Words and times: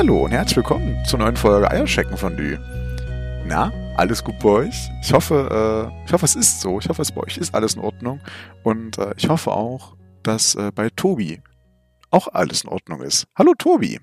Hallihallo 0.00 0.24
und 0.24 0.30
herzlich 0.30 0.56
willkommen 0.56 1.04
zur 1.04 1.18
neuen 1.18 1.36
Folge 1.36 1.70
Eierschecken 1.70 2.16
von 2.16 2.34
Dü. 2.34 2.56
Na, 3.44 3.70
alles 3.98 4.24
gut 4.24 4.38
bei 4.38 4.48
euch? 4.48 4.88
Ich 5.02 5.12
hoffe, 5.12 5.92
äh, 5.92 6.06
ich 6.06 6.12
hoffe, 6.14 6.24
es 6.24 6.36
ist 6.36 6.62
so. 6.62 6.78
Ich 6.78 6.88
hoffe, 6.88 7.02
es 7.02 7.12
bei 7.12 7.20
euch 7.20 7.36
ist 7.36 7.54
alles 7.54 7.74
in 7.74 7.82
Ordnung. 7.82 8.18
Und 8.62 8.96
äh, 8.96 9.12
ich 9.18 9.28
hoffe 9.28 9.50
auch, 9.50 9.96
dass 10.22 10.54
äh, 10.54 10.72
bei 10.74 10.88
Tobi 10.88 11.42
auch 12.10 12.28
alles 12.28 12.64
in 12.64 12.70
Ordnung 12.70 13.02
ist. 13.02 13.26
Hallo 13.36 13.52
Tobi. 13.58 14.00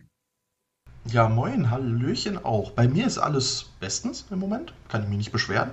Ja, 1.06 1.30
moin, 1.30 1.72
Hallöchen 1.72 2.46
auch. 2.46 2.70
Bei 2.74 2.88
mir 2.88 3.08
ist 3.08 3.18
alles 3.18 3.66
bestens 3.80 4.28
im 4.30 4.38
Moment. 4.38 4.74
Kann 4.90 5.02
ich 5.02 5.10
mich 5.10 5.18
nicht 5.18 5.32
beschweren. 5.32 5.72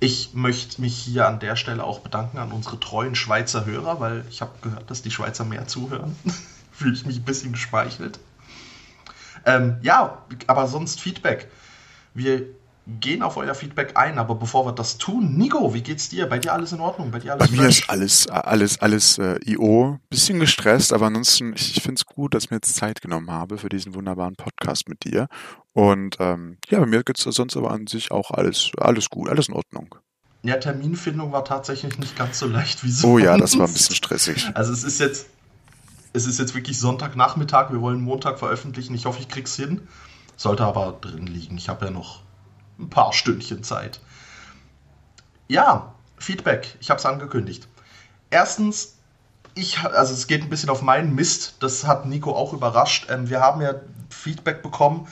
Ich 0.00 0.32
möchte 0.32 0.80
mich 0.80 0.96
hier 0.96 1.28
an 1.28 1.40
der 1.40 1.56
Stelle 1.56 1.84
auch 1.84 1.98
bedanken 1.98 2.38
an 2.38 2.52
unsere 2.52 2.80
treuen 2.80 3.14
Schweizer 3.14 3.66
Hörer, 3.66 4.00
weil 4.00 4.24
ich 4.30 4.40
habe 4.40 4.52
gehört, 4.62 4.90
dass 4.90 5.02
die 5.02 5.10
Schweizer 5.10 5.44
mehr 5.44 5.66
zuhören. 5.66 6.16
Fühle 6.72 6.94
ich 6.94 7.04
mich 7.04 7.18
ein 7.18 7.24
bisschen 7.24 7.52
geschmeichelt. 7.52 8.18
Ähm, 9.46 9.76
ja, 9.82 10.22
aber 10.46 10.66
sonst 10.66 11.00
Feedback. 11.00 11.48
Wir 12.14 12.46
gehen 12.86 13.22
auf 13.22 13.36
euer 13.36 13.54
Feedback 13.54 13.92
ein, 13.96 14.18
aber 14.18 14.34
bevor 14.34 14.66
wir 14.66 14.72
das 14.72 14.98
tun, 14.98 15.36
Nico, 15.36 15.72
wie 15.72 15.82
geht's 15.82 16.08
dir? 16.08 16.28
Bei 16.28 16.38
dir 16.38 16.52
alles 16.52 16.72
in 16.72 16.80
Ordnung? 16.80 17.10
Bei 17.10 17.20
dir 17.20 17.34
alles 17.34 17.50
Bei 17.50 17.56
mir 17.56 17.68
ist 17.68 17.88
alles, 17.88 18.28
alles, 18.28 18.80
alles 18.80 19.18
äh, 19.18 19.38
IO. 19.44 19.98
Bisschen 20.10 20.40
gestresst, 20.40 20.92
aber 20.92 21.06
ansonsten, 21.06 21.52
ich, 21.54 21.76
ich 21.76 21.82
finde 21.82 22.00
es 22.00 22.06
gut, 22.06 22.34
dass 22.34 22.44
ich 22.44 22.50
mir 22.50 22.56
jetzt 22.56 22.74
Zeit 22.74 23.00
genommen 23.00 23.30
habe 23.30 23.58
für 23.58 23.68
diesen 23.68 23.94
wunderbaren 23.94 24.34
Podcast 24.34 24.88
mit 24.88 25.04
dir. 25.04 25.28
Und 25.72 26.16
ähm, 26.18 26.58
ja, 26.68 26.80
bei 26.80 26.86
mir 26.86 27.04
geht's 27.04 27.22
sonst 27.22 27.56
aber 27.56 27.70
an 27.70 27.86
sich 27.86 28.10
auch 28.10 28.32
alles, 28.32 28.72
alles 28.78 29.08
gut, 29.10 29.28
alles 29.28 29.48
in 29.48 29.54
Ordnung. 29.54 29.94
Ja, 30.42 30.56
Terminfindung 30.56 31.30
war 31.30 31.44
tatsächlich 31.44 31.98
nicht 31.98 32.16
ganz 32.16 32.40
so 32.40 32.46
leicht 32.48 32.82
wie 32.82 32.90
so. 32.90 33.06
Oh 33.06 33.18
ja, 33.18 33.36
das 33.36 33.56
war 33.58 33.68
ein 33.68 33.72
bisschen 33.72 33.94
stressig. 33.94 34.50
Also 34.54 34.72
es 34.72 34.82
ist 34.82 34.98
jetzt, 34.98 35.26
es 36.12 36.26
ist 36.26 36.38
jetzt 36.38 36.54
wirklich 36.54 36.78
Sonntagnachmittag, 36.78 37.70
wir 37.70 37.80
wollen 37.80 38.00
Montag 38.00 38.38
veröffentlichen. 38.38 38.94
Ich 38.94 39.06
hoffe, 39.06 39.20
ich 39.20 39.28
krieg's 39.28 39.56
hin. 39.56 39.86
Sollte 40.36 40.64
aber 40.64 40.98
drin 41.00 41.26
liegen. 41.26 41.56
Ich 41.56 41.68
habe 41.68 41.86
ja 41.86 41.90
noch 41.90 42.20
ein 42.78 42.90
paar 42.90 43.12
Stündchen 43.12 43.62
Zeit. 43.62 44.00
Ja, 45.48 45.94
Feedback. 46.18 46.76
Ich 46.80 46.90
habe 46.90 46.98
es 46.98 47.06
angekündigt. 47.06 47.68
Erstens, 48.30 48.96
ich, 49.54 49.78
also 49.80 50.12
es 50.12 50.26
geht 50.26 50.42
ein 50.42 50.50
bisschen 50.50 50.70
auf 50.70 50.82
meinen 50.82 51.14
Mist. 51.14 51.56
Das 51.60 51.86
hat 51.86 52.06
Nico 52.06 52.34
auch 52.34 52.52
überrascht. 52.52 53.06
Ähm, 53.10 53.28
wir 53.28 53.40
haben 53.40 53.60
ja 53.60 53.74
Feedback 54.10 54.62
bekommen 54.62 55.06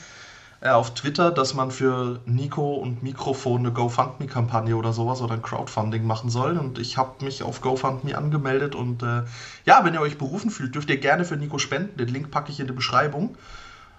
äh, 0.60 0.68
auf 0.68 0.94
Twitter, 0.94 1.30
dass 1.30 1.54
man 1.54 1.70
für 1.70 2.20
Nico 2.26 2.74
und 2.74 3.02
Mikrofon 3.02 3.60
eine 3.60 3.72
GoFundMe-Kampagne 3.72 4.76
oder 4.76 4.92
sowas 4.92 5.22
oder 5.22 5.34
ein 5.34 5.42
Crowdfunding 5.42 6.06
machen 6.06 6.30
soll. 6.30 6.58
Und 6.58 6.78
ich 6.78 6.96
habe 6.96 7.24
mich 7.24 7.42
auf 7.42 7.60
GoFundMe 7.60 8.16
angemeldet. 8.16 8.74
Und 8.74 9.02
äh, 9.02 9.22
ja, 9.64 9.84
wenn 9.84 9.94
ihr 9.94 10.00
euch 10.00 10.18
berufen 10.18 10.50
fühlt, 10.50 10.74
dürft 10.74 10.90
ihr 10.90 10.98
gerne 10.98 11.24
für 11.24 11.36
Nico 11.36 11.58
spenden. 11.58 11.96
Den 11.96 12.08
Link 12.08 12.30
packe 12.30 12.50
ich 12.50 12.60
in 12.60 12.66
die 12.66 12.72
Beschreibung. 12.72 13.36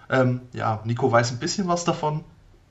Ähm, 0.08 0.42
ja, 0.52 0.80
Nico 0.84 1.10
weiß 1.10 1.32
ein 1.32 1.38
bisschen 1.38 1.68
was 1.68 1.84
davon, 1.84 2.22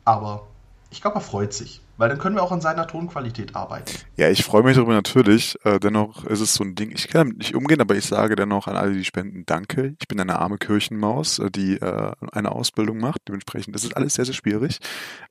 aber 0.05 0.47
ich 0.91 1.01
glaube, 1.01 1.17
er 1.17 1.21
freut 1.21 1.53
sich, 1.53 1.81
weil 1.97 2.09
dann 2.09 2.19
können 2.19 2.35
wir 2.35 2.43
auch 2.43 2.51
an 2.51 2.59
seiner 2.59 2.85
Tonqualität 2.85 3.55
arbeiten. 3.55 3.91
Ja, 4.17 4.29
ich 4.29 4.43
freue 4.43 4.61
mich 4.61 4.75
darüber 4.75 4.93
natürlich. 4.93 5.57
Äh, 5.63 5.79
dennoch 5.79 6.25
ist 6.25 6.41
es 6.41 6.53
so 6.53 6.65
ein 6.65 6.75
Ding, 6.75 6.91
ich 6.91 7.07
kann 7.07 7.21
damit 7.21 7.37
nicht 7.37 7.55
umgehen, 7.55 7.79
aber 7.79 7.95
ich 7.95 8.05
sage 8.05 8.35
dennoch 8.35 8.67
an 8.67 8.75
alle, 8.75 8.91
die 8.91 9.05
spenden, 9.05 9.45
danke. 9.45 9.95
Ich 9.99 10.07
bin 10.09 10.19
eine 10.19 10.37
arme 10.39 10.57
Kirchenmaus, 10.57 11.39
äh, 11.39 11.49
die 11.49 11.77
äh, 11.77 12.11
eine 12.33 12.51
Ausbildung 12.51 12.97
macht. 12.97 13.21
Dementsprechend 13.29 13.73
ist 13.75 13.85
es 13.85 13.93
alles 13.93 14.15
sehr, 14.15 14.25
sehr 14.25 14.33
schwierig. 14.33 14.79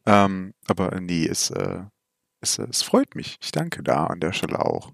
Ähm, 0.07 0.55
aber 0.67 0.99
nee, 0.99 1.27
es, 1.27 1.51
äh, 1.51 1.81
es, 2.41 2.59
es 2.59 2.83
freut 2.83 3.15
mich. 3.15 3.37
Ich 3.43 3.53
danke 3.53 3.83
da 3.83 4.07
an 4.07 4.21
der 4.21 4.33
Stelle 4.33 4.65
auch. 4.65 4.93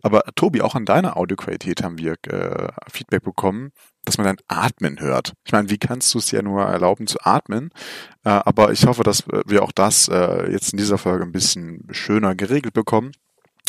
Aber 0.00 0.22
Tobi, 0.36 0.62
auch 0.62 0.74
an 0.74 0.86
deiner 0.86 1.18
Audioqualität 1.18 1.82
haben 1.82 1.98
wir 1.98 2.14
äh, 2.28 2.68
Feedback 2.90 3.24
bekommen 3.24 3.72
dass 4.08 4.16
man 4.16 4.26
dann 4.26 4.38
atmen 4.48 5.00
hört. 5.00 5.34
Ich 5.44 5.52
meine, 5.52 5.68
wie 5.68 5.76
kannst 5.76 6.14
du 6.14 6.18
es 6.18 6.26
dir 6.26 6.42
nur 6.42 6.62
erlauben 6.62 7.06
zu 7.06 7.18
atmen? 7.20 7.70
Äh, 8.24 8.30
aber 8.30 8.72
ich 8.72 8.86
hoffe, 8.86 9.02
dass 9.02 9.24
wir 9.28 9.62
auch 9.62 9.72
das 9.72 10.08
äh, 10.08 10.50
jetzt 10.50 10.72
in 10.72 10.78
dieser 10.78 10.96
Folge 10.96 11.24
ein 11.24 11.32
bisschen 11.32 11.86
schöner 11.90 12.34
geregelt 12.34 12.72
bekommen, 12.72 13.12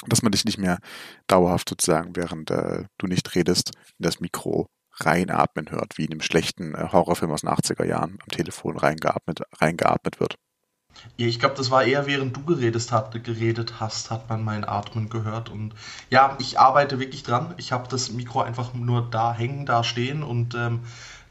dass 0.08 0.22
man 0.22 0.32
dich 0.32 0.46
nicht 0.46 0.58
mehr 0.58 0.80
dauerhaft 1.28 1.68
sozusagen, 1.68 2.16
während 2.16 2.52
äh, 2.52 2.86
du 2.98 3.08
nicht 3.08 3.36
redest, 3.36 3.72
in 3.98 4.04
das 4.04 4.22
Mikro 4.22 4.70
reinatmen 4.94 5.70
hört, 5.72 5.98
wie 5.98 6.06
in 6.06 6.12
einem 6.12 6.22
schlechten 6.22 6.74
äh, 6.74 6.88
Horrorfilm 6.92 7.32
aus 7.32 7.42
den 7.42 7.50
80er 7.50 7.86
Jahren 7.86 8.18
am 8.22 8.30
Telefon 8.30 8.78
reingeatmet, 8.78 9.42
reingeatmet 9.60 10.22
wird. 10.22 10.36
Ja, 11.18 11.28
ich 11.28 11.40
glaube, 11.40 11.56
das 11.56 11.70
war 11.72 11.84
eher 11.84 12.08
während 12.08 12.36
du 12.36 12.44
geredet, 12.44 12.92
hat, 12.92 13.24
geredet 13.24 13.76
hast, 13.80 14.10
hat 14.10 14.30
man 14.30 14.44
mein 14.44 14.64
Atmen 14.64 15.10
gehört. 15.10 15.50
Und 15.50 15.74
ja, 16.10 16.38
ich 16.40 16.60
arbeite 16.60 17.00
wirklich 17.00 17.24
dran. 17.24 17.54
Ich 17.58 17.72
habe 17.72 17.88
das 17.90 18.12
Mikro 18.12 18.42
einfach 18.42 18.74
nur 18.74 19.10
da 19.10 19.34
hängen, 19.34 19.66
da 19.66 19.84
stehen 19.84 20.24
und 20.24 20.56
ähm, 20.56 20.82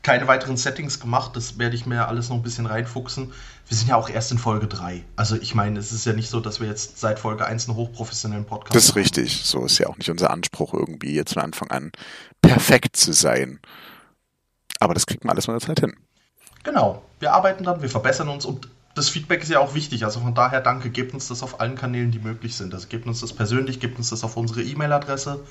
keine 0.03 0.27
weiteren 0.27 0.56
Settings 0.56 1.01
gemacht. 1.01 1.37
Das 1.37 1.59
werde 1.59 1.75
ich 1.75 1.87
mir 1.87 2.09
alles 2.09 2.29
noch 2.29 2.37
ein 2.37 2.43
bisschen 2.43 2.67
reinfuchsen. 2.67 3.33
Wir 3.67 3.77
sind 3.77 3.89
ja 3.89 3.97
auch 3.97 4.09
erst 4.09 4.33
in 4.33 4.39
Folge 4.39 4.67
3. 4.67 5.05
Also 5.17 5.37
ich 5.37 5.55
meine, 5.55 5.79
es 5.79 5.93
ist 5.93 6.06
ja 6.06 6.12
nicht 6.12 6.31
so, 6.31 6.41
dass 6.41 6.61
wir 6.61 6.69
jetzt 6.69 6.99
seit 6.99 7.19
Folge 7.19 7.47
1 7.47 7.69
einen 7.69 7.77
hochprofessionellen 7.77 8.47
Podcast 8.47 8.71
haben. 8.71 8.75
Das 8.75 8.85
ist 8.85 8.91
haben. 8.91 9.00
richtig. 9.00 9.43
So 9.45 9.65
ist 9.67 9.79
ja 9.79 9.89
auch 9.89 9.97
nicht 9.97 10.11
unser 10.11 10.31
Anspruch, 10.31 10.73
irgendwie 10.73 11.15
jetzt 11.15 11.35
von 11.35 11.43
Anfang 11.43 11.71
an 11.71 11.93
perfekt 12.41 12.97
zu 12.97 13.12
sein. 13.12 13.61
Aber 14.81 14.95
das 14.95 15.06
kriegt 15.06 15.25
man 15.25 15.33
alles 15.33 15.49
mit 15.49 15.61
der 15.61 15.67
Zeit 15.67 15.81
hin. 15.81 15.97
Genau. 16.62 17.03
Wir 17.21 17.33
arbeiten 17.33 17.65
dran, 17.65 17.83
wir 17.83 17.91
verbessern 17.91 18.29
uns 18.29 18.45
und 18.45 18.69
das 18.94 19.09
Feedback 19.09 19.43
ist 19.43 19.50
ja 19.50 19.59
auch 19.60 19.75
wichtig. 19.75 20.04
Also 20.04 20.21
von 20.21 20.34
daher 20.34 20.60
danke, 20.60 20.91
gebt 20.91 21.15
uns 21.15 21.28
das 21.28 21.43
auf 21.43 21.60
allen 21.60 21.76
Kanälen, 21.76 22.10
die 22.10 22.19
möglich 22.19 22.54
sind. 22.56 22.75
Also 22.75 22.88
gebt 22.88 23.06
uns 23.06 23.21
das 23.21 23.32
persönlich, 23.32 23.81
gebt 23.81 23.97
uns 23.99 24.10
das 24.10 24.25
auf 24.25 24.37
unsere 24.37 24.62
E-Mail-Adresse, 24.62 25.47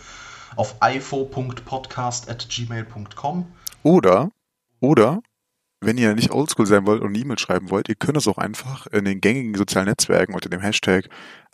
auf 0.56 0.76
ifo.podcast.gmail.com. 0.84 3.48
Oder, 3.84 4.30
oder, 4.80 5.22
wenn 5.82 5.98
ihr 5.98 6.16
nicht 6.16 6.32
oldschool 6.32 6.66
sein 6.66 6.86
wollt 6.86 7.02
und 7.02 7.10
eine 7.10 7.20
E-Mail 7.20 7.40
schreiben 7.40 7.70
wollt, 7.70 7.90
ihr 7.90 7.96
könnt 7.96 8.18
es 8.18 8.28
auch 8.28 8.38
einfach 8.38 8.88
in 8.88 9.06
den 9.06 9.22
gängigen 9.22 9.56
sozialen 9.56 9.88
Netzwerken 9.88 10.34
unter 10.34 10.50
dem 10.50 10.62
Hashtag 10.62 11.10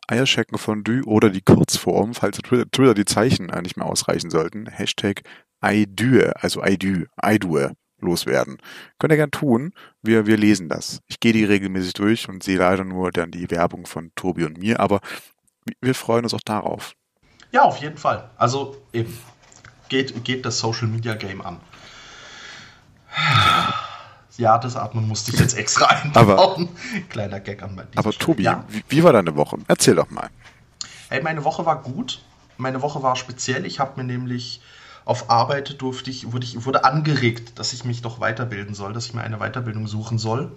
Eierschecken 0.08 0.58
Fondue 0.58 1.04
oder 1.06 1.30
die 1.30 1.42
Kurzform, 1.42 2.14
falls 2.14 2.38
Twitter 2.38 2.94
die 2.94 3.06
Zeichen 3.06 3.48
nicht 3.62 3.78
mehr 3.78 3.86
ausreichen 3.86 4.30
sollten, 4.30 4.68
Hashtag 4.68 5.22
IDUE, 5.64 6.34
also 6.42 6.64
IDU, 6.64 7.06
IDUE 7.22 7.72
loswerden. 8.04 8.58
Könnt 9.00 9.14
ihr 9.14 9.18
gern 9.18 9.32
tun. 9.32 9.74
Wir, 10.02 10.28
wir 10.28 10.38
lesen 10.38 10.70
das. 10.70 11.02
Ich 11.08 11.20
gehe 11.20 11.34
die 11.34 11.46
regelmäßig 11.46 11.94
durch 11.94 12.30
und 12.30 12.44
sehe 12.44 12.58
leider 12.58 12.84
nur 12.84 13.12
dann 13.12 13.32
die 13.32 13.50
Werbung 13.50 13.86
von 13.86 14.12
Tobi 14.16 14.46
und 14.46 14.58
mir, 14.58 14.80
aber 14.80 15.00
wir 15.82 15.96
freuen 15.96 16.26
uns 16.26 16.34
auch 16.34 16.42
darauf. 16.42 16.94
Ja, 17.52 17.64
auf 17.64 17.78
jeden 17.78 17.98
Fall. 17.98 18.30
Also 18.38 18.78
eben, 18.94 19.18
geht, 19.90 20.24
geht 20.24 20.46
das 20.46 20.60
Social 20.60 20.88
Media 20.88 21.14
Game 21.14 21.42
an. 21.42 21.60
Ja, 24.38 24.58
das 24.58 24.76
Atmen 24.76 25.08
musste 25.08 25.32
ich 25.32 25.40
jetzt 25.40 25.56
extra 25.58 25.86
einbauen. 25.90 26.28
Aber, 26.28 26.68
Kleiner 27.10 27.40
Gag 27.40 27.62
an 27.62 27.76
mein 27.76 27.88
Aber 27.96 28.12
Tobi, 28.12 28.44
ja? 28.44 28.66
wie, 28.70 28.84
wie 28.90 29.04
war 29.04 29.14
deine 29.14 29.36
Woche? 29.36 29.58
Erzähl 29.68 29.96
doch 29.96 30.10
mal. 30.10 30.30
Hey, 31.10 31.22
meine 31.22 31.44
Woche 31.44 31.66
war 31.66 31.82
gut. 31.82 32.22
Meine 32.58 32.82
Woche 32.82 33.04
war 33.04 33.16
speziell. 33.16 33.66
Ich 33.66 33.80
habe 33.80 34.02
mir 34.02 34.04
nämlich 34.06 34.62
auf 35.06 35.30
Arbeit 35.30 35.82
durfte 35.82 36.10
ich, 36.10 36.32
wurde 36.32 36.46
ich, 36.46 36.66
wurde 36.66 36.86
angeregt, 36.86 37.60
dass 37.60 37.74
ich 37.74 37.84
mich 37.84 38.02
doch 38.02 38.20
weiterbilden 38.20 38.74
soll, 38.74 38.94
dass 38.94 39.06
ich 39.06 39.14
mir 39.14 39.22
eine 39.22 39.38
Weiterbildung 39.40 39.88
suchen 39.88 40.18
soll. 40.18 40.52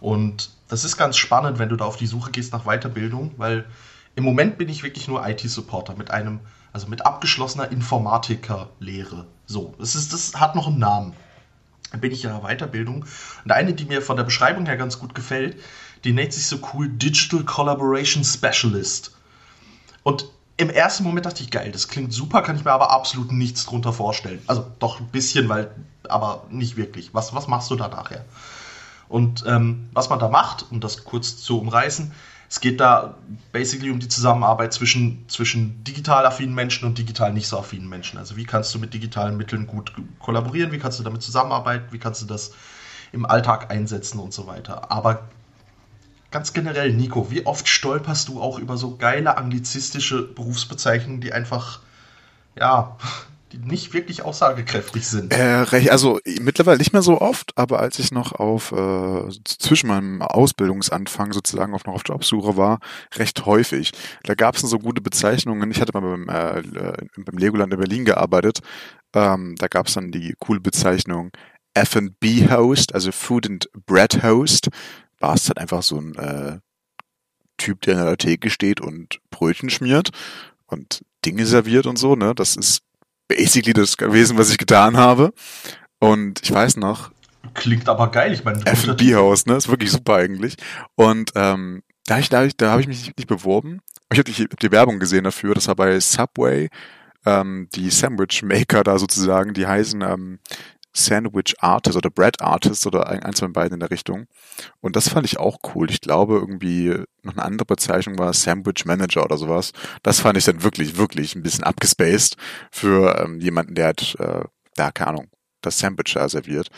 Und 0.00 0.50
das 0.68 0.84
ist 0.84 0.96
ganz 0.96 1.16
spannend, 1.16 1.58
wenn 1.58 1.68
du 1.68 1.76
da 1.76 1.84
auf 1.84 1.96
die 1.96 2.06
Suche 2.06 2.30
gehst 2.30 2.52
nach 2.52 2.64
Weiterbildung, 2.64 3.32
weil 3.36 3.66
im 4.16 4.24
Moment 4.24 4.58
bin 4.58 4.68
ich 4.68 4.82
wirklich 4.82 5.08
nur 5.08 5.26
IT-Supporter 5.26 5.94
mit 5.94 6.10
einem, 6.10 6.40
also 6.72 6.88
mit 6.88 7.06
abgeschlossener 7.06 7.70
Informatikerlehre. 7.70 9.26
So, 9.46 9.74
das, 9.78 9.94
ist, 9.94 10.12
das 10.12 10.40
hat 10.40 10.56
noch 10.56 10.66
einen 10.66 10.78
Namen. 10.78 11.14
Dann 11.90 12.00
bin 12.00 12.12
ich 12.12 12.22
ja 12.22 12.40
Weiterbildung. 12.40 13.04
Und 13.44 13.52
eine, 13.52 13.72
die 13.74 13.84
mir 13.84 14.02
von 14.02 14.16
der 14.16 14.24
Beschreibung 14.24 14.66
her 14.66 14.76
ganz 14.76 14.98
gut 14.98 15.14
gefällt, 15.14 15.56
die 16.04 16.12
nennt 16.12 16.32
sich 16.32 16.46
so 16.46 16.58
cool 16.72 16.88
Digital 16.88 17.44
Collaboration 17.44 18.24
Specialist. 18.24 19.14
Und 20.02 20.26
im 20.56 20.70
ersten 20.70 21.04
Moment 21.04 21.26
dachte 21.26 21.42
ich, 21.42 21.50
geil, 21.50 21.72
das 21.72 21.88
klingt 21.88 22.12
super, 22.12 22.42
kann 22.42 22.56
ich 22.56 22.64
mir 22.64 22.72
aber 22.72 22.90
absolut 22.90 23.32
nichts 23.32 23.64
drunter 23.64 23.92
vorstellen. 23.92 24.42
Also 24.46 24.66
doch 24.78 25.00
ein 25.00 25.06
bisschen, 25.06 25.48
weil, 25.48 25.74
aber 26.08 26.44
nicht 26.50 26.76
wirklich. 26.76 27.14
Was, 27.14 27.34
was 27.34 27.48
machst 27.48 27.70
du 27.70 27.76
da 27.76 27.88
nachher? 27.88 28.24
Und 29.08 29.44
ähm, 29.46 29.88
was 29.92 30.10
man 30.10 30.18
da 30.18 30.28
macht, 30.28 30.66
um 30.70 30.80
das 30.80 31.04
kurz 31.04 31.38
zu 31.38 31.58
umreißen, 31.58 32.12
es 32.50 32.60
geht 32.60 32.80
da 32.80 33.14
basically 33.52 33.90
um 33.90 34.00
die 34.00 34.08
Zusammenarbeit 34.08 34.72
zwischen, 34.72 35.24
zwischen 35.28 35.84
digital 35.84 36.26
affinen 36.26 36.54
Menschen 36.54 36.84
und 36.84 36.98
digital 36.98 37.32
nicht 37.32 37.46
so 37.46 37.56
affinen 37.58 37.88
Menschen. 37.88 38.18
Also 38.18 38.36
wie 38.36 38.44
kannst 38.44 38.74
du 38.74 38.78
mit 38.80 38.92
digitalen 38.92 39.36
Mitteln 39.36 39.68
gut 39.68 39.92
kollaborieren, 40.18 40.72
wie 40.72 40.78
kannst 40.78 40.98
du 40.98 41.04
damit 41.04 41.22
zusammenarbeiten, 41.22 41.92
wie 41.92 41.98
kannst 41.98 42.22
du 42.22 42.26
das 42.26 42.52
im 43.12 43.24
Alltag 43.24 43.70
einsetzen 43.70 44.18
und 44.18 44.32
so 44.32 44.46
weiter. 44.46 44.90
Aber 44.90 45.28
ganz 46.30 46.52
generell, 46.52 46.92
Nico, 46.92 47.30
wie 47.30 47.46
oft 47.46 47.68
stolperst 47.68 48.28
du 48.28 48.40
auch 48.40 48.58
über 48.58 48.76
so 48.76 48.96
geile 48.96 49.36
anglizistische 49.36 50.22
Berufsbezeichnungen, 50.22 51.20
die 51.20 51.32
einfach, 51.32 51.80
ja, 52.58 52.96
die 53.52 53.58
nicht 53.58 53.92
wirklich 53.92 54.22
aussagekräftig 54.22 55.06
sind? 55.08 55.32
Äh, 55.32 55.66
also 55.90 56.20
mittlerweile 56.40 56.78
nicht 56.78 56.92
mehr 56.92 57.02
so 57.02 57.20
oft, 57.20 57.52
aber 57.56 57.80
als 57.80 57.98
ich 57.98 58.12
noch 58.12 58.32
auf 58.32 58.72
äh, 58.72 59.28
zwischen 59.44 59.88
meinem 59.88 60.22
Ausbildungsanfang 60.22 61.32
sozusagen 61.32 61.74
auch 61.74 61.84
noch 61.84 61.94
auf 61.94 62.02
Jobsuche 62.06 62.56
war, 62.56 62.78
recht 63.16 63.44
häufig. 63.46 63.92
Da 64.22 64.34
gab 64.34 64.54
es 64.54 64.62
so 64.62 64.78
gute 64.78 65.00
Bezeichnungen. 65.00 65.70
Ich 65.70 65.80
hatte 65.80 65.98
mal 65.98 66.00
beim, 66.00 66.28
äh, 66.28 66.62
beim 67.16 67.38
Legoland 67.38 67.72
in 67.72 67.80
Berlin 67.80 68.04
gearbeitet. 68.04 68.60
Ähm, 69.14 69.56
da 69.58 69.66
gab 69.66 69.88
es 69.88 69.94
dann 69.94 70.12
die 70.12 70.34
coole 70.38 70.60
Bezeichnung 70.60 71.32
F&B 71.74 72.48
Host, 72.50 72.94
also 72.94 73.12
Food 73.12 73.46
and 73.46 73.68
Bread 73.86 74.22
Host, 74.22 74.68
war 75.20 75.34
es 75.34 75.48
halt 75.48 75.58
einfach 75.58 75.82
so 75.82 75.98
ein 75.98 76.14
äh, 76.16 76.58
Typ, 77.58 77.82
der 77.82 77.98
in 77.98 78.04
der 78.06 78.16
Theke 78.16 78.50
steht 78.50 78.80
und 78.80 79.20
Brötchen 79.30 79.70
schmiert 79.70 80.10
und 80.66 81.02
Dinge 81.24 81.44
serviert 81.46 81.86
und 81.86 81.98
so, 81.98 82.16
ne? 82.16 82.34
Das 82.34 82.56
ist 82.56 82.82
basically 83.28 83.74
das 83.74 83.96
gewesen, 83.96 84.38
was 84.38 84.50
ich 84.50 84.58
getan 84.58 84.96
habe. 84.96 85.32
Und 85.98 86.40
ich 86.42 86.50
weiß 86.50 86.78
noch. 86.78 87.10
Klingt 87.54 87.88
aber 87.88 88.10
geil, 88.10 88.32
ich 88.32 88.44
meine. 88.44 88.64
F&B-Haus, 88.64 89.46
ne? 89.46 89.56
Ist 89.56 89.68
wirklich 89.68 89.92
super 89.92 90.16
eigentlich. 90.16 90.56
Und 90.94 91.32
ähm, 91.34 91.82
da, 92.06 92.18
ich, 92.18 92.30
da, 92.30 92.44
ich, 92.44 92.56
da 92.56 92.70
habe 92.70 92.80
ich 92.80 92.88
mich 92.88 93.14
nicht 93.16 93.28
beworben. 93.28 93.80
Ich 94.12 94.18
habe 94.18 94.30
die, 94.30 94.48
die 94.48 94.72
Werbung 94.72 94.98
gesehen 94.98 95.24
dafür. 95.24 95.54
Das 95.54 95.68
war 95.68 95.76
bei 95.76 96.00
Subway. 96.00 96.68
Ähm, 97.26 97.68
die 97.74 97.90
Sandwich 97.90 98.42
Maker 98.42 98.82
da 98.82 98.98
sozusagen, 98.98 99.52
die 99.52 99.66
heißen 99.66 100.00
ähm, 100.00 100.38
Sandwich 100.92 101.54
Artist 101.60 101.96
oder 101.96 102.10
Bread 102.10 102.40
Artist 102.40 102.86
oder 102.86 103.08
eins 103.08 103.40
von 103.40 103.52
beiden 103.52 103.74
in 103.74 103.80
der 103.80 103.90
Richtung. 103.90 104.26
Und 104.80 104.96
das 104.96 105.08
fand 105.08 105.26
ich 105.26 105.38
auch 105.38 105.58
cool. 105.74 105.90
Ich 105.90 106.00
glaube, 106.00 106.34
irgendwie 106.34 106.94
noch 107.22 107.34
eine 107.34 107.44
andere 107.44 107.66
Bezeichnung 107.66 108.18
war 108.18 108.32
Sandwich 108.32 108.84
Manager 108.84 109.24
oder 109.24 109.36
sowas. 109.36 109.72
Das 110.02 110.20
fand 110.20 110.36
ich 110.36 110.44
dann 110.44 110.62
wirklich, 110.62 110.96
wirklich 110.96 111.34
ein 111.34 111.42
bisschen 111.42 111.64
abgespaced 111.64 112.36
für 112.70 113.18
ähm, 113.20 113.40
jemanden, 113.40 113.74
der 113.74 113.88
hat, 113.88 114.16
äh, 114.18 114.44
da, 114.74 114.90
keine 114.90 115.10
Ahnung, 115.10 115.30
das 115.60 115.78
Sandwich 115.78 116.14
da 116.14 116.28
serviert. 116.28 116.68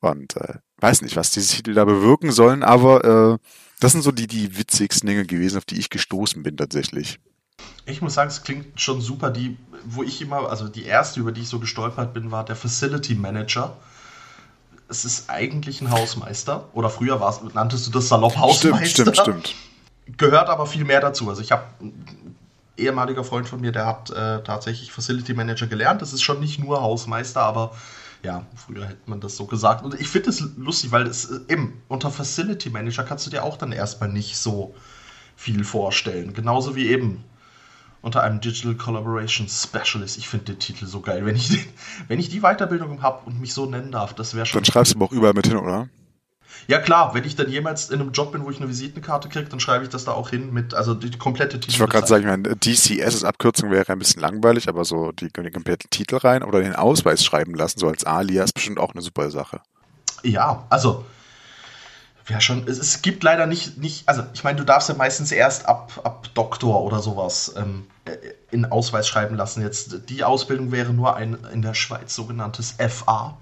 Und 0.00 0.36
äh, 0.36 0.54
weiß 0.78 1.02
nicht, 1.02 1.16
was 1.16 1.30
diese 1.30 1.56
Titel 1.56 1.74
da 1.74 1.84
bewirken 1.84 2.32
sollen, 2.32 2.62
aber 2.62 3.04
äh, 3.04 3.38
das 3.80 3.92
sind 3.92 4.02
so 4.02 4.12
die, 4.12 4.26
die 4.26 4.58
witzigsten 4.58 5.06
Dinge 5.06 5.26
gewesen, 5.26 5.58
auf 5.58 5.64
die 5.64 5.78
ich 5.78 5.90
gestoßen 5.90 6.42
bin 6.42 6.56
tatsächlich. 6.56 7.18
Ich 7.86 8.02
muss 8.02 8.14
sagen, 8.14 8.28
es 8.28 8.42
klingt 8.42 8.80
schon 8.80 9.00
super. 9.00 9.30
Die, 9.30 9.56
wo 9.84 10.02
ich 10.02 10.20
immer, 10.22 10.48
also 10.48 10.68
die 10.68 10.84
erste, 10.84 11.20
über 11.20 11.32
die 11.32 11.42
ich 11.42 11.48
so 11.48 11.58
gestolpert 11.58 12.12
bin, 12.12 12.30
war 12.30 12.44
der 12.44 12.56
Facility 12.56 13.14
Manager. 13.14 13.76
Es 14.88 15.04
ist 15.04 15.30
eigentlich 15.30 15.80
ein 15.80 15.90
Hausmeister. 15.90 16.68
Oder 16.72 16.90
früher 16.90 17.20
war 17.20 17.30
es, 17.30 17.54
nanntest 17.54 17.86
du 17.86 17.90
das 17.90 18.08
Salopp 18.08 18.36
Hausmeister. 18.36 18.86
Stimmt, 18.86 19.16
stimmt, 19.16 19.48
stimmt. 19.48 20.18
Gehört 20.18 20.48
aber 20.48 20.66
viel 20.66 20.84
mehr 20.84 21.00
dazu. 21.00 21.28
Also 21.28 21.42
ich 21.42 21.52
habe 21.52 21.64
ehemaliger 22.76 23.24
Freund 23.24 23.48
von 23.48 23.60
mir, 23.60 23.72
der 23.72 23.86
hat 23.86 24.10
äh, 24.10 24.42
tatsächlich 24.42 24.92
Facility 24.92 25.34
Manager 25.34 25.66
gelernt. 25.66 26.02
Das 26.02 26.12
ist 26.12 26.22
schon 26.22 26.40
nicht 26.40 26.58
nur 26.58 26.80
Hausmeister, 26.80 27.42
aber 27.42 27.72
ja, 28.22 28.44
früher 28.54 28.86
hätte 28.86 29.02
man 29.06 29.20
das 29.20 29.36
so 29.36 29.46
gesagt. 29.46 29.84
Und 29.84 29.98
ich 29.98 30.08
finde 30.08 30.30
es 30.30 30.40
lustig, 30.56 30.92
weil 30.92 31.06
es 31.06 31.30
äh, 31.30 31.40
eben 31.48 31.82
unter 31.88 32.10
Facility 32.10 32.70
Manager 32.70 33.04
kannst 33.04 33.26
du 33.26 33.30
dir 33.30 33.44
auch 33.44 33.56
dann 33.56 33.72
erstmal 33.72 34.08
nicht 34.08 34.36
so 34.36 34.74
viel 35.36 35.64
vorstellen. 35.64 36.34
Genauso 36.34 36.74
wie 36.76 36.88
eben 36.88 37.24
unter 38.02 38.22
einem 38.22 38.40
Digital 38.40 38.74
Collaboration 38.74 39.48
Specialist. 39.48 40.18
Ich 40.18 40.28
finde 40.28 40.46
den 40.46 40.58
Titel 40.58 40.86
so 40.86 41.00
geil. 41.00 41.24
Wenn 41.26 41.36
ich, 41.36 41.48
den, 41.48 41.64
wenn 42.08 42.18
ich 42.18 42.28
die 42.28 42.40
Weiterbildung 42.40 43.02
habe 43.02 43.26
und 43.26 43.40
mich 43.40 43.54
so 43.54 43.66
nennen 43.66 43.92
darf, 43.92 44.14
das 44.14 44.34
wäre 44.34 44.46
schon. 44.46 44.62
Dann 44.62 44.72
schreibst 44.72 44.94
du 44.94 45.04
auch 45.04 45.12
überall 45.12 45.34
mit 45.34 45.46
hin, 45.46 45.56
oder? 45.56 45.88
Ja 46.66 46.78
klar, 46.78 47.14
wenn 47.14 47.24
ich 47.24 47.36
dann 47.36 47.48
jemals 47.48 47.90
in 47.90 48.00
einem 48.00 48.12
Job 48.12 48.32
bin, 48.32 48.44
wo 48.44 48.50
ich 48.50 48.58
eine 48.58 48.68
Visitenkarte 48.68 49.28
kriege, 49.28 49.48
dann 49.48 49.60
schreibe 49.60 49.84
ich 49.84 49.90
das 49.90 50.04
da 50.04 50.12
auch 50.12 50.30
hin 50.30 50.52
mit, 50.52 50.74
also 50.74 50.94
die 50.94 51.10
komplette 51.16 51.58
Titel. 51.58 51.72
Ich 51.72 51.80
wollte 51.80 51.92
gerade 51.92 52.06
sagen, 52.06 52.22
ich 52.22 52.28
meine, 52.28 52.56
DCS 52.56 53.14
als 53.14 53.24
Abkürzung 53.24 53.70
wäre 53.70 53.90
ein 53.92 53.98
bisschen 53.98 54.20
langweilig, 54.20 54.68
aber 54.68 54.84
so 54.84 55.12
die, 55.12 55.28
die 55.28 55.50
kompletten 55.50 55.90
Titel 55.90 56.16
rein 56.16 56.42
oder 56.42 56.60
den 56.60 56.74
Ausweis 56.74 57.24
schreiben 57.24 57.54
lassen, 57.54 57.78
so 57.78 57.88
als 57.88 58.04
Alias, 58.04 58.52
bestimmt 58.52 58.78
auch 58.78 58.92
eine 58.92 59.02
super 59.02 59.30
Sache. 59.30 59.60
Ja, 60.22 60.66
also 60.68 61.04
ja 62.30 62.40
schon, 62.40 62.66
es, 62.66 62.78
es, 62.78 63.02
gibt 63.02 63.22
leider 63.22 63.46
nicht, 63.46 63.78
nicht, 63.78 64.08
also 64.08 64.22
ich 64.32 64.44
meine, 64.44 64.58
du 64.58 64.64
darfst 64.64 64.88
ja 64.88 64.94
meistens 64.94 65.32
erst 65.32 65.66
ab, 65.66 66.00
ab 66.04 66.28
Doktor 66.34 66.82
oder 66.82 67.00
sowas 67.00 67.54
ähm, 67.56 67.86
äh, 68.04 68.16
in 68.50 68.64
Ausweis 68.64 69.08
schreiben 69.08 69.36
lassen. 69.36 69.62
Jetzt 69.62 70.08
die 70.08 70.24
Ausbildung 70.24 70.72
wäre 70.72 70.92
nur 70.92 71.16
ein 71.16 71.38
in 71.52 71.62
der 71.62 71.74
Schweiz 71.74 72.14
sogenanntes 72.14 72.76
FA, 72.88 73.36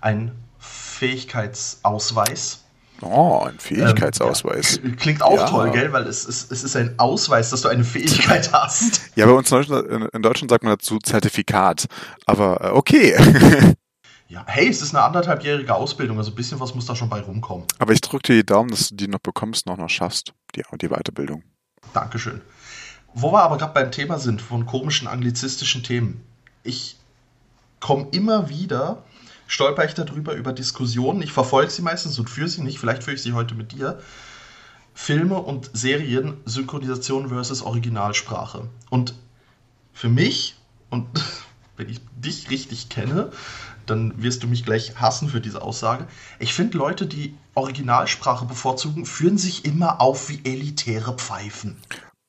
ein 0.00 0.32
Fähigkeitsausweis. 0.58 2.64
Oh, 3.00 3.44
ein 3.44 3.58
Fähigkeitsausweis. 3.58 4.78
Ähm, 4.78 4.90
ja, 4.90 4.96
klingt 4.96 5.22
auch 5.22 5.36
ja. 5.36 5.46
toll, 5.46 5.70
gell? 5.70 5.92
Weil 5.92 6.06
es, 6.06 6.26
es, 6.26 6.50
es 6.50 6.64
ist 6.64 6.76
ein 6.76 6.98
Ausweis, 6.98 7.50
dass 7.50 7.60
du 7.60 7.68
eine 7.68 7.84
Fähigkeit 7.84 8.50
hast. 8.52 9.02
Ja, 9.14 9.26
bei 9.26 9.32
uns 9.32 9.50
in 9.50 9.56
Deutschland, 9.56 10.12
in 10.12 10.22
Deutschland 10.22 10.50
sagt 10.50 10.64
man 10.64 10.72
dazu 10.72 10.98
Zertifikat. 10.98 11.86
Aber 12.26 12.60
äh, 12.60 12.70
okay. 12.70 13.16
Ja, 14.30 14.44
hey, 14.46 14.68
es 14.68 14.82
ist 14.82 14.94
eine 14.94 15.02
anderthalbjährige 15.04 15.74
Ausbildung, 15.74 16.18
also 16.18 16.32
ein 16.32 16.34
bisschen 16.34 16.60
was 16.60 16.74
muss 16.74 16.84
da 16.84 16.94
schon 16.94 17.08
bei 17.08 17.20
rumkommen. 17.20 17.66
Aber 17.78 17.94
ich 17.94 18.02
drücke 18.02 18.24
dir 18.24 18.34
die 18.34 18.46
Daumen, 18.46 18.68
dass 18.70 18.90
du 18.90 18.94
die 18.94 19.08
noch 19.08 19.20
bekommst, 19.20 19.64
noch 19.64 19.78
noch 19.78 19.88
schaffst, 19.88 20.34
die, 20.54 20.62
die 20.82 20.88
Weiterbildung. 20.88 21.44
Dankeschön. 21.94 22.42
Wo 23.14 23.32
wir 23.32 23.42
aber 23.42 23.56
gerade 23.56 23.72
beim 23.72 23.90
Thema 23.90 24.18
sind, 24.18 24.42
von 24.42 24.66
komischen 24.66 25.08
anglizistischen 25.08 25.82
Themen. 25.82 26.22
Ich 26.62 26.96
komme 27.80 28.08
immer 28.10 28.50
wieder, 28.50 29.02
stolper 29.46 29.86
ich 29.86 29.94
darüber, 29.94 30.34
über 30.34 30.52
Diskussionen. 30.52 31.22
Ich 31.22 31.32
verfolge 31.32 31.70
sie 31.70 31.80
meistens 31.80 32.18
und 32.18 32.28
führe 32.28 32.48
sie 32.48 32.60
nicht. 32.60 32.78
Vielleicht 32.78 33.04
führe 33.04 33.14
ich 33.14 33.22
sie 33.22 33.32
heute 33.32 33.54
mit 33.54 33.72
dir. 33.72 33.98
Filme 34.92 35.38
und 35.38 35.70
Serien, 35.72 36.36
Synchronisation 36.44 37.30
versus 37.30 37.62
Originalsprache. 37.62 38.68
Und 38.90 39.14
für 39.94 40.10
mich, 40.10 40.56
und 40.90 41.06
wenn 41.78 41.88
ich 41.88 42.02
dich 42.14 42.50
richtig 42.50 42.90
kenne, 42.90 43.32
dann 43.90 44.22
wirst 44.22 44.42
du 44.42 44.48
mich 44.48 44.64
gleich 44.64 44.96
hassen 45.00 45.28
für 45.28 45.40
diese 45.40 45.62
Aussage. 45.62 46.06
Ich 46.38 46.54
finde, 46.54 46.78
Leute, 46.78 47.06
die 47.06 47.34
Originalsprache 47.54 48.44
bevorzugen, 48.44 49.04
führen 49.04 49.38
sich 49.38 49.64
immer 49.64 50.00
auf 50.00 50.28
wie 50.28 50.40
elitäre 50.44 51.14
Pfeifen. 51.14 51.76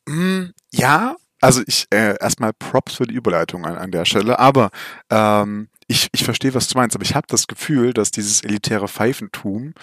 Mm, 0.07 0.45
ja, 0.71 1.15
also 1.41 1.61
ich 1.65 1.87
äh, 1.91 2.17
erstmal 2.19 2.51
Props 2.53 2.95
für 2.95 3.05
die 3.05 3.15
Überleitung 3.15 3.65
an, 3.65 3.77
an 3.77 3.91
der 3.91 4.05
Stelle, 4.05 4.39
aber 4.39 4.71
ähm, 5.09 5.69
ich, 5.87 6.09
ich 6.11 6.23
verstehe, 6.23 6.53
was 6.53 6.67
du 6.67 6.77
meinst, 6.77 6.95
aber 6.95 7.05
ich 7.05 7.15
habe 7.15 7.27
das 7.27 7.47
Gefühl, 7.47 7.93
dass 7.93 8.11
dieses 8.11 8.43
elitäre 8.43 8.87
Pfeifentum 8.87 9.73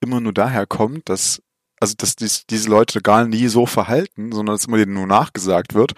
immer 0.00 0.20
nur 0.20 0.32
daher 0.32 0.66
kommt, 0.66 1.08
dass 1.08 1.40
also 1.80 1.94
dass 1.98 2.16
dies, 2.16 2.46
diese 2.46 2.70
Leute 2.70 3.02
gar 3.02 3.26
nie 3.26 3.48
so 3.48 3.66
verhalten, 3.66 4.32
sondern 4.32 4.54
dass 4.54 4.66
immer 4.66 4.78
denen 4.78 4.94
nur 4.94 5.06
nachgesagt 5.06 5.74
wird 5.74 5.92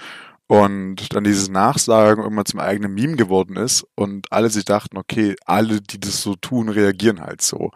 und 0.48 1.14
dann 1.14 1.24
dieses 1.24 1.48
Nachsagen 1.48 2.24
immer 2.24 2.44
zum 2.44 2.60
eigenen 2.60 2.94
Meme 2.94 3.16
geworden 3.16 3.56
ist 3.56 3.84
und 3.96 4.30
alle 4.32 4.48
sich 4.50 4.64
dachten, 4.64 4.96
okay, 4.96 5.34
alle, 5.44 5.80
die 5.80 5.98
das 5.98 6.22
so 6.22 6.36
tun, 6.36 6.68
reagieren 6.68 7.20
halt 7.20 7.42
so. 7.42 7.72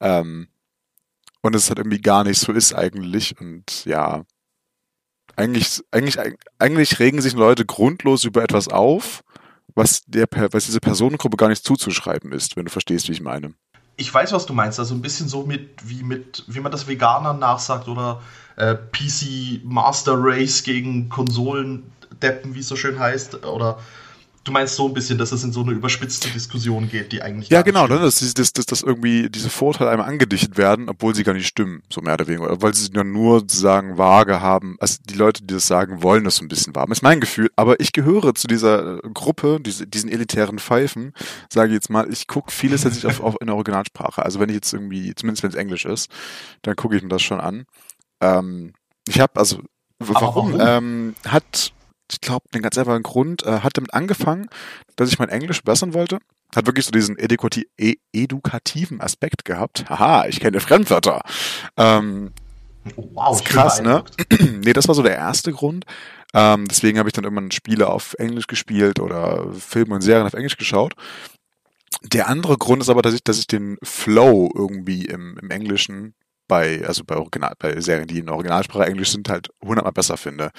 Ähm, 0.00 0.48
und 1.40 1.54
es 1.54 1.68
halt 1.68 1.78
irgendwie 1.78 2.00
gar 2.00 2.24
nicht 2.24 2.38
so 2.38 2.52
ist 2.52 2.74
eigentlich 2.74 3.40
und 3.40 3.86
ja, 3.86 4.24
eigentlich, 5.36 5.80
eigentlich, 5.90 6.18
eigentlich 6.58 6.98
regen 6.98 7.22
sich 7.22 7.32
Leute 7.32 7.64
grundlos 7.64 8.24
über 8.24 8.42
etwas 8.42 8.68
auf, 8.68 9.22
was 9.74 10.02
der, 10.06 10.26
was 10.50 10.66
diese 10.66 10.80
Personengruppe 10.80 11.38
gar 11.38 11.48
nicht 11.48 11.64
zuzuschreiben 11.64 12.32
ist, 12.32 12.56
wenn 12.56 12.66
du 12.66 12.70
verstehst, 12.70 13.08
wie 13.08 13.12
ich 13.12 13.22
meine. 13.22 13.54
Ich 13.96 14.12
weiß, 14.12 14.32
was 14.32 14.44
du 14.44 14.52
meinst. 14.52 14.78
Also 14.78 14.94
ein 14.94 15.02
bisschen 15.02 15.28
so 15.28 15.44
mit, 15.46 15.88
wie 15.88 16.02
mit, 16.02 16.44
wie 16.48 16.60
man 16.60 16.72
das 16.72 16.88
Veganern 16.88 17.38
nachsagt 17.38 17.88
oder 17.88 18.22
äh, 18.56 18.74
PC 18.74 19.64
Master 19.64 20.14
Race 20.16 20.62
gegen 20.62 21.08
Konsolen 21.08 21.90
Deppen, 22.22 22.54
wie 22.54 22.60
es 22.60 22.68
so 22.68 22.76
schön 22.76 22.98
heißt, 22.98 23.44
oder 23.44 23.78
Du 24.42 24.52
meinst 24.52 24.74
so 24.74 24.88
ein 24.88 24.94
bisschen, 24.94 25.18
dass 25.18 25.32
es 25.32 25.44
in 25.44 25.52
so 25.52 25.60
eine 25.60 25.72
überspitzte 25.72 26.30
Diskussion 26.30 26.88
geht, 26.88 27.12
die 27.12 27.20
eigentlich. 27.20 27.50
Ja, 27.50 27.60
genau, 27.60 27.86
ne, 27.86 27.98
dass, 27.98 28.20
dass, 28.32 28.52
dass, 28.54 28.64
dass 28.64 28.80
irgendwie 28.80 29.28
diese 29.28 29.50
Vorteile 29.50 29.90
einmal 29.90 30.08
angedichtet 30.08 30.56
werden, 30.56 30.88
obwohl 30.88 31.14
sie 31.14 31.24
gar 31.24 31.34
nicht 31.34 31.46
stimmen, 31.46 31.82
so 31.92 32.00
mehr 32.00 32.14
oder 32.14 32.26
weniger. 32.26 32.62
Weil 32.62 32.72
sie 32.72 32.90
ja 32.90 33.04
nur 33.04 33.40
sozusagen 33.40 33.98
vage 33.98 34.40
haben. 34.40 34.76
Also 34.80 34.96
die 35.04 35.14
Leute, 35.14 35.42
die 35.42 35.52
das 35.52 35.66
sagen, 35.66 36.02
wollen 36.02 36.24
das 36.24 36.36
so 36.36 36.44
ein 36.44 36.48
bisschen 36.48 36.74
wahr. 36.74 36.90
Ist 36.90 37.02
mein 37.02 37.20
Gefühl. 37.20 37.50
Aber 37.54 37.80
ich 37.80 37.92
gehöre 37.92 38.34
zu 38.34 38.46
dieser 38.46 39.04
äh, 39.04 39.10
Gruppe, 39.12 39.58
diese, 39.60 39.86
diesen 39.86 40.10
elitären 40.10 40.58
Pfeifen, 40.58 41.12
sage 41.52 41.68
ich 41.68 41.74
jetzt 41.74 41.90
mal, 41.90 42.10
ich 42.10 42.26
gucke 42.26 42.50
vieles 42.50 42.80
tatsächlich 42.80 43.12
auf, 43.12 43.20
auf 43.20 43.36
in 43.42 43.46
der 43.48 43.56
Originalsprache. 43.56 44.24
Also 44.24 44.40
wenn 44.40 44.48
ich 44.48 44.54
jetzt 44.54 44.72
irgendwie, 44.72 45.14
zumindest 45.14 45.42
wenn 45.42 45.50
es 45.50 45.56
Englisch 45.56 45.84
ist, 45.84 46.10
dann 46.62 46.76
gucke 46.76 46.96
ich 46.96 47.02
mir 47.02 47.10
das 47.10 47.20
schon 47.20 47.40
an. 47.40 47.66
Ähm, 48.22 48.72
ich 49.06 49.20
habe, 49.20 49.38
also 49.38 49.60
warum? 49.98 50.54
warum? 50.54 50.60
Ähm, 50.60 51.14
hat 51.28 51.72
ich 52.10 52.20
glaube, 52.20 52.46
den 52.54 52.62
ganz 52.62 52.76
einfachen 52.78 53.02
Grund, 53.02 53.44
äh, 53.44 53.60
hat 53.60 53.76
damit 53.76 53.94
angefangen, 53.94 54.48
dass 54.96 55.10
ich 55.10 55.18
mein 55.18 55.28
Englisch 55.28 55.58
verbessern 55.58 55.94
wollte. 55.94 56.18
Hat 56.54 56.66
wirklich 56.66 56.84
so 56.84 56.90
diesen 56.90 57.16
edukati 57.18 57.68
e 57.78 57.94
edukativen 58.12 59.00
Aspekt 59.00 59.44
gehabt. 59.44 59.88
Haha, 59.88 60.26
ich 60.26 60.40
kenne 60.40 60.60
Fremdwörter. 60.60 61.22
Ähm, 61.76 62.32
wow, 62.96 63.36
ist 63.36 63.44
krass, 63.44 63.80
ne? 63.80 64.04
nee, 64.64 64.72
das 64.72 64.88
war 64.88 64.94
so 64.94 65.02
der 65.02 65.16
erste 65.16 65.52
Grund. 65.52 65.84
Ähm, 66.34 66.66
deswegen 66.68 66.98
habe 66.98 67.08
ich 67.08 67.12
dann 67.12 67.24
irgendwann 67.24 67.50
Spiele 67.50 67.88
auf 67.88 68.14
Englisch 68.18 68.46
gespielt 68.46 69.00
oder 69.00 69.52
Filme 69.52 69.94
und 69.94 70.00
Serien 70.00 70.26
auf 70.26 70.34
Englisch 70.34 70.56
geschaut. 70.56 70.94
Der 72.02 72.28
andere 72.28 72.56
Grund 72.56 72.82
ist 72.82 72.88
aber, 72.88 73.02
dass 73.02 73.14
ich, 73.14 73.22
dass 73.22 73.38
ich 73.38 73.46
den 73.46 73.78
Flow 73.82 74.50
irgendwie 74.54 75.04
im, 75.04 75.38
im 75.40 75.50
Englischen 75.50 76.14
bei, 76.50 76.84
also 76.84 77.04
bei, 77.04 77.16
Original, 77.16 77.54
bei 77.58 77.80
Serien, 77.80 78.08
die 78.08 78.18
in 78.18 78.28
Originalsprache 78.28 78.84
Englisch 78.84 79.12
sind, 79.12 79.28
halt 79.28 79.50
hundertmal 79.62 79.92
besser 79.92 80.16
finde. 80.16 80.50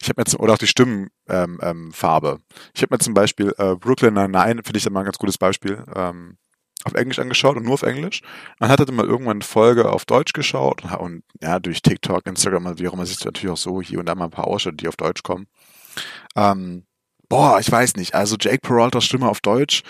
Ich 0.00 0.08
habe 0.08 0.22
mir 0.26 0.40
oder 0.40 0.54
auch 0.54 0.58
die 0.58 0.66
Stimmenfarbe. 0.66 1.10
Ähm, 1.28 1.58
ähm, 1.60 2.38
ich 2.74 2.82
habe 2.82 2.94
mir 2.94 2.98
zum 2.98 3.12
Beispiel 3.12 3.54
äh, 3.58 3.76
Brooklyn 3.76 4.14
Nine-Nine, 4.14 4.62
finde 4.64 4.78
ich 4.78 4.88
mal 4.88 5.00
ein 5.00 5.04
ganz 5.04 5.18
gutes 5.18 5.36
Beispiel, 5.36 5.84
ähm, 5.94 6.38
auf 6.84 6.94
Englisch 6.94 7.18
angeschaut 7.18 7.58
und 7.58 7.64
nur 7.64 7.74
auf 7.74 7.82
Englisch. 7.82 8.22
Man 8.58 8.70
hat 8.70 8.80
dann 8.80 8.94
mal 8.94 9.04
irgendwann 9.04 9.36
eine 9.36 9.44
Folge 9.44 9.92
auf 9.92 10.06
Deutsch 10.06 10.32
geschaut 10.32 10.82
und, 10.82 10.92
und 10.94 11.22
ja, 11.42 11.58
durch 11.58 11.82
TikTok, 11.82 12.26
Instagram, 12.26 12.78
wie 12.78 12.88
auch 12.88 12.94
immer, 12.94 13.04
siehst 13.04 13.22
du 13.22 13.28
natürlich 13.28 13.52
auch 13.52 13.58
so 13.58 13.82
hier 13.82 14.00
und 14.00 14.06
da 14.06 14.14
mal 14.14 14.24
ein 14.24 14.30
paar 14.30 14.46
Ausschnitte, 14.46 14.78
die 14.78 14.88
auf 14.88 14.96
Deutsch 14.96 15.22
kommen. 15.22 15.46
Ähm, 16.36 16.84
boah, 17.28 17.60
ich 17.60 17.70
weiß 17.70 17.96
nicht. 17.96 18.14
Also 18.14 18.36
Jake 18.40 18.60
Peraltas 18.62 19.04
Stimme 19.04 19.28
auf 19.28 19.42
Deutsch 19.42 19.82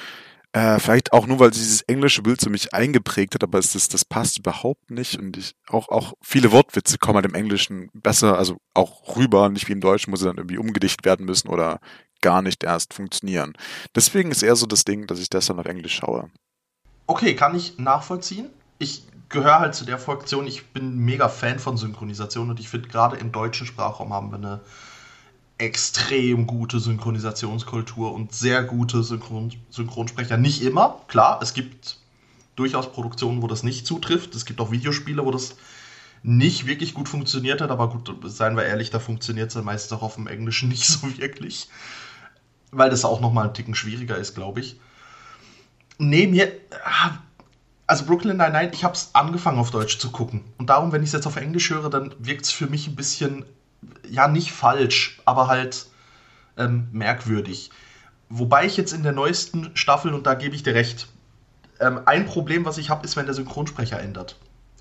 Äh, 0.55 0.79
vielleicht 0.79 1.13
auch 1.13 1.27
nur, 1.27 1.41
weil 1.41 1.51
dieses 1.51 1.83
englische 1.83 2.23
Bild 2.23 2.41
so 2.41 2.49
mich 2.49 2.73
eingeprägt 2.73 3.35
hat, 3.35 3.43
aber 3.43 3.59
es 3.59 3.75
ist, 3.75 3.93
das 3.93 4.05
passt 4.05 4.39
überhaupt 4.39 4.89
nicht 4.89 5.19
und 5.19 5.37
ich, 5.37 5.57
auch, 5.67 5.89
auch 5.89 6.15
viele 6.23 6.53
Wortwitze 6.53 6.97
kommen 6.97 7.17
halt 7.17 7.27
im 7.27 7.35
Englischen 7.35 7.91
besser, 7.93 8.39
also 8.39 8.59
auch 8.73 9.17
rüber, 9.17 9.49
nicht 9.49 9.67
wie 9.67 9.73
im 9.73 9.81
Deutschen, 9.81 10.13
wo 10.13 10.17
sie 10.17 10.27
dann 10.27 10.37
irgendwie 10.37 10.59
umgedicht 10.59 11.05
werden 11.05 11.27
müssen 11.27 11.49
oder 11.49 11.81
gar 12.21 12.41
nicht 12.41 12.63
erst 12.63 12.95
funktionieren. 12.95 13.55
Deswegen 13.97 14.31
ist 14.31 14.45
eher 14.45 14.55
so 14.55 14.67
das 14.67 14.85
Ding, 14.85 15.09
dass 15.09 15.19
ich 15.19 15.29
dann 15.29 15.59
auf 15.59 15.67
Englisch 15.67 15.97
schaue. 15.97 16.31
Okay, 17.09 17.35
kann 17.35 17.57
ich 17.57 17.79
nachvollziehen. 17.79 18.49
Ich 18.79 19.03
gehöre 19.31 19.59
halt 19.59 19.75
zu 19.75 19.85
der 19.85 19.99
Fraktion, 19.99 20.47
ich 20.47 20.69
bin 20.69 20.99
mega 20.99 21.29
Fan 21.29 21.59
von 21.59 21.77
Synchronisation 21.77 22.51
und 22.51 22.61
ich 22.61 22.69
finde 22.69 22.89
gerade 22.89 23.17
im 23.17 23.33
deutschen 23.33 23.67
Sprachraum 23.67 24.13
haben 24.13 24.31
wir 24.31 24.39
eine 24.39 24.61
extrem 25.59 26.47
gute 26.47 26.81
Synchronisationskultur 26.81 28.13
und 28.13 28.35
sehr 28.35 28.63
gute 28.65 29.03
Synchron 29.03 29.53
Synchronsprecher. 29.71 30.37
Nicht 30.37 30.63
immer, 30.63 31.01
klar, 31.07 31.41
es 31.43 31.55
gibt 31.55 31.99
durchaus 32.57 32.93
Produktionen, 32.93 33.43
wo 33.43 33.47
das 33.47 33.63
nicht 33.63 33.87
zutrifft. 33.87 34.35
Es 34.35 34.45
gibt 34.45 34.61
auch 34.61 34.71
Videospiele, 34.71 35.25
wo 35.25 35.31
das 35.31 35.57
nicht 36.23 36.67
wirklich 36.67 36.95
gut 36.95 37.09
funktioniert 37.09 37.61
hat, 37.61 37.71
aber 37.71 37.91
gut, 37.91 38.11
seien 38.25 38.57
wir 38.57 38.65
ehrlich, 38.65 38.91
da 38.91 38.99
funktioniert 38.99 39.49
es 39.49 39.55
dann 39.55 39.65
meistens 39.65 39.93
auch 39.93 40.03
auf 40.03 40.15
dem 40.15 40.27
Englischen 40.27 40.69
nicht 40.71 40.87
so 40.87 41.19
wirklich. 41.19 41.69
Weil 42.71 42.91
das 42.91 43.05
auch 43.05 43.21
nochmal 43.21 43.49
ein 43.49 43.55
Ticken 43.55 43.75
schwieriger 43.75 44.17
ist, 44.17 44.35
glaube 44.35 44.61
ich. 44.61 44.81
Nee, 45.99 46.27
mir. 46.27 46.51
Also 47.87 48.07
Brooklyn 48.07 48.39
Nine-Nine, 48.39 48.73
ich 48.73 48.83
habe 48.83 48.95
es 48.95 49.11
angefangen 49.15 49.59
auf 49.59 49.71
Deutsch 49.71 49.99
zu 49.99 50.11
gucken. 50.11 50.43
Und 50.57 50.71
darum, 50.71 50.91
wenn 50.91 51.03
ich 51.03 51.09
es 51.09 51.13
jetzt 51.13 51.27
auf 51.27 51.37
Englisch 51.37 51.71
höre, 51.71 51.91
dann 51.91 52.15
wirkt 52.19 52.47
es 52.47 52.51
für 52.51 52.67
mich 52.67 52.89
ein 52.89 52.97
bisschen 52.97 53.45
ja, 54.09 54.29
nicht 54.29 54.53
falsch, 54.53 55.21
aber 55.25 55.49
halt 55.49 55.87
ähm, 56.57 56.89
merkwürdig. 56.93 57.71
Wobei 58.29 58.67
ich 58.67 58.77
jetzt 58.77 58.93
in 58.93 59.03
der 59.03 59.13
neuesten 59.13 59.71
Staffel, 59.75 60.15
und 60.15 60.27
da 60.27 60.35
gebe 60.35 60.55
ich 60.55 60.63
dir 60.63 60.75
recht, 60.75 61.09
ähm, 61.81 62.01
ein 62.07 62.27
Problem, 62.27 62.65
was 62.65 62.79
ich 62.79 62.91
habe, 62.91 63.05
ist, 63.05 63.17
wenn 63.17 63.27
der 63.27 63.35
Synchronsprecher 63.35 64.01
ändert. 64.01 64.37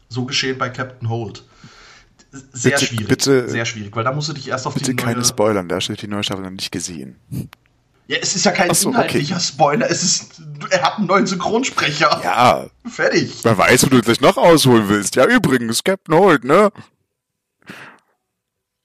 So 0.10 0.26
geschehen 0.26 0.58
bei 0.58 0.70
Captain 0.70 1.10
Holt. 1.10 1.44
Sehr 2.52 2.72
bitte, 2.72 2.86
schwierig. 2.86 3.08
Bitte, 3.08 3.50
sehr 3.50 3.66
schwierig, 3.66 3.96
weil 3.96 4.04
da 4.04 4.12
musst 4.12 4.30
du 4.30 4.34
dich 4.34 4.48
erst 4.48 4.66
auf 4.66 4.74
bitte 4.74 4.92
die 4.92 4.96
neue... 4.96 5.14
keine 5.14 5.26
Spoilern, 5.26 5.70
da 5.70 5.80
steht 5.82 6.02
die 6.02 6.08
neue 6.08 6.24
Staffel 6.24 6.44
noch 6.44 6.52
nicht 6.52 6.72
gesehen. 6.72 7.16
Ja, 8.08 8.18
es 8.18 8.36
ist 8.36 8.46
ja 8.46 8.52
kein 8.52 8.74
so, 8.74 8.90
inhaltlicher 8.90 9.36
okay. 9.36 9.44
Spoiler. 9.44 9.90
Es 9.90 10.04
ist, 10.04 10.42
er 10.70 10.82
hat 10.82 10.98
einen 10.98 11.08
neuen 11.08 11.26
Synchronsprecher. 11.26 12.22
Ja, 12.24 12.66
Fertig. 12.86 13.40
wer 13.44 13.58
weiß, 13.58 13.86
wo 13.86 13.90
du 13.90 14.02
gleich 14.02 14.20
noch 14.20 14.38
ausholen 14.38 14.90
willst. 14.90 15.16
Ja, 15.16 15.26
übrigens, 15.26 15.84
Captain 15.84 16.16
Holt, 16.16 16.44
ne? 16.44 16.72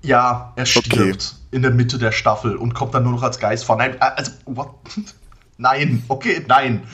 Ja, 0.03 0.53
er 0.57 0.67
stirbt 0.67 1.35
in 1.51 1.63
der 1.63 1.73
Mitte 1.73 1.99
der 1.99 2.13
Staffel 2.13 2.57
und 2.57 2.75
kommt 2.75 2.95
dann 2.95 3.03
nur 3.03 3.13
noch 3.13 3.23
als 3.23 3.39
Geist 3.39 3.65
vor. 3.65 3.77
Nein, 3.77 3.95
äh, 3.95 3.99
also, 4.01 4.33
what? 4.45 4.71
Nein, 5.61 6.05
okay, 6.07 6.45
nein. 6.47 6.85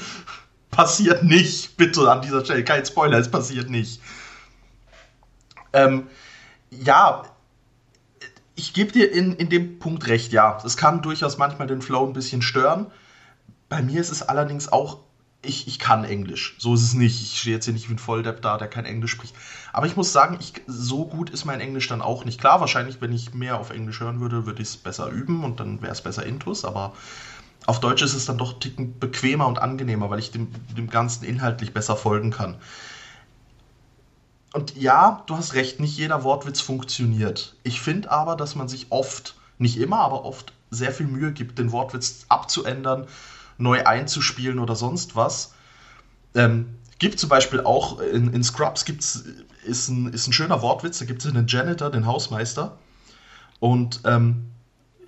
Passiert 0.70 1.22
nicht, 1.22 1.76
bitte 1.76 2.10
an 2.10 2.22
dieser 2.22 2.42
Stelle. 2.42 2.64
Kein 2.64 2.84
Spoiler, 2.86 3.18
es 3.18 3.30
passiert 3.30 3.68
nicht. 3.68 4.00
Ähm, 5.74 6.06
ja, 6.70 7.24
ich 8.54 8.72
gebe 8.72 8.90
dir 8.90 9.12
in, 9.12 9.34
in 9.34 9.50
dem 9.50 9.78
Punkt 9.78 10.06
recht, 10.06 10.32
ja. 10.32 10.58
Es 10.64 10.78
kann 10.78 11.02
durchaus 11.02 11.36
manchmal 11.36 11.66
den 11.66 11.82
Flow 11.82 12.06
ein 12.06 12.14
bisschen 12.14 12.40
stören. 12.40 12.86
Bei 13.68 13.82
mir 13.82 14.00
ist 14.00 14.10
es 14.10 14.22
allerdings 14.22 14.72
auch, 14.72 15.00
ich, 15.44 15.66
ich 15.66 15.78
kann 15.78 16.04
Englisch. 16.04 16.56
So 16.58 16.74
ist 16.74 16.82
es 16.82 16.94
nicht. 16.94 17.20
Ich 17.20 17.40
stehe 17.40 17.56
jetzt 17.56 17.64
hier 17.64 17.74
nicht 17.74 17.88
wie 17.88 17.94
ein 17.94 17.98
Volldepp 17.98 18.42
da, 18.42 18.58
der 18.58 18.68
kein 18.68 18.84
Englisch 18.84 19.12
spricht. 19.12 19.34
Aber 19.72 19.86
ich 19.86 19.96
muss 19.96 20.12
sagen, 20.12 20.38
ich, 20.40 20.52
so 20.66 21.06
gut 21.06 21.30
ist 21.30 21.44
mein 21.44 21.60
Englisch 21.60 21.88
dann 21.88 22.02
auch 22.02 22.24
nicht. 22.24 22.40
Klar, 22.40 22.60
wahrscheinlich, 22.60 23.00
wenn 23.00 23.12
ich 23.12 23.34
mehr 23.34 23.58
auf 23.58 23.70
Englisch 23.70 24.00
hören 24.00 24.20
würde, 24.20 24.46
würde 24.46 24.62
ich 24.62 24.68
es 24.68 24.76
besser 24.76 25.08
üben 25.08 25.44
und 25.44 25.60
dann 25.60 25.82
wäre 25.82 25.92
es 25.92 26.02
besser 26.02 26.24
Intus. 26.24 26.64
Aber 26.64 26.92
auf 27.66 27.80
Deutsch 27.80 28.02
ist 28.02 28.14
es 28.14 28.26
dann 28.26 28.38
doch 28.38 28.54
ein 28.54 28.60
Ticken 28.60 28.98
bequemer 28.98 29.46
und 29.46 29.58
angenehmer, 29.58 30.10
weil 30.10 30.18
ich 30.18 30.30
dem, 30.30 30.48
dem 30.76 30.90
Ganzen 30.90 31.24
inhaltlich 31.24 31.72
besser 31.72 31.96
folgen 31.96 32.30
kann. 32.30 32.56
Und 34.52 34.76
ja, 34.76 35.22
du 35.26 35.36
hast 35.36 35.54
recht, 35.54 35.80
nicht 35.80 35.96
jeder 35.96 36.22
Wortwitz 36.22 36.60
funktioniert. 36.60 37.56
Ich 37.64 37.80
finde 37.80 38.10
aber, 38.10 38.36
dass 38.36 38.54
man 38.54 38.68
sich 38.68 38.86
oft, 38.90 39.34
nicht 39.58 39.78
immer, 39.78 39.98
aber 39.98 40.24
oft 40.24 40.52
sehr 40.70 40.92
viel 40.92 41.06
Mühe 41.06 41.32
gibt, 41.32 41.58
den 41.58 41.72
Wortwitz 41.72 42.26
abzuändern, 42.28 43.06
neu 43.58 43.84
einzuspielen 43.84 44.58
oder 44.58 44.76
sonst 44.76 45.16
was. 45.16 45.54
Ähm, 46.34 46.76
gibt 46.98 47.18
zum 47.18 47.28
Beispiel 47.28 47.60
auch 47.60 48.00
in, 48.00 48.32
in 48.32 48.42
Scrubs 48.42 48.84
gibt's, 48.84 49.24
ist, 49.64 49.88
ein, 49.88 50.12
ist 50.12 50.26
ein 50.26 50.32
schöner 50.32 50.62
Wortwitz, 50.62 50.98
da 50.98 51.04
gibt 51.04 51.24
es 51.24 51.30
einen 51.30 51.46
Janitor, 51.46 51.90
den 51.90 52.06
Hausmeister. 52.06 52.78
Und 53.60 54.00
ähm, 54.04 54.50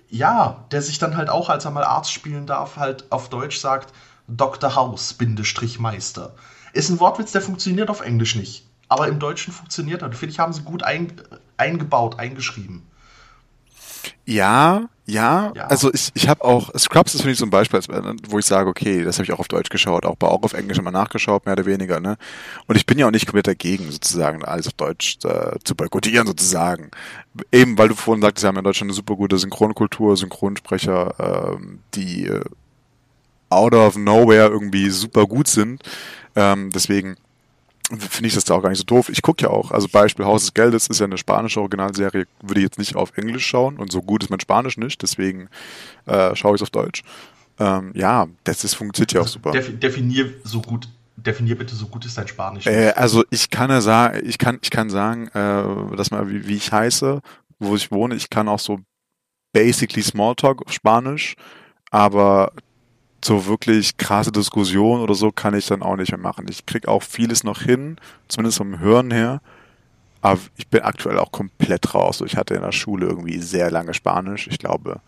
ja, 0.09 0.65
der 0.71 0.81
sich 0.81 0.99
dann 0.99 1.17
halt 1.17 1.29
auch, 1.29 1.49
als 1.49 1.65
er 1.65 1.71
mal 1.71 1.83
Arzt 1.83 2.11
spielen 2.11 2.47
darf, 2.47 2.77
halt 2.77 3.11
auf 3.11 3.29
Deutsch 3.29 3.57
sagt, 3.57 3.93
Dr. 4.27 4.75
House, 4.75 5.13
Bindestrich 5.13 5.79
Meister. 5.79 6.33
Ist 6.73 6.89
ein 6.89 6.99
Wortwitz, 6.99 7.31
der 7.31 7.41
funktioniert 7.41 7.89
auf 7.89 8.01
Englisch 8.01 8.35
nicht. 8.35 8.65
Aber 8.89 9.07
im 9.07 9.19
Deutschen 9.19 9.53
funktioniert 9.53 10.01
er. 10.01 10.11
Finde 10.11 10.31
ich, 10.31 10.39
haben 10.39 10.53
sie 10.53 10.61
gut 10.61 10.83
ein, 10.83 11.13
eingebaut, 11.57 12.19
eingeschrieben. 12.19 12.85
Ja, 14.27 14.89
ja, 15.05 15.53
Ja. 15.55 15.67
also 15.67 15.89
ich, 15.93 16.11
ich 16.13 16.27
habe 16.27 16.43
auch, 16.43 16.77
Scrubs 16.77 17.15
ist 17.15 17.21
für 17.21 17.29
mich 17.29 17.37
so 17.37 17.45
ein 17.45 17.49
Beispiel, 17.49 17.79
wo 18.27 18.39
ich 18.39 18.45
sage, 18.45 18.69
okay, 18.69 19.05
das 19.05 19.15
habe 19.17 19.23
ich 19.23 19.31
auch 19.31 19.39
auf 19.39 19.47
Deutsch 19.47 19.69
geschaut, 19.69 20.05
auch, 20.05 20.17
auch 20.19 20.43
auf 20.43 20.51
Englisch 20.51 20.77
immer 20.77 20.91
nachgeschaut, 20.91 21.45
mehr 21.45 21.53
oder 21.53 21.65
weniger, 21.65 22.01
ne? 22.01 22.17
Und 22.67 22.75
ich 22.75 22.85
bin 22.85 22.99
ja 22.99 23.07
auch 23.07 23.11
nicht 23.11 23.25
komplett 23.25 23.47
dagegen, 23.47 23.89
sozusagen, 23.89 24.43
alles 24.43 24.67
auf 24.67 24.73
Deutsch 24.73 25.17
äh, 25.23 25.57
zu 25.63 25.75
boykottieren, 25.75 26.27
sozusagen. 26.27 26.91
Eben, 27.53 27.77
weil 27.77 27.87
du 27.87 27.95
vorhin 27.95 28.21
sagtest, 28.21 28.43
wir 28.43 28.49
haben 28.49 28.57
in 28.57 28.65
Deutschland 28.65 28.89
eine 28.89 28.95
super 28.95 29.15
gute 29.15 29.37
Synchronkultur, 29.37 30.17
Synchronsprecher, 30.17 31.55
ähm, 31.57 31.79
die 31.95 32.25
äh, 32.27 32.43
out 33.49 33.73
of 33.73 33.95
nowhere 33.97 34.49
irgendwie 34.49 34.89
super 34.89 35.25
gut 35.25 35.47
sind. 35.47 35.81
Ähm, 36.35 36.69
deswegen 36.73 37.15
finde 37.89 38.27
ich 38.27 38.35
das 38.35 38.43
da 38.43 38.55
auch 38.55 38.61
gar 38.61 38.69
nicht 38.69 38.79
so 38.79 38.83
doof. 38.83 39.09
Ich 39.09 39.21
gucke 39.21 39.43
ja 39.43 39.49
auch, 39.49 39.71
also 39.71 39.87
Beispiel 39.87 40.25
Haus 40.25 40.41
des 40.41 40.53
Geldes 40.53 40.87
ist 40.87 40.99
ja 40.99 41.05
eine 41.05 41.17
spanische 41.17 41.61
Originalserie, 41.61 42.25
würde 42.41 42.59
ich 42.59 42.65
jetzt 42.65 42.79
nicht 42.79 42.95
auf 42.95 43.17
Englisch 43.17 43.45
schauen 43.45 43.77
und 43.77 43.91
so 43.91 44.01
gut 44.01 44.23
ist 44.23 44.29
mein 44.29 44.39
Spanisch 44.39 44.77
nicht, 44.77 45.01
deswegen 45.01 45.49
äh, 46.05 46.35
schaue 46.35 46.55
ich 46.55 46.61
es 46.61 46.63
auf 46.63 46.69
Deutsch. 46.69 47.03
Ähm, 47.59 47.91
ja, 47.95 48.27
das, 48.43 48.61
das 48.61 48.73
funktioniert 48.73 49.13
ja 49.13 49.21
auch 49.21 49.27
super. 49.27 49.51
Def 49.51 49.79
definier 49.79 50.33
so 50.43 50.61
gut, 50.61 50.89
definier 51.15 51.57
bitte 51.57 51.75
so 51.75 51.87
gut 51.87 52.05
ist 52.05 52.17
dein 52.17 52.27
Spanisch. 52.27 52.67
Äh, 52.67 52.91
also 52.95 53.23
ich 53.29 53.49
kann 53.49 53.69
ja 53.69 53.79
sagen, 53.81 54.21
ich 54.27 54.37
kann, 54.37 54.59
ich 54.61 54.69
kann 54.69 54.89
sagen, 54.89 55.27
äh, 55.29 55.95
dass 55.95 56.11
mal 56.11 56.29
wie, 56.29 56.45
wie 56.47 56.55
ich 56.55 56.71
heiße, 56.71 57.21
wo 57.59 57.75
ich 57.75 57.89
wohne, 57.89 58.15
ich 58.15 58.29
kann 58.29 58.49
auch 58.49 58.59
so 58.59 58.79
basically 59.53 60.03
Smalltalk 60.03 60.61
auf 60.65 60.73
Spanisch, 60.73 61.35
aber 61.89 62.51
so 63.23 63.45
wirklich 63.47 63.97
krasse 63.97 64.31
Diskussion 64.31 65.01
oder 65.01 65.15
so 65.15 65.31
kann 65.31 65.53
ich 65.53 65.67
dann 65.67 65.81
auch 65.81 65.95
nicht 65.95 66.11
mehr 66.11 66.19
machen. 66.19 66.45
Ich 66.49 66.65
krieg 66.65 66.87
auch 66.87 67.03
vieles 67.03 67.43
noch 67.43 67.61
hin, 67.61 67.97
zumindest 68.27 68.57
vom 68.57 68.79
Hören 68.79 69.11
her, 69.11 69.41
aber 70.21 70.39
ich 70.55 70.67
bin 70.67 70.81
aktuell 70.81 71.19
auch 71.19 71.31
komplett 71.31 71.93
raus. 71.93 72.21
Ich 72.25 72.37
hatte 72.37 72.55
in 72.55 72.61
der 72.61 72.71
Schule 72.71 73.07
irgendwie 73.07 73.39
sehr 73.39 73.71
lange 73.71 73.93
Spanisch, 73.93 74.47
ich 74.47 74.59
glaube 74.59 75.01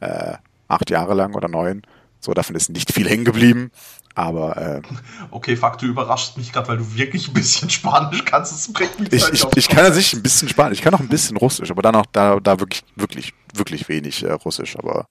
äh, 0.00 0.34
acht 0.68 0.90
Jahre 0.90 1.14
lang 1.14 1.34
oder 1.34 1.48
neun. 1.48 1.82
So, 2.20 2.34
davon 2.34 2.54
ist 2.54 2.68
nicht 2.68 2.92
viel 2.92 3.08
hängen 3.08 3.24
geblieben, 3.24 3.70
aber 4.14 4.56
äh, 4.56 4.82
Okay, 5.30 5.56
fuck, 5.56 5.78
du 5.78 5.86
überraschst 5.86 6.36
mich 6.36 6.52
gerade, 6.52 6.68
weil 6.68 6.76
du 6.76 6.94
wirklich 6.94 7.28
ein 7.28 7.34
bisschen 7.34 7.70
Spanisch 7.70 8.24
kannst. 8.24 8.52
Das 8.52 8.72
bringt 8.72 8.98
mich 9.00 9.12
Ich, 9.12 9.22
halt 9.22 9.34
ich, 9.34 9.46
ich 9.56 9.68
kann 9.68 9.86
an 9.86 9.94
sich 9.94 10.12
ein 10.12 10.22
bisschen 10.22 10.48
Spanisch, 10.48 10.78
ich 10.78 10.84
kann 10.84 10.94
auch 10.94 11.00
ein 11.00 11.08
bisschen 11.08 11.36
Russisch, 11.38 11.70
aber 11.70 11.80
dann 11.82 11.94
auch 11.94 12.06
da, 12.12 12.38
da 12.40 12.60
wirklich, 12.60 12.84
wirklich, 12.96 13.32
wirklich 13.54 13.88
wenig 13.88 14.22
äh, 14.22 14.32
Russisch. 14.32 14.76
Aber 14.76 15.06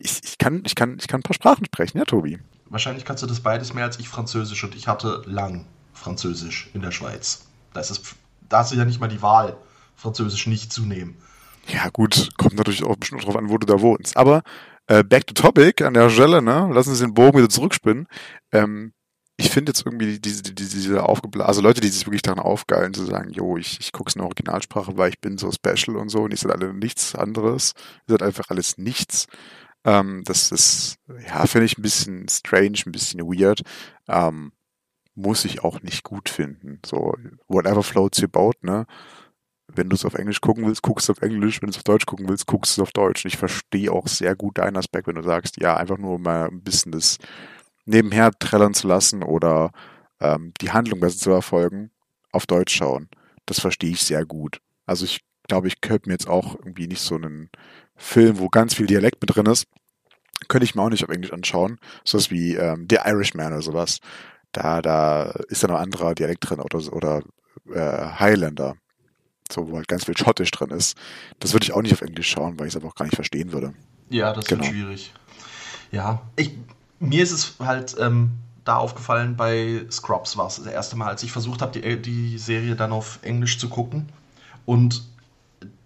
ich, 0.00 0.20
ich, 0.24 0.38
kann, 0.38 0.62
ich, 0.64 0.74
kann, 0.74 0.96
ich 1.00 1.08
kann 1.08 1.20
ein 1.20 1.22
paar 1.22 1.34
Sprachen 1.34 1.64
sprechen, 1.64 1.98
ja, 1.98 2.04
Tobi. 2.04 2.38
Wahrscheinlich 2.66 3.04
kannst 3.04 3.22
du 3.22 3.26
das 3.26 3.40
beides 3.40 3.74
mehr 3.74 3.84
als 3.84 3.98
ich 3.98 4.08
Französisch 4.08 4.62
und 4.64 4.74
ich 4.74 4.88
hatte 4.88 5.22
lang 5.26 5.66
Französisch 5.92 6.70
in 6.74 6.82
der 6.82 6.90
Schweiz. 6.90 7.46
Da, 7.72 7.80
ist 7.80 7.90
es, 7.90 8.00
da 8.48 8.58
hast 8.58 8.72
du 8.72 8.76
ja 8.76 8.84
nicht 8.84 9.00
mal 9.00 9.08
die 9.08 9.22
Wahl, 9.22 9.56
Französisch 9.96 10.46
nicht 10.46 10.72
zu 10.72 10.84
nehmen. 10.84 11.16
Ja, 11.66 11.88
gut, 11.90 12.30
kommt 12.36 12.56
natürlich 12.56 12.84
auch 12.84 12.96
bestimmt 12.96 13.24
drauf 13.24 13.36
an, 13.36 13.50
wo 13.50 13.58
du 13.58 13.66
da 13.66 13.80
wohnst. 13.80 14.16
Aber 14.16 14.42
äh, 14.86 15.04
back 15.04 15.26
to 15.26 15.34
topic 15.34 15.84
an 15.84 15.94
der 15.94 16.08
Stelle, 16.08 16.40
ne? 16.40 16.70
Lassen 16.72 16.94
Sie 16.94 17.04
den 17.04 17.14
Bogen 17.14 17.38
wieder 17.38 17.50
zurückspinnen. 17.50 18.06
Ähm, 18.52 18.92
ich 19.36 19.50
finde 19.50 19.70
jetzt 19.70 19.86
irgendwie 19.86 20.18
diese, 20.18 20.42
diese, 20.42 20.76
diese 20.76 21.02
aufgeblasen, 21.04 21.48
also 21.48 21.60
Leute, 21.60 21.80
die 21.80 21.88
sich 21.88 22.06
wirklich 22.06 22.22
daran 22.22 22.40
aufgeilen, 22.40 22.92
zu 22.92 23.04
sagen, 23.04 23.30
jo, 23.30 23.56
ich, 23.56 23.78
ich 23.80 23.92
gucke 23.92 24.08
es 24.08 24.16
in 24.16 24.20
der 24.20 24.26
Originalsprache, 24.26 24.96
weil 24.96 25.10
ich 25.10 25.20
bin 25.20 25.38
so 25.38 25.52
special 25.52 25.96
und 25.96 26.08
so 26.08 26.22
und 26.22 26.34
ich 26.34 26.40
seid 26.40 26.50
alle 26.50 26.74
nichts 26.74 27.14
anderes. 27.14 27.74
Ihr 28.08 28.14
seid 28.14 28.22
einfach 28.22 28.46
alles 28.48 28.78
nichts. 28.78 29.26
Ähm, 29.84 30.22
das 30.24 30.52
ist, 30.52 30.98
ja, 31.26 31.46
finde 31.46 31.66
ich 31.66 31.78
ein 31.78 31.82
bisschen 31.82 32.28
strange, 32.28 32.78
ein 32.86 32.92
bisschen 32.92 33.20
weird. 33.20 33.62
Ähm, 34.08 34.52
muss 35.14 35.44
ich 35.44 35.64
auch 35.64 35.82
nicht 35.82 36.04
gut 36.04 36.28
finden. 36.28 36.80
So, 36.86 37.14
whatever 37.48 37.82
floats 37.82 38.20
your 38.22 38.28
boat, 38.28 38.62
ne? 38.62 38.86
Wenn 39.66 39.90
du 39.90 39.96
es 39.96 40.04
auf 40.04 40.14
Englisch 40.14 40.40
gucken 40.40 40.66
willst, 40.66 40.82
guckst 40.82 41.08
du 41.08 41.12
auf 41.12 41.20
Englisch. 41.20 41.60
Wenn 41.60 41.66
du 41.66 41.72
es 41.72 41.78
auf 41.78 41.84
Deutsch 41.84 42.06
gucken 42.06 42.28
willst, 42.28 42.46
guckst 42.46 42.76
du 42.76 42.82
es 42.82 42.88
auf 42.88 42.92
Deutsch. 42.92 43.24
Und 43.24 43.32
ich 43.32 43.36
verstehe 43.36 43.92
auch 43.92 44.06
sehr 44.06 44.34
gut 44.34 44.58
deinen 44.58 44.76
Aspekt, 44.76 45.06
wenn 45.08 45.16
du 45.16 45.22
sagst, 45.22 45.60
ja, 45.60 45.76
einfach 45.76 45.98
nur 45.98 46.18
mal 46.18 46.48
ein 46.48 46.62
bisschen 46.62 46.92
das 46.92 47.18
nebenher 47.84 48.30
trällern 48.38 48.74
zu 48.74 48.86
lassen 48.86 49.22
oder 49.22 49.72
ähm, 50.20 50.52
die 50.60 50.70
Handlung 50.70 51.00
besser 51.00 51.18
zu 51.18 51.30
verfolgen, 51.30 51.90
auf 52.32 52.46
Deutsch 52.46 52.76
schauen. 52.76 53.08
Das 53.46 53.60
verstehe 53.60 53.90
ich 53.90 54.02
sehr 54.02 54.24
gut. 54.24 54.60
Also 54.86 55.04
ich 55.04 55.20
glaube, 55.48 55.68
ich 55.68 55.80
könnte 55.80 56.08
mir 56.08 56.14
jetzt 56.14 56.28
auch 56.28 56.54
irgendwie 56.54 56.86
nicht 56.86 57.00
so 57.00 57.16
einen 57.16 57.50
Film, 57.98 58.38
wo 58.38 58.48
ganz 58.48 58.74
viel 58.74 58.86
Dialekt 58.86 59.20
mit 59.20 59.34
drin 59.34 59.46
ist, 59.46 59.66
könnte 60.46 60.64
ich 60.64 60.74
mir 60.74 60.82
auch 60.82 60.88
nicht 60.88 61.04
auf 61.04 61.10
Englisch 61.10 61.32
anschauen. 61.32 61.78
Sowas 62.04 62.30
wie 62.30 62.54
ähm, 62.54 62.86
The 62.88 62.98
Irishman 63.04 63.52
oder 63.52 63.62
sowas. 63.62 63.98
Da, 64.52 64.80
da 64.80 65.24
ist 65.48 65.62
dann 65.62 65.72
ein 65.72 65.82
anderer 65.82 66.14
Dialekt 66.14 66.48
drin 66.48 66.60
oder, 66.60 66.92
oder 66.92 67.22
äh, 67.72 68.18
Highlander. 68.18 68.76
So, 69.50 69.70
wo 69.70 69.76
halt 69.76 69.88
ganz 69.88 70.04
viel 70.04 70.16
Schottisch 70.16 70.50
drin 70.50 70.70
ist. 70.70 70.96
Das 71.40 71.52
würde 71.52 71.64
ich 71.64 71.72
auch 71.72 71.82
nicht 71.82 71.92
auf 71.92 72.02
Englisch 72.02 72.30
schauen, 72.30 72.58
weil 72.58 72.68
ich 72.68 72.74
es 72.74 72.76
einfach 72.80 72.94
gar 72.94 73.06
nicht 73.06 73.14
verstehen 73.14 73.52
würde. 73.52 73.74
Ja, 74.10 74.32
das 74.32 74.44
genau. 74.44 74.62
wird 74.62 74.72
schwierig. 74.72 75.12
Ja, 75.90 76.22
ich, 76.36 76.52
mir 77.00 77.22
ist 77.22 77.32
es 77.32 77.54
halt 77.58 77.96
ähm, 77.98 78.32
da 78.64 78.76
aufgefallen, 78.76 79.36
bei 79.36 79.86
Scrubs 79.90 80.36
war 80.36 80.46
es 80.46 80.56
das 80.56 80.66
erste 80.66 80.96
Mal, 80.96 81.08
als 81.08 81.22
ich 81.22 81.32
versucht 81.32 81.62
habe, 81.62 81.78
die, 81.78 82.02
die 82.02 82.36
Serie 82.36 82.76
dann 82.76 82.92
auf 82.92 83.18
Englisch 83.22 83.58
zu 83.58 83.70
gucken. 83.70 84.08
Und 84.66 85.02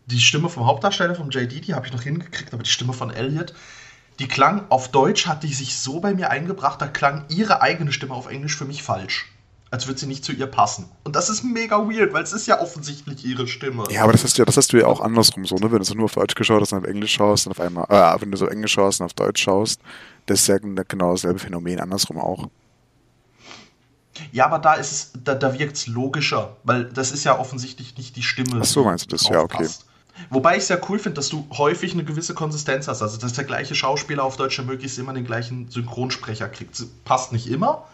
die 0.07 0.21
Stimme 0.21 0.49
vom 0.49 0.67
Hauptdarsteller, 0.67 1.15
vom 1.15 1.31
JD, 1.31 1.67
die 1.67 1.75
habe 1.75 1.87
ich 1.87 1.93
noch 1.93 2.03
hingekriegt, 2.03 2.53
aber 2.53 2.63
die 2.63 2.71
Stimme 2.71 2.93
von 2.93 3.11
Elliot, 3.11 3.55
die 4.19 4.29
klang 4.29 4.67
auf 4.69 4.89
Deutsch, 4.89 5.27
hat 5.27 5.43
die 5.43 5.53
sich 5.53 5.77
so 5.77 6.01
bei 6.01 6.15
mir 6.15 6.31
eingebracht, 6.31 6.81
da 6.81 6.87
klang 6.87 7.25
ihre 7.29 7.63
eigene 7.63 7.93
Stimme 7.93 8.15
auf 8.15 8.29
Englisch 8.29 8.57
für 8.57 8.65
mich 8.65 8.83
falsch. 8.83 9.29
Als 9.71 9.87
würde 9.87 9.99
sie 9.99 10.07
nicht 10.07 10.23
zu 10.23 10.33
ihr 10.33 10.47
passen. 10.47 10.85
Und 11.03 11.17
das 11.17 11.31
ist 11.31 11.45
mega 11.45 11.79
weird, 11.79 12.13
weil 12.13 12.23
es 12.23 12.35
ist 12.35 12.47
ja 12.47 12.61
offensichtlich 12.61 13.25
ihre 13.25 13.49
Stimme. 13.49 13.85
Ja, 13.91 14.03
aber 14.03 14.13
das 14.13 14.23
hast 14.23 14.37
du 14.37 14.43
ja, 14.43 14.45
das 14.45 14.59
hast 14.59 14.71
du 14.75 14.79
ja 14.79 14.87
auch 14.87 15.01
andersrum 15.01 15.47
so, 15.47 15.55
ne? 15.57 15.73
Wenn 15.73 15.83
du 15.83 15.95
nur 15.95 16.05
auf 16.05 16.15
Deutsch 16.15 16.35
geschaut 16.35 16.61
hast 16.61 16.73
und 16.73 16.81
auf 16.81 16.85
Englisch 16.85 17.15
schaust 17.15 17.47
und 17.47 17.53
auf 17.53 17.61
einmal, 17.61 17.87
äh, 17.89 18.21
wenn 18.21 18.31
du 18.31 18.37
so 18.37 18.47
Englisch 18.47 18.73
schaust 18.73 19.01
und 19.01 19.07
auf 19.07 19.15
Deutsch 19.15 19.43
schaust, 19.43 19.81
das 20.27 20.41
ist 20.41 20.49
ja 20.49 20.59
genau 20.59 21.13
dasselbe 21.13 21.39
Phänomen, 21.39 21.81
andersrum 21.81 22.19
auch. 22.19 22.49
Ja, 24.31 24.45
aber 24.45 24.59
da 24.59 24.75
ist 24.75 24.93
es, 24.93 25.13
da, 25.25 25.35
da 25.35 25.59
wirkt 25.59 25.77
es 25.77 25.87
logischer, 25.87 26.57
weil 26.65 26.85
das 26.85 27.13
ist 27.13 27.25
ja 27.25 27.39
offensichtlich 27.39 27.97
nicht 27.97 28.15
die 28.17 28.23
Stimme. 28.23 28.61
Ach 28.61 28.67
so, 28.67 28.85
meinst 28.85 29.07
du 29.07 29.17
das? 29.17 29.27
Ja, 29.27 29.41
okay. 29.41 29.57
Passt. 29.57 29.87
Wobei 30.31 30.57
ich 30.57 30.65
es 30.65 30.69
ja 30.69 30.79
cool 30.89 30.99
finde, 30.99 31.17
dass 31.17 31.29
du 31.29 31.47
häufig 31.57 31.93
eine 31.93 32.05
gewisse 32.05 32.35
Konsistenz 32.35 32.89
hast. 32.89 33.03
Also, 33.03 33.19
dass 33.19 33.33
der 33.33 33.45
gleiche 33.45 33.75
Schauspieler 33.75 34.25
auf 34.25 34.37
Deutsch 34.37 34.61
möglichst 34.61 34.99
immer 34.99 35.13
den 35.13 35.25
gleichen 35.25 35.71
Synchronsprecher 35.71 36.49
kriegt. 36.49 36.83
Passt 37.05 37.33
nicht 37.33 37.49
immer. 37.49 37.87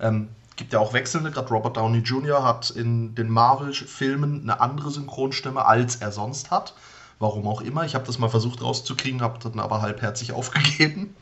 Ähm, 0.00 0.28
gibt 0.56 0.72
ja 0.72 0.78
auch 0.78 0.92
wechselnde. 0.92 1.30
Gerade 1.30 1.48
Robert 1.48 1.76
Downey 1.76 1.98
Jr. 1.98 2.44
hat 2.44 2.70
in 2.70 3.14
den 3.14 3.28
Marvel-Filmen 3.28 4.42
eine 4.42 4.60
andere 4.60 4.90
Synchronstimme, 4.90 5.64
als 5.64 5.96
er 5.96 6.12
sonst 6.12 6.50
hat. 6.50 6.74
Warum 7.18 7.46
auch 7.46 7.60
immer. 7.60 7.84
Ich 7.84 7.94
habe 7.94 8.06
das 8.06 8.18
mal 8.18 8.28
versucht 8.28 8.62
rauszukriegen, 8.62 9.20
habe 9.20 9.38
dann 9.38 9.60
aber 9.60 9.82
halbherzig 9.82 10.32
aufgegeben. 10.34 11.14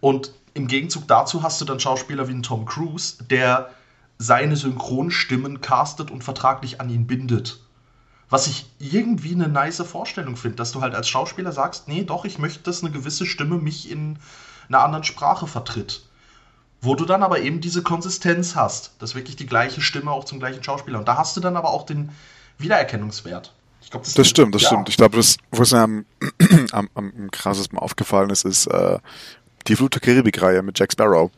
Und 0.00 0.32
im 0.54 0.68
Gegenzug 0.68 1.08
dazu 1.08 1.42
hast 1.42 1.60
du 1.60 1.64
dann 1.64 1.80
Schauspieler 1.80 2.28
wie 2.28 2.32
einen 2.32 2.42
Tom 2.42 2.66
Cruise, 2.66 3.24
der 3.24 3.70
seine 4.18 4.56
Synchronstimmen 4.56 5.60
castet 5.60 6.10
und 6.10 6.22
vertraglich 6.22 6.80
an 6.80 6.90
ihn 6.90 7.06
bindet. 7.06 7.63
Was 8.30 8.46
ich 8.46 8.66
irgendwie 8.78 9.34
eine 9.34 9.48
nice 9.48 9.82
Vorstellung 9.82 10.36
finde, 10.36 10.56
dass 10.56 10.72
du 10.72 10.80
halt 10.80 10.94
als 10.94 11.08
Schauspieler 11.08 11.52
sagst, 11.52 11.88
nee, 11.88 12.04
doch, 12.04 12.24
ich 12.24 12.38
möchte, 12.38 12.62
dass 12.62 12.82
eine 12.82 12.92
gewisse 12.92 13.26
Stimme 13.26 13.56
mich 13.56 13.90
in 13.90 14.18
einer 14.68 14.82
anderen 14.82 15.04
Sprache 15.04 15.46
vertritt. 15.46 16.02
Wo 16.80 16.94
du 16.94 17.04
dann 17.04 17.22
aber 17.22 17.40
eben 17.40 17.60
diese 17.60 17.82
Konsistenz 17.82 18.56
hast, 18.56 18.92
dass 18.98 19.14
wirklich 19.14 19.36
die 19.36 19.46
gleiche 19.46 19.80
Stimme 19.80 20.10
auch 20.10 20.24
zum 20.24 20.38
gleichen 20.38 20.62
Schauspieler. 20.62 20.98
Und 20.98 21.08
da 21.08 21.16
hast 21.16 21.36
du 21.36 21.40
dann 21.40 21.56
aber 21.56 21.70
auch 21.70 21.86
den 21.86 22.10
Wiedererkennungswert. 22.58 23.52
Ich 23.82 23.90
glaub, 23.90 24.02
das, 24.04 24.14
das 24.14 24.28
stimmt, 24.28 24.54
das 24.54 24.62
ja. 24.62 24.68
stimmt. 24.68 24.88
Ich 24.88 24.96
glaube, 24.96 25.16
das, 25.16 25.36
wo 25.50 25.62
es 25.62 25.72
mir 25.72 25.80
am, 25.80 26.06
am, 26.72 26.90
am 26.94 27.30
krassesten 27.30 27.78
aufgefallen 27.78 28.30
ist, 28.30 28.44
ist 28.44 28.66
äh, 28.66 28.98
die 29.66 29.76
Flut 29.76 29.94
der 29.94 30.00
Karibik-Reihe 30.00 30.62
mit 30.62 30.78
Jack 30.78 30.92
Sparrow. 30.92 31.30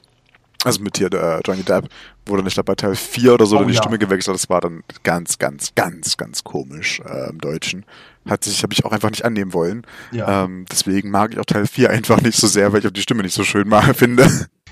Also 0.66 0.82
mit 0.82 0.98
hier 0.98 1.12
äh, 1.12 1.40
Johnny 1.44 1.62
Depp, 1.62 1.88
wo 2.26 2.36
dann, 2.36 2.46
ich 2.46 2.54
glaube, 2.54 2.72
bei 2.72 2.74
Teil 2.74 2.96
4 2.96 3.34
oder 3.34 3.46
so 3.46 3.58
oh, 3.58 3.64
die 3.64 3.74
ja. 3.74 3.80
Stimme 3.80 3.98
gewechselt. 3.98 4.34
Das 4.34 4.50
war 4.50 4.60
dann 4.60 4.82
ganz, 5.04 5.38
ganz, 5.38 5.74
ganz, 5.74 6.16
ganz 6.16 6.44
komisch 6.44 7.00
äh, 7.00 7.30
im 7.30 7.38
Deutschen. 7.38 7.84
Hat 8.28 8.44
sich, 8.44 8.62
habe 8.62 8.72
ich 8.72 8.84
auch 8.84 8.92
einfach 8.92 9.10
nicht 9.10 9.24
annehmen 9.24 9.52
wollen. 9.52 9.86
Ja. 10.10 10.44
Ähm, 10.44 10.66
deswegen 10.70 11.10
mag 11.10 11.32
ich 11.32 11.38
auch 11.38 11.44
Teil 11.44 11.66
4 11.66 11.90
einfach 11.90 12.20
nicht 12.20 12.36
so 12.36 12.46
sehr, 12.48 12.72
weil 12.72 12.80
ich 12.80 12.86
auch 12.86 12.92
die 12.92 13.02
Stimme 13.02 13.22
nicht 13.22 13.34
so 13.34 13.44
schön 13.44 13.68
mal 13.68 13.94
finde. 13.94 14.28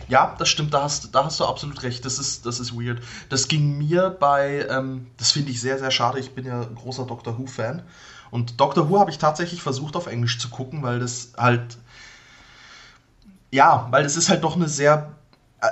Ja, 0.08 0.34
das 0.38 0.48
stimmt, 0.48 0.74
da 0.74 0.82
hast, 0.82 1.14
da 1.14 1.24
hast 1.24 1.40
du 1.40 1.44
absolut 1.44 1.82
recht. 1.82 2.04
Das 2.04 2.18
ist, 2.18 2.44
das 2.44 2.60
ist 2.60 2.74
weird. 2.74 3.00
Das 3.28 3.48
ging 3.48 3.78
mir 3.78 4.10
bei, 4.10 4.66
ähm, 4.68 5.06
das 5.16 5.30
finde 5.30 5.52
ich 5.52 5.60
sehr, 5.60 5.78
sehr 5.78 5.90
schade. 5.90 6.18
Ich 6.18 6.34
bin 6.34 6.44
ja 6.44 6.60
ein 6.60 6.74
großer 6.74 7.06
Doctor 7.06 7.38
Who-Fan. 7.38 7.82
Und 8.30 8.60
Doctor 8.60 8.90
Who 8.90 8.98
habe 8.98 9.12
ich 9.12 9.18
tatsächlich 9.18 9.62
versucht 9.62 9.94
auf 9.94 10.08
Englisch 10.08 10.40
zu 10.40 10.48
gucken, 10.48 10.82
weil 10.82 10.98
das 10.98 11.32
halt 11.38 11.78
ja, 13.54 13.86
weil 13.90 14.04
es 14.04 14.16
ist 14.16 14.28
halt 14.28 14.42
doch 14.42 14.56
eine 14.56 14.68
sehr. 14.68 15.12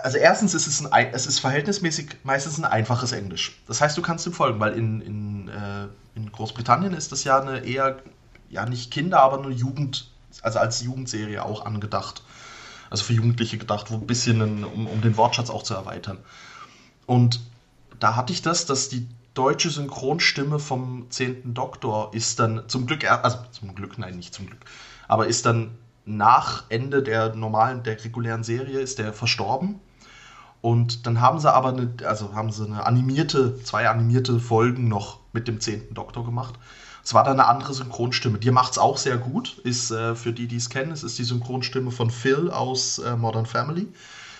Also 0.02 0.16
erstens 0.16 0.55
ist 0.55 0.66
es 0.66 0.87
ein, 0.87 1.12
es 1.12 1.26
ist 1.26 1.40
verhältnismäßig 1.40 2.16
meistens 2.24 2.59
ein 2.59 2.64
einfaches 2.64 3.12
Englisch. 3.12 3.61
Das 3.66 3.81
heißt, 3.81 3.96
du 3.98 4.02
kannst 4.02 4.26
ihm 4.26 4.33
folgen, 4.33 4.59
weil 4.59 4.72
in, 4.72 5.02
in, 5.02 5.48
äh, 5.48 5.88
in 6.14 6.33
Großbritannien 6.33 6.94
ist 6.94 7.12
das 7.12 7.24
ja 7.24 7.40
eine 7.40 7.64
eher, 7.66 7.98
ja 8.48 8.64
nicht 8.64 8.90
Kinder, 8.90 9.20
aber 9.20 9.42
eine 9.42 9.52
Jugend, 9.52 10.11
also 10.40 10.61
als 10.61 10.81
Jugendserie 10.81 11.44
auch 11.44 11.66
angedacht. 11.66 12.22
Also 12.88 13.05
für 13.05 13.12
Jugendliche 13.12 13.59
gedacht, 13.59 13.90
wo 13.90 13.96
ein 13.96 14.07
bisschen, 14.07 14.40
ein, 14.40 14.64
um, 14.64 14.87
um 14.87 15.02
den 15.02 15.16
Wortschatz 15.16 15.50
auch 15.50 15.62
zu 15.62 15.74
erweitern. 15.74 16.18
Und 17.07 17.40
da 17.98 18.16
hatte 18.16 18.33
ich 18.33 18.40
das, 18.40 18.64
dass 18.64 18.88
die 18.88 19.07
deutsche 19.35 19.70
Synchronstimme 19.70 20.59
vom 20.59 21.07
10. 21.11 21.55
Doktor 21.55 22.14
ist 22.14 22.38
dann 22.38 22.68
zum 22.68 22.87
Glück, 22.87 23.11
also 23.11 23.38
zum 23.50 23.74
Glück, 23.74 23.98
nein, 23.98 24.16
nicht 24.16 24.35
zum 24.35 24.46
Glück, 24.46 24.61
aber 25.09 25.26
ist 25.26 25.46
dann 25.46 25.70
nach 26.05 26.65
Ende 26.69 27.03
der 27.03 27.35
normalen, 27.35 27.83
der 27.83 28.03
regulären 28.05 28.45
Serie 28.45 28.81
ist 28.81 28.99
der 28.99 29.12
verstorben. 29.12 29.81
Und 30.61 31.07
dann 31.07 31.21
haben 31.21 31.41
sie 31.41 31.53
aber 31.53 31.71
eine, 31.71 31.93
also 32.05 32.35
haben 32.35 32.53
sie 32.53 32.65
eine 32.65 32.87
animierte, 32.87 33.61
zwei 33.62 33.88
animierte 33.88 34.38
Folgen 34.38 34.88
noch 34.88 35.19
mit 35.33 35.49
dem 35.49 35.61
zehnten 35.61 35.95
Doktor 35.95 36.25
gemacht. 36.25 36.55
Es 37.05 37.15
war 37.15 37.25
dann 37.25 37.41
eine 37.41 37.49
andere 37.49 37.75
Synchronstimme. 37.75 38.38
Die 38.38 38.53
macht 38.53 38.73
es 38.73 38.79
auch 38.79 38.97
sehr 38.97 39.19
gut. 39.19 39.59
Ist 39.65 39.91
äh, 39.91 40.15
für 40.15 40.33
die, 40.33 40.47
die 40.47 40.57
es 40.57 40.71
kennen, 40.71 40.93
es 40.93 41.03
ist 41.03 41.19
die 41.19 41.25
Synchronstimme 41.25 41.91
von 41.91 42.11
Phil 42.11 42.51
aus 42.51 42.99
äh, 42.99 43.17
Modern 43.17 43.47
Family. 43.47 43.88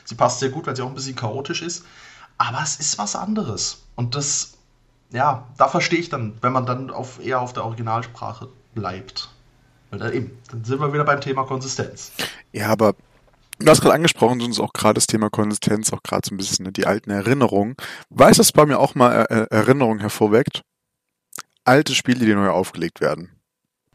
Sie 0.05 0.14
passt 0.14 0.38
sehr 0.38 0.51
gut, 0.51 0.66
weil 0.66 0.77
sie 0.77 0.83
auch 0.83 0.88
ein 0.88 0.94
bisschen 0.94 1.16
chaotisch 1.16 1.62
ist. 1.62 1.85
Aber 2.38 2.62
es 2.62 2.77
ist 2.77 2.98
was 2.98 3.16
anderes. 3.16 3.83
Und 3.96 4.14
das, 4.14 4.55
ja, 5.11 5.48
da 5.57 5.66
verstehe 5.66 5.98
ich 5.98 6.09
dann, 6.09 6.35
wenn 6.40 6.53
man 6.53 6.66
dann 6.66 6.90
auf, 6.90 7.25
eher 7.25 7.40
auf 7.40 7.53
der 7.53 7.64
Originalsprache 7.64 8.48
bleibt. 8.75 9.32
Weil 9.92 9.98
dann 9.98 10.12
eben, 10.14 10.31
dann 10.50 10.64
sind 10.64 10.81
wir 10.81 10.92
wieder 10.92 11.05
beim 11.05 11.20
Thema 11.20 11.44
Konsistenz. 11.44 12.12
Ja, 12.50 12.68
aber 12.68 12.94
Du 13.59 13.70
hast 13.70 13.81
gerade 13.81 13.94
angesprochen, 13.94 14.40
uns 14.40 14.59
auch 14.59 14.72
gerade 14.72 14.94
das 14.94 15.07
Thema 15.07 15.31
Konsistenz, 15.31 15.92
auch 15.92 16.02
gerade 16.02 16.26
so 16.26 16.35
ein 16.35 16.37
bisschen 16.37 16.64
ne, 16.64 16.72
die 16.72 16.87
alten 16.87 17.11
Erinnerungen. 17.11 17.76
Weißt 18.11 18.38
du, 18.38 18.40
was 18.40 18.50
bei 18.50 18.66
mir 18.66 18.78
auch 18.78 18.96
mal 18.96 19.26
äh, 19.31 19.46
Erinnerungen 19.55 20.00
hervorweckt? 20.00 20.62
Alte 21.64 21.94
Spiele, 21.94 22.26
die 22.26 22.35
neu 22.35 22.48
aufgelegt 22.48 23.00
werden. 23.00 23.31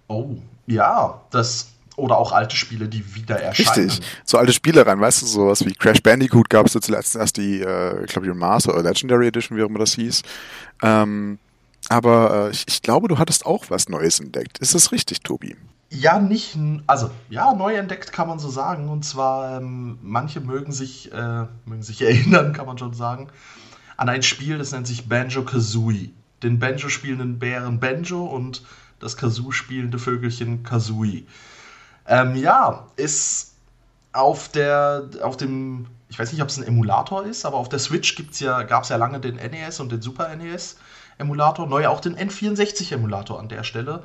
Oh, 0.07 0.37
ja, 0.67 1.21
das 1.31 1.71
oder 1.97 2.17
auch 2.17 2.31
alte 2.31 2.55
Spiele, 2.55 2.87
die 2.87 3.15
wieder 3.15 3.41
erscheinen. 3.41 3.89
Richtig, 3.89 4.07
so 4.23 4.37
alte 4.37 4.53
Spiele 4.53 4.85
rein, 4.85 5.01
weißt 5.01 5.23
du, 5.23 5.25
sowas 5.25 5.65
wie 5.65 5.73
Crash 5.73 6.01
Bandicoot 6.01 6.49
gab 6.49 6.67
es 6.67 6.75
ja 6.75 6.79
zuletzt 6.79 7.15
erst 7.17 7.35
die, 7.37 7.59
äh, 7.59 8.05
ich 8.05 8.11
glaube 8.11 8.27
die 8.27 8.33
Master 8.33 8.73
oder 8.73 8.83
Legendary 8.83 9.27
Edition, 9.27 9.57
wie 9.57 9.63
auch 9.63 9.67
immer 9.67 9.79
das 9.79 9.95
hieß. 9.95 10.21
Ähm, 10.83 11.39
aber 11.89 12.49
äh, 12.49 12.51
ich, 12.51 12.65
ich 12.67 12.81
glaube, 12.83 13.09
du 13.09 13.17
hattest 13.17 13.45
auch 13.45 13.65
was 13.69 13.89
Neues 13.89 14.19
entdeckt. 14.19 14.59
Ist 14.59 14.75
das 14.75 14.91
richtig, 14.91 15.21
Tobi? 15.21 15.57
Ja, 15.89 16.19
nicht, 16.19 16.57
also 16.85 17.09
ja, 17.29 17.53
neu 17.53 17.75
entdeckt 17.75 18.11
kann 18.11 18.27
man 18.27 18.39
so 18.39 18.49
sagen. 18.49 18.89
Und 18.89 19.03
zwar, 19.05 19.57
ähm, 19.57 19.97
manche 20.01 20.41
mögen 20.41 20.71
sich, 20.71 21.11
äh, 21.13 21.45
mögen 21.65 21.83
sich 21.83 22.01
erinnern, 22.03 22.53
kann 22.53 22.65
man 22.65 22.77
schon 22.77 22.93
sagen, 22.93 23.29
an 23.95 24.09
ein 24.09 24.23
Spiel, 24.23 24.57
das 24.57 24.71
nennt 24.71 24.87
sich 24.87 25.07
Banjo 25.07 25.43
Kazooie. 25.43 26.11
Den 26.43 26.59
Banjo 26.59 26.89
spielenden 26.89 27.39
Bären 27.39 27.79
Banjo 27.79 28.23
und 28.25 28.63
das 28.99 29.17
Kazoo 29.17 29.51
spielende 29.51 29.97
Vögelchen 29.97 30.63
Kazooie. 30.63 31.25
Ähm, 32.05 32.35
ja, 32.35 32.87
ist 32.95 33.53
auf 34.13 34.49
der, 34.49 35.09
auf 35.21 35.37
dem, 35.37 35.87
ich 36.09 36.19
weiß 36.19 36.31
nicht, 36.31 36.41
ob 36.41 36.49
es 36.49 36.57
ein 36.57 36.63
Emulator 36.63 37.25
ist, 37.25 37.45
aber 37.45 37.57
auf 37.57 37.69
der 37.69 37.79
Switch 37.79 38.15
ja, 38.39 38.63
gab 38.63 38.83
es 38.83 38.89
ja 38.89 38.97
lange 38.97 39.19
den 39.19 39.35
NES 39.35 39.79
und 39.79 39.91
den 39.91 40.01
Super 40.01 40.35
NES 40.35 40.77
Emulator, 41.17 41.67
neu 41.67 41.87
auch 41.87 41.99
den 41.99 42.15
N64 42.15 42.93
Emulator 42.93 43.39
an 43.39 43.49
der 43.49 43.63
Stelle. 43.63 44.03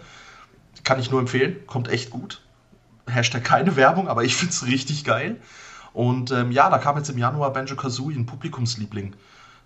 Kann 0.85 0.99
ich 0.99 1.11
nur 1.11 1.21
empfehlen, 1.21 1.57
kommt 1.67 1.89
echt 1.89 2.11
gut. 2.11 2.41
Hashtag 3.07 3.45
keine 3.45 3.77
Werbung, 3.77 4.09
aber 4.09 4.25
ich 4.25 4.35
finde 4.37 4.53
es 4.53 4.67
richtig 4.67 5.05
geil. 5.05 5.37
Und 5.93 6.31
ähm, 6.31 6.51
ja, 6.51 6.71
da 6.71 6.79
kam 6.79 6.97
jetzt 6.97 7.11
im 7.11 7.19
Januar 7.19 7.53
Banjo 7.53 7.77
Kazooie, 7.77 8.15
ein 8.15 8.27
Publikumsliebling, 8.27 9.15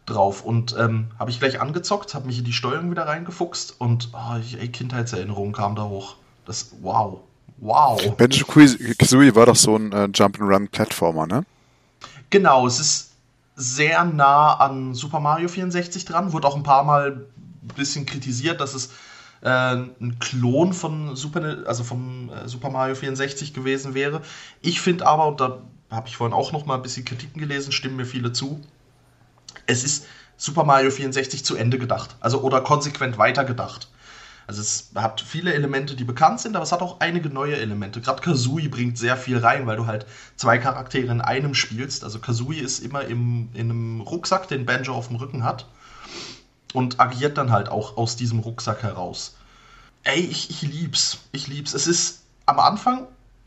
drauf. 0.06 0.42
Und 0.42 0.74
ähm, 0.78 1.08
habe 1.18 1.30
ich 1.30 1.38
gleich 1.38 1.60
angezockt, 1.60 2.14
habe 2.14 2.26
mich 2.26 2.38
in 2.38 2.44
die 2.44 2.52
Steuerung 2.52 2.90
wieder 2.90 3.06
reingefuchst 3.06 3.80
und 3.80 4.10
oh, 4.12 4.36
ey, 4.58 4.68
Kindheitserinnerungen 4.68 5.52
kamen 5.52 5.76
da 5.76 5.84
hoch. 5.84 6.16
Das, 6.46 6.72
wow. 6.80 7.20
Wow. 7.58 8.16
Banjo 8.16 8.44
Kazooie 8.46 9.34
war 9.34 9.46
doch 9.46 9.56
so 9.56 9.76
ein 9.76 9.92
äh, 9.92 10.08
Jump-and-Run-Plattformer, 10.12 11.26
ne? 11.26 11.44
Genau, 12.30 12.66
es 12.66 12.80
ist 12.80 13.12
sehr 13.54 14.04
nah 14.04 14.54
an 14.54 14.94
Super 14.94 15.20
Mario 15.20 15.48
64 15.48 16.04
dran, 16.04 16.32
wurde 16.32 16.46
auch 16.46 16.56
ein 16.56 16.62
paar 16.62 16.84
Mal 16.84 17.26
ein 17.62 17.74
bisschen 17.74 18.04
kritisiert, 18.04 18.60
dass 18.60 18.74
es 18.74 18.90
äh, 19.46 19.76
ein 20.00 20.18
Klon 20.18 20.72
von 20.72 21.14
Super, 21.14 21.58
also 21.66 21.84
vom 21.84 22.30
äh, 22.30 22.48
Super 22.48 22.70
Mario 22.70 22.96
64 22.96 23.54
gewesen 23.54 23.94
wäre. 23.94 24.22
Ich 24.60 24.80
finde 24.80 25.06
aber, 25.06 25.28
und 25.28 25.40
da 25.40 25.62
habe 25.88 26.08
ich 26.08 26.16
vorhin 26.16 26.34
auch 26.34 26.50
noch 26.50 26.66
mal 26.66 26.74
ein 26.74 26.82
bisschen 26.82 27.04
Kritiken 27.04 27.40
gelesen, 27.40 27.70
stimmen 27.70 27.96
mir 27.96 28.06
viele 28.06 28.32
zu, 28.32 28.60
es 29.66 29.84
ist 29.84 30.06
Super 30.36 30.64
Mario 30.64 30.90
64 30.90 31.44
zu 31.44 31.54
Ende 31.54 31.78
gedacht. 31.78 32.16
Also 32.20 32.42
oder 32.42 32.60
konsequent 32.60 33.18
weitergedacht. 33.18 33.88
Also 34.48 34.60
es 34.60 34.90
hat 34.94 35.20
viele 35.20 35.54
Elemente, 35.54 35.94
die 35.96 36.04
bekannt 36.04 36.40
sind, 36.40 36.56
aber 36.56 36.64
es 36.64 36.72
hat 36.72 36.82
auch 36.82 37.00
einige 37.00 37.30
neue 37.30 37.56
Elemente. 37.56 38.00
Gerade 38.00 38.22
Kazooie 38.22 38.68
bringt 38.68 38.98
sehr 38.98 39.16
viel 39.16 39.38
rein, 39.38 39.66
weil 39.66 39.76
du 39.76 39.86
halt 39.86 40.06
zwei 40.36 40.58
Charaktere 40.58 41.10
in 41.12 41.20
einem 41.20 41.54
spielst. 41.54 42.04
Also 42.04 42.18
Kazooie 42.18 42.60
ist 42.60 42.80
immer 42.80 43.04
im, 43.04 43.48
in 43.54 43.70
einem 43.70 44.00
Rucksack, 44.00 44.48
den 44.48 44.66
Banjo 44.66 44.94
auf 44.94 45.08
dem 45.08 45.16
Rücken 45.16 45.44
hat. 45.44 45.66
Und 46.76 47.00
agiert 47.00 47.38
dann 47.38 47.50
halt 47.50 47.70
auch 47.70 47.96
aus 47.96 48.16
diesem 48.16 48.40
Rucksack 48.40 48.82
heraus. 48.82 49.34
Ey, 50.04 50.20
ich, 50.20 50.50
ich 50.50 50.60
lieb's. 50.60 51.18
Ich 51.32 51.46
lieb's. 51.46 51.72
Es 51.72 51.86
ist 51.86 52.20
am 52.44 52.60
Anfang 52.60 53.06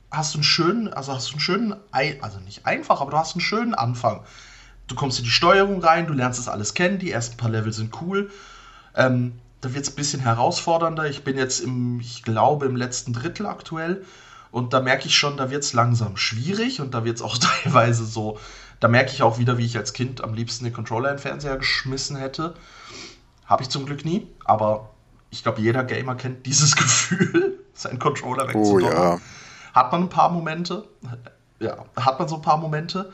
hast 0.10 0.34
du 0.34 0.40
einen 0.40 0.44
schönen, 0.44 0.92
also 0.92 1.14
hast 1.14 1.30
du 1.30 1.34
einen 1.34 1.40
schönen, 1.40 1.76
also 1.92 2.40
nicht 2.40 2.66
einfach, 2.66 3.02
aber 3.02 3.12
du 3.12 3.18
hast 3.18 3.36
einen 3.36 3.42
schönen 3.42 3.76
Anfang. 3.76 4.22
Du 4.88 4.96
kommst 4.96 5.20
in 5.20 5.26
die 5.26 5.32
Steuerung 5.32 5.84
rein, 5.84 6.08
du 6.08 6.14
lernst 6.14 6.40
das 6.40 6.48
alles 6.48 6.74
kennen, 6.74 6.98
die 6.98 7.12
ersten 7.12 7.38
paar 7.38 7.52
Level 7.52 7.72
sind 7.72 8.02
cool. 8.02 8.32
Ähm, 8.96 9.34
da 9.62 9.74
wird 9.74 9.86
es 9.86 9.92
ein 9.92 9.96
bisschen 9.96 10.22
herausfordernder. 10.22 11.08
Ich 11.08 11.24
bin 11.24 11.38
jetzt 11.38 11.60
im, 11.60 12.00
ich 12.00 12.24
glaube, 12.24 12.66
im 12.66 12.76
letzten 12.76 13.14
Drittel 13.14 13.46
aktuell. 13.46 14.04
Und 14.52 14.74
da 14.74 14.82
merke 14.82 15.06
ich 15.06 15.16
schon, 15.16 15.38
da 15.38 15.52
wird 15.52 15.64
es 15.64 15.74
langsam 15.74 16.18
schwierig 16.18 16.82
und 16.82 16.96
da 16.96 17.06
wird 17.06 17.18
es 17.18 17.22
auch 17.22 17.38
teilweise 17.64 18.06
so, 18.06 18.40
da 18.80 18.88
merke 18.88 19.12
ich 19.12 19.22
auch 19.22 19.38
wieder, 19.38 19.58
wie 19.58 19.66
ich 19.66 19.78
als 19.78 19.94
Kind 19.94 20.24
am 20.24 20.34
liebsten 20.34 20.64
den 20.64 20.74
Controller 20.74 21.12
in 21.12 21.18
den 21.18 21.22
Fernseher 21.22 21.58
geschmissen 21.58 22.16
hätte. 22.16 22.56
Habe 23.50 23.64
ich 23.64 23.70
zum 23.70 23.86
Glück 23.86 24.06
nie, 24.06 24.28
aber 24.46 24.92
ich 25.32 25.44
glaube, 25.44 25.60
jeder 25.60 25.84
Gamer 25.84 26.16
kennt 26.16 26.46
dieses 26.46 26.76
Gefühl, 26.76 27.60
seinen 27.74 28.00
Controller 28.00 28.48
wegzudonnern. 28.48 28.98
Oh, 28.98 29.16
ja. 29.16 29.20
Hat 29.74 29.92
man 29.92 30.04
ein 30.04 30.10
paar 30.10 30.30
Momente, 30.30 30.88
ja, 31.60 31.86
hat 31.96 32.20
man 32.20 32.28
so 32.30 32.36
ein 32.36 32.42
paar 32.42 32.58
Momente, 32.58 33.12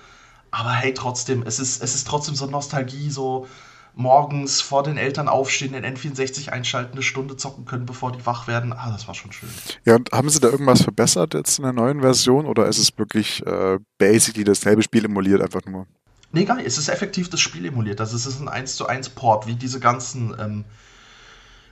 aber 0.52 0.72
hey, 0.72 0.94
trotzdem, 0.94 1.44
es 1.44 1.60
ist, 1.60 1.82
es 1.82 1.96
ist 1.96 2.08
trotzdem 2.08 2.36
so 2.36 2.46
Nostalgie, 2.46 3.10
so, 3.10 3.48
morgens 3.96 4.60
vor 4.62 4.84
den 4.84 4.98
Eltern 4.98 5.28
aufstehen, 5.28 5.74
den 5.74 5.86
N64 5.86 6.50
einschalten, 6.50 6.94
eine 6.94 7.02
Stunde 7.02 7.38
zocken 7.38 7.66
können, 7.66 7.86
bevor 7.86 8.12
die 8.12 8.26
wach 8.26 8.48
werden. 8.48 8.74
Ah, 8.74 8.92
das 8.92 9.08
war 9.08 9.16
schon 9.16 9.32
schön. 9.32 9.50
Ja, 9.86 9.96
und 9.96 10.12
haben 10.12 10.30
sie 10.30 10.40
da 10.40 10.50
irgendwas 10.50 10.82
verbessert 10.82 11.34
jetzt 11.34 11.60
in 11.60 11.64
der 11.64 11.74
neuen 11.74 12.02
Version 12.02 12.46
oder 12.46 12.68
ist 12.68 12.78
es 12.78 12.98
wirklich 12.98 13.46
äh, 13.46 13.80
basically 13.98 14.44
dasselbe 14.44 14.84
Spiel 14.84 15.06
emuliert, 15.06 15.42
einfach 15.42 15.62
nur? 15.66 15.88
Nee, 16.32 16.46
gar 16.46 16.56
nicht. 16.56 16.68
Es 16.68 16.78
ist 16.78 16.90
effektiv 16.90 17.30
das 17.30 17.40
Spiel 17.40 17.66
emuliert. 17.66 18.00
Also 18.02 18.16
es 18.16 18.26
ist 18.26 18.40
ein 18.40 18.50
1 18.50 18.76
zu 18.76 18.88
1 18.88 19.10
Port, 19.10 19.48
wie 19.48 19.56
diese 19.56 19.80
ganzen 19.80 20.36
ähm, 20.40 20.66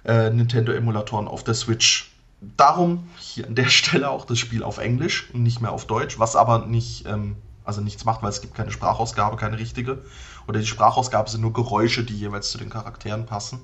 äh, 0.05 0.29
Nintendo-Emulatoren 0.29 1.27
auf 1.27 1.43
der 1.43 1.53
Switch. 1.53 2.11
Darum 2.57 3.09
hier 3.17 3.47
an 3.47 3.55
der 3.55 3.65
Stelle 3.69 4.09
auch 4.09 4.25
das 4.25 4.39
Spiel 4.39 4.63
auf 4.63 4.77
Englisch 4.77 5.29
und 5.33 5.43
nicht 5.43 5.61
mehr 5.61 5.71
auf 5.71 5.85
Deutsch, 5.85 6.19
was 6.19 6.35
aber 6.35 6.65
nicht, 6.65 7.05
ähm, 7.07 7.35
also 7.65 7.81
nichts 7.81 8.05
macht, 8.05 8.21
weil 8.21 8.29
es 8.29 8.41
gibt 8.41 8.55
keine 8.55 8.71
Sprachausgabe, 8.71 9.37
keine 9.37 9.57
richtige 9.57 10.03
oder 10.47 10.59
die 10.59 10.67
Sprachausgabe 10.67 11.29
sind 11.29 11.41
nur 11.41 11.53
Geräusche, 11.53 12.03
die 12.03 12.17
jeweils 12.17 12.51
zu 12.51 12.57
den 12.57 12.69
Charakteren 12.69 13.25
passen. 13.25 13.61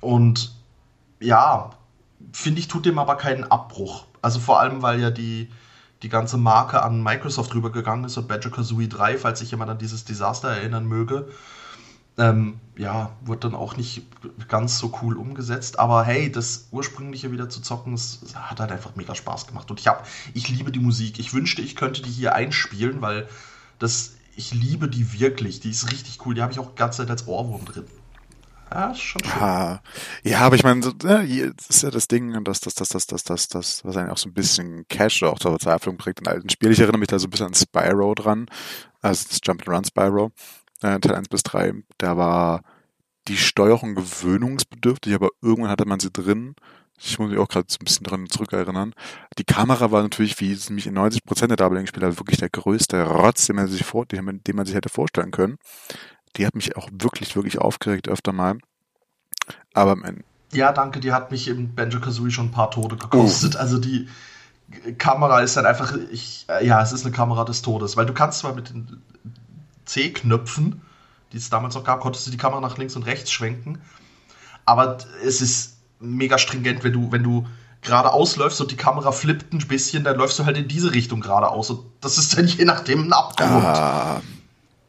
Und 0.00 0.54
ja, 1.20 1.70
finde 2.32 2.60
ich, 2.60 2.68
tut 2.68 2.86
dem 2.86 2.98
aber 2.98 3.16
keinen 3.16 3.44
Abbruch. 3.44 4.04
Also 4.20 4.40
vor 4.40 4.60
allem, 4.60 4.82
weil 4.82 5.00
ja 5.00 5.10
die, 5.10 5.50
die 6.02 6.08
ganze 6.08 6.36
Marke 6.36 6.82
an 6.82 7.02
Microsoft 7.02 7.54
rübergegangen 7.54 8.04
ist 8.04 8.16
und 8.16 8.28
Badger 8.28 8.50
Kazooie 8.50 8.88
3, 8.88 9.18
falls 9.18 9.38
sich 9.38 9.50
jemand 9.50 9.70
an 9.70 9.78
dieses 9.78 10.04
Desaster 10.04 10.48
erinnern 10.48 10.86
möge, 10.86 11.28
ähm, 12.18 12.60
ja, 12.76 13.16
wird 13.22 13.44
dann 13.44 13.54
auch 13.54 13.76
nicht 13.76 14.06
ganz 14.48 14.78
so 14.78 14.92
cool 15.02 15.16
umgesetzt. 15.16 15.78
Aber 15.78 16.04
hey, 16.04 16.30
das 16.30 16.68
ursprüngliche 16.70 17.32
wieder 17.32 17.48
zu 17.48 17.62
zocken, 17.62 17.92
das 17.92 18.20
hat 18.34 18.60
halt 18.60 18.72
einfach 18.72 18.96
mega 18.96 19.14
Spaß 19.14 19.46
gemacht. 19.46 19.70
Und 19.70 19.80
ich 19.80 19.86
habe, 19.86 20.02
ich 20.34 20.48
liebe 20.48 20.72
die 20.72 20.80
Musik. 20.80 21.18
Ich 21.18 21.32
wünschte, 21.32 21.62
ich 21.62 21.76
könnte 21.76 22.02
die 22.02 22.10
hier 22.10 22.34
einspielen, 22.34 23.00
weil 23.00 23.28
das 23.78 24.14
ich 24.36 24.52
liebe 24.52 24.88
die 24.88 25.18
wirklich. 25.18 25.60
Die 25.60 25.70
ist 25.70 25.90
richtig 25.90 26.24
cool. 26.24 26.34
Die 26.34 26.42
habe 26.42 26.52
ich 26.52 26.58
auch 26.58 26.74
ganz 26.74 26.96
Zeit 26.96 27.10
als 27.10 27.26
Ohrwurm 27.26 27.64
drin. 27.64 27.86
Ja, 28.74 28.94
schon 28.94 29.22
schön. 29.22 29.40
Ja, 29.40 29.82
ja 30.22 30.38
aber 30.40 30.56
ich 30.56 30.64
meine, 30.64 30.80
ja, 31.02 31.50
das 31.50 31.68
ist 31.68 31.82
ja 31.82 31.90
das 31.90 32.08
Ding, 32.08 32.42
dass 32.44 32.60
das, 32.60 32.74
das, 32.74 32.88
das, 32.88 33.06
das, 33.06 33.24
das, 33.24 33.48
das, 33.48 33.84
was 33.84 33.96
eigentlich 33.96 34.12
auch 34.12 34.18
so 34.18 34.28
ein 34.28 34.34
bisschen 34.34 34.86
Cash 34.88 35.22
auch 35.24 35.38
zur 35.38 35.52
Verzweiflung 35.52 35.96
bringt 35.96 36.20
in 36.20 36.26
alten 36.26 36.48
Spielen. 36.48 36.72
Ich 36.72 36.80
erinnere 36.80 36.98
mich 36.98 37.08
da 37.08 37.18
so 37.18 37.26
ein 37.26 37.30
bisschen 37.30 37.48
an 37.48 37.54
Spyro 37.54 38.14
dran, 38.14 38.46
also 39.02 39.26
das 39.28 39.42
Jump'n'Run 39.42 39.86
Spyro, 39.86 40.32
äh, 40.80 40.98
Teil 41.00 41.14
1 41.14 41.28
bis 41.28 41.42
3. 41.42 41.74
Da 41.98 42.16
war 42.16 42.62
die 43.28 43.36
Steuerung 43.36 43.94
gewöhnungsbedürftig, 43.94 45.14
aber 45.14 45.28
irgendwann 45.42 45.70
hatte 45.70 45.86
man 45.86 46.00
sie 46.00 46.10
drin 46.10 46.54
ich 47.04 47.18
muss 47.18 47.30
mich 47.30 47.38
auch 47.38 47.48
gerade 47.48 47.66
so 47.68 47.78
ein 47.80 47.84
bisschen 47.84 48.04
dran 48.04 48.28
zurückerinnern. 48.28 48.94
Die 49.38 49.44
Kamera 49.44 49.90
war 49.90 50.02
natürlich, 50.02 50.40
wie 50.40 50.52
es 50.52 50.70
mich 50.70 50.86
in 50.86 50.94
90 50.94 51.24
Prozent 51.24 51.50
der 51.50 51.56
Double-Spiele 51.56 52.18
wirklich 52.18 52.38
der 52.38 52.50
größte 52.50 53.02
Rotz, 53.04 53.46
den 53.46 53.56
man 53.56 53.66
sich 53.66 53.84
vor, 53.84 54.06
den 54.06 54.24
man 54.24 54.66
sich 54.66 54.74
hätte 54.74 54.88
vorstellen 54.88 55.30
können. 55.30 55.58
Die 56.36 56.46
hat 56.46 56.54
mich 56.54 56.76
auch 56.76 56.88
wirklich, 56.92 57.34
wirklich 57.36 57.58
aufgeregt 57.58 58.08
öfter 58.08 58.32
mal. 58.32 58.58
Aber 59.74 59.96
man, 59.96 60.24
ja, 60.52 60.72
danke, 60.72 61.00
die 61.00 61.12
hat 61.12 61.30
mich 61.30 61.48
im 61.48 61.74
Banjo 61.74 62.00
Kazooie 62.00 62.30
schon 62.30 62.46
ein 62.46 62.50
paar 62.52 62.70
Tode 62.70 62.96
gekostet. 62.96 63.56
Oh. 63.56 63.58
Also 63.58 63.78
die 63.78 64.08
Kamera 64.98 65.40
ist 65.40 65.56
halt 65.56 65.66
einfach, 65.66 65.96
ich, 66.10 66.46
ja, 66.62 66.82
es 66.82 66.92
ist 66.92 67.04
eine 67.04 67.14
Kamera 67.14 67.44
des 67.44 67.62
Todes, 67.62 67.96
weil 67.96 68.06
du 68.06 68.12
kannst 68.12 68.40
zwar 68.40 68.54
mit 68.54 68.70
den 68.70 69.02
C-Knöpfen, 69.86 70.82
die 71.32 71.38
es 71.38 71.50
damals 71.50 71.74
noch 71.74 71.84
gab, 71.84 72.00
konntest 72.00 72.26
du 72.26 72.30
die 72.30 72.36
Kamera 72.36 72.60
nach 72.60 72.76
links 72.76 72.96
und 72.96 73.04
rechts 73.04 73.30
schwenken, 73.30 73.80
aber 74.64 74.98
es 75.24 75.40
ist 75.40 75.78
mega 76.00 76.38
stringent, 76.38 76.84
wenn 76.84 76.92
du, 76.92 77.12
wenn 77.12 77.22
du 77.22 77.46
geradeaus 77.80 78.36
läufst 78.36 78.60
und 78.60 78.70
die 78.70 78.76
Kamera 78.76 79.10
flippt 79.10 79.52
ein 79.52 79.66
bisschen, 79.66 80.04
dann 80.04 80.16
läufst 80.16 80.38
du 80.38 80.44
halt 80.44 80.56
in 80.56 80.68
diese 80.68 80.92
Richtung 80.92 81.20
geradeaus. 81.20 81.70
Und 81.70 81.80
das 82.00 82.16
ist 82.16 82.36
dann 82.36 82.46
je 82.46 82.64
nachdem 82.64 83.08
ein 83.08 83.12
Abgrund. 83.12 83.64
Ah. 83.64 84.20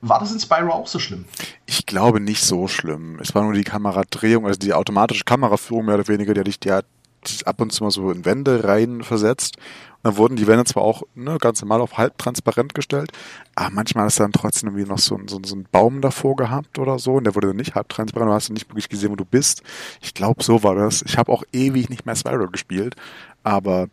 War 0.06 0.20
das 0.20 0.32
in 0.32 0.40
Spyro 0.40 0.72
auch 0.72 0.88
so 0.88 1.00
schlimm? 1.00 1.26
Ich 1.66 1.86
glaube 1.86 2.20
nicht 2.20 2.44
so 2.44 2.68
schlimm. 2.68 3.20
Es 3.20 3.34
war 3.34 3.44
nur 3.44 3.54
die 3.54 3.64
Kameradrehung, 3.64 4.46
also 4.46 4.60
die 4.60 4.74
automatische 4.74 5.24
Kameraführung 5.24 5.86
mehr 5.86 5.96
oder 5.96 6.08
weniger, 6.08 6.34
die 6.34 6.42
hat 6.72 6.86
dich, 7.28 7.48
ab 7.48 7.62
und 7.62 7.72
zu 7.72 7.84
mal 7.84 7.92
so 7.92 8.12
in 8.12 8.26
Wände 8.26 8.66
rein 8.66 9.02
versetzt 9.02 9.58
dann 10.04 10.18
wurden 10.18 10.36
die 10.36 10.48
Wände 10.48 10.66
zwar 10.66 10.84
auch 10.84 11.04
ne, 11.16 11.38
ganz 11.40 11.62
normal 11.62 11.82
auf 11.82 11.98
halbtransparent 11.98 12.74
gestellt, 12.74 13.12
aber 13.56 13.70
manchmal 13.72 14.06
hast 14.06 14.20
du 14.20 14.24
dann 14.24 14.34
trotzdem 14.34 14.70
irgendwie 14.70 14.90
noch 14.90 15.00
so, 15.00 15.18
so, 15.28 15.40
so 15.44 15.56
einen 15.56 15.66
Baum 15.72 16.02
davor 16.02 16.36
gehabt 16.36 16.78
oder 16.78 17.00
so 17.00 17.14
und 17.14 17.24
der 17.24 17.36
wurde 17.36 17.48
dann 17.48 17.56
nicht 17.56 17.74
halbtransparent, 17.74 18.30
du 18.30 18.34
hast 18.34 18.50
nicht 18.50 18.70
wirklich 18.70 18.90
gesehen, 18.90 19.12
wo 19.12 19.16
du 19.16 19.26
bist. 19.26 19.64
Ich 20.02 20.14
glaube, 20.14 20.44
so 20.44 20.62
war 20.62 20.76
das. 20.76 21.02
Ich 21.04 21.18
habe 21.18 21.32
auch 21.32 21.44
ewig 21.54 21.90
nicht 21.90 22.06
mehr 22.06 22.18
Spyro 22.18 22.50
gespielt, 22.50 22.96
aber 23.44 23.88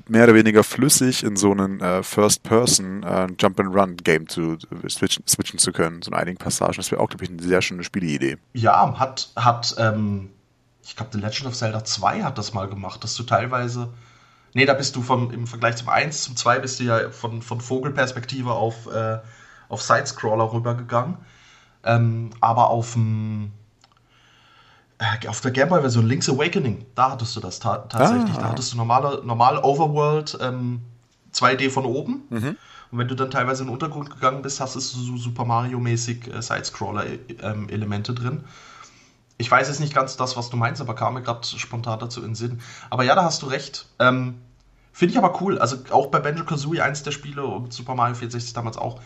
mehr 0.08 0.24
oder 0.24 0.34
weniger 0.34 0.62
flüssig 0.64 1.22
in 1.24 1.36
so 1.36 1.50
einen 1.50 1.80
äh, 1.80 2.02
First-Person 2.02 3.02
äh, 3.02 3.26
Jump-and-Run-Game 3.38 4.28
zu 4.28 4.56
switchen, 4.88 5.26
switchen, 5.26 5.58
zu 5.58 5.72
können, 5.72 6.02
so 6.02 6.10
in 6.10 6.16
einigen 6.16 6.38
Passagen. 6.38 6.74
Das 6.76 6.90
wäre 6.90 7.00
auch, 7.00 7.08
glaube 7.08 7.24
ich, 7.24 7.30
eine 7.30 7.42
sehr 7.42 7.62
schöne 7.62 7.84
Spieleidee. 7.84 8.36
Ja, 8.54 8.98
hat, 8.98 9.30
hat 9.36 9.74
ähm, 9.78 10.30
ich 10.82 10.94
glaube, 10.94 11.10
The 11.12 11.18
Legend 11.18 11.46
of 11.46 11.54
Zelda 11.54 11.84
2 11.84 12.22
hat 12.22 12.38
das 12.38 12.54
mal 12.54 12.68
gemacht, 12.68 13.02
dass 13.02 13.14
du 13.14 13.24
teilweise. 13.24 13.92
Nee, 14.54 14.66
da 14.66 14.74
bist 14.74 14.96
du 14.96 15.02
vom, 15.02 15.30
im 15.32 15.46
Vergleich 15.46 15.76
zum 15.76 15.88
1, 15.88 16.22
zum 16.22 16.36
2 16.36 16.60
bist 16.60 16.80
du 16.80 16.84
ja 16.84 17.10
von, 17.10 17.42
von 17.42 17.60
Vogelperspektive 17.60 18.52
auf, 18.52 18.86
äh, 18.86 19.18
auf 19.68 19.82
Sidescroller 19.82 20.52
rübergegangen. 20.52 21.18
Ähm, 21.84 22.30
aber 22.40 22.70
auf 22.70 22.94
dem 22.94 23.46
äh, 23.46 23.65
auf 25.28 25.40
der 25.40 25.50
Gameboy-Version 25.50 26.06
Link's 26.06 26.28
Awakening, 26.28 26.86
da 26.94 27.12
hattest 27.12 27.36
du 27.36 27.40
das 27.40 27.58
ta 27.58 27.78
tatsächlich. 27.78 28.34
Ah. 28.36 28.40
Da 28.40 28.48
hattest 28.50 28.72
du 28.72 28.76
normale, 28.76 29.22
normale 29.24 29.62
Overworld 29.62 30.38
ähm, 30.40 30.80
2D 31.34 31.70
von 31.70 31.84
oben. 31.84 32.22
Mhm. 32.30 32.56
Und 32.90 32.98
wenn 32.98 33.08
du 33.08 33.14
dann 33.14 33.30
teilweise 33.30 33.62
in 33.62 33.68
den 33.68 33.74
Untergrund 33.74 34.10
gegangen 34.10 34.42
bist, 34.42 34.60
hast 34.60 34.74
du 34.74 34.80
so 34.80 35.16
Super 35.16 35.44
Mario-mäßig 35.44 36.32
äh, 36.32 36.40
Sidescroller-Elemente 36.40 38.12
ähm, 38.12 38.18
drin. 38.18 38.44
Ich 39.38 39.50
weiß 39.50 39.68
jetzt 39.68 39.80
nicht 39.80 39.94
ganz 39.94 40.16
das, 40.16 40.36
was 40.36 40.48
du 40.48 40.56
meinst, 40.56 40.80
aber 40.80 40.94
kam 40.94 41.14
mir 41.14 41.22
gerade 41.22 41.46
spontan 41.46 41.98
dazu 41.98 42.20
in 42.20 42.28
den 42.28 42.34
Sinn. 42.34 42.60
Aber 42.88 43.04
ja, 43.04 43.14
da 43.14 43.24
hast 43.24 43.42
du 43.42 43.46
recht. 43.46 43.86
Ähm, 43.98 44.36
Finde 44.92 45.12
ich 45.12 45.18
aber 45.18 45.42
cool. 45.42 45.58
Also 45.58 45.76
auch 45.90 46.06
bei 46.06 46.20
Banjo 46.20 46.44
Kazooie, 46.44 46.80
eins 46.80 47.02
der 47.02 47.10
Spiele 47.10 47.44
und 47.44 47.70
Super 47.70 47.94
Mario 47.94 48.14
64 48.14 48.54
damals 48.54 48.78
auch, 48.78 48.98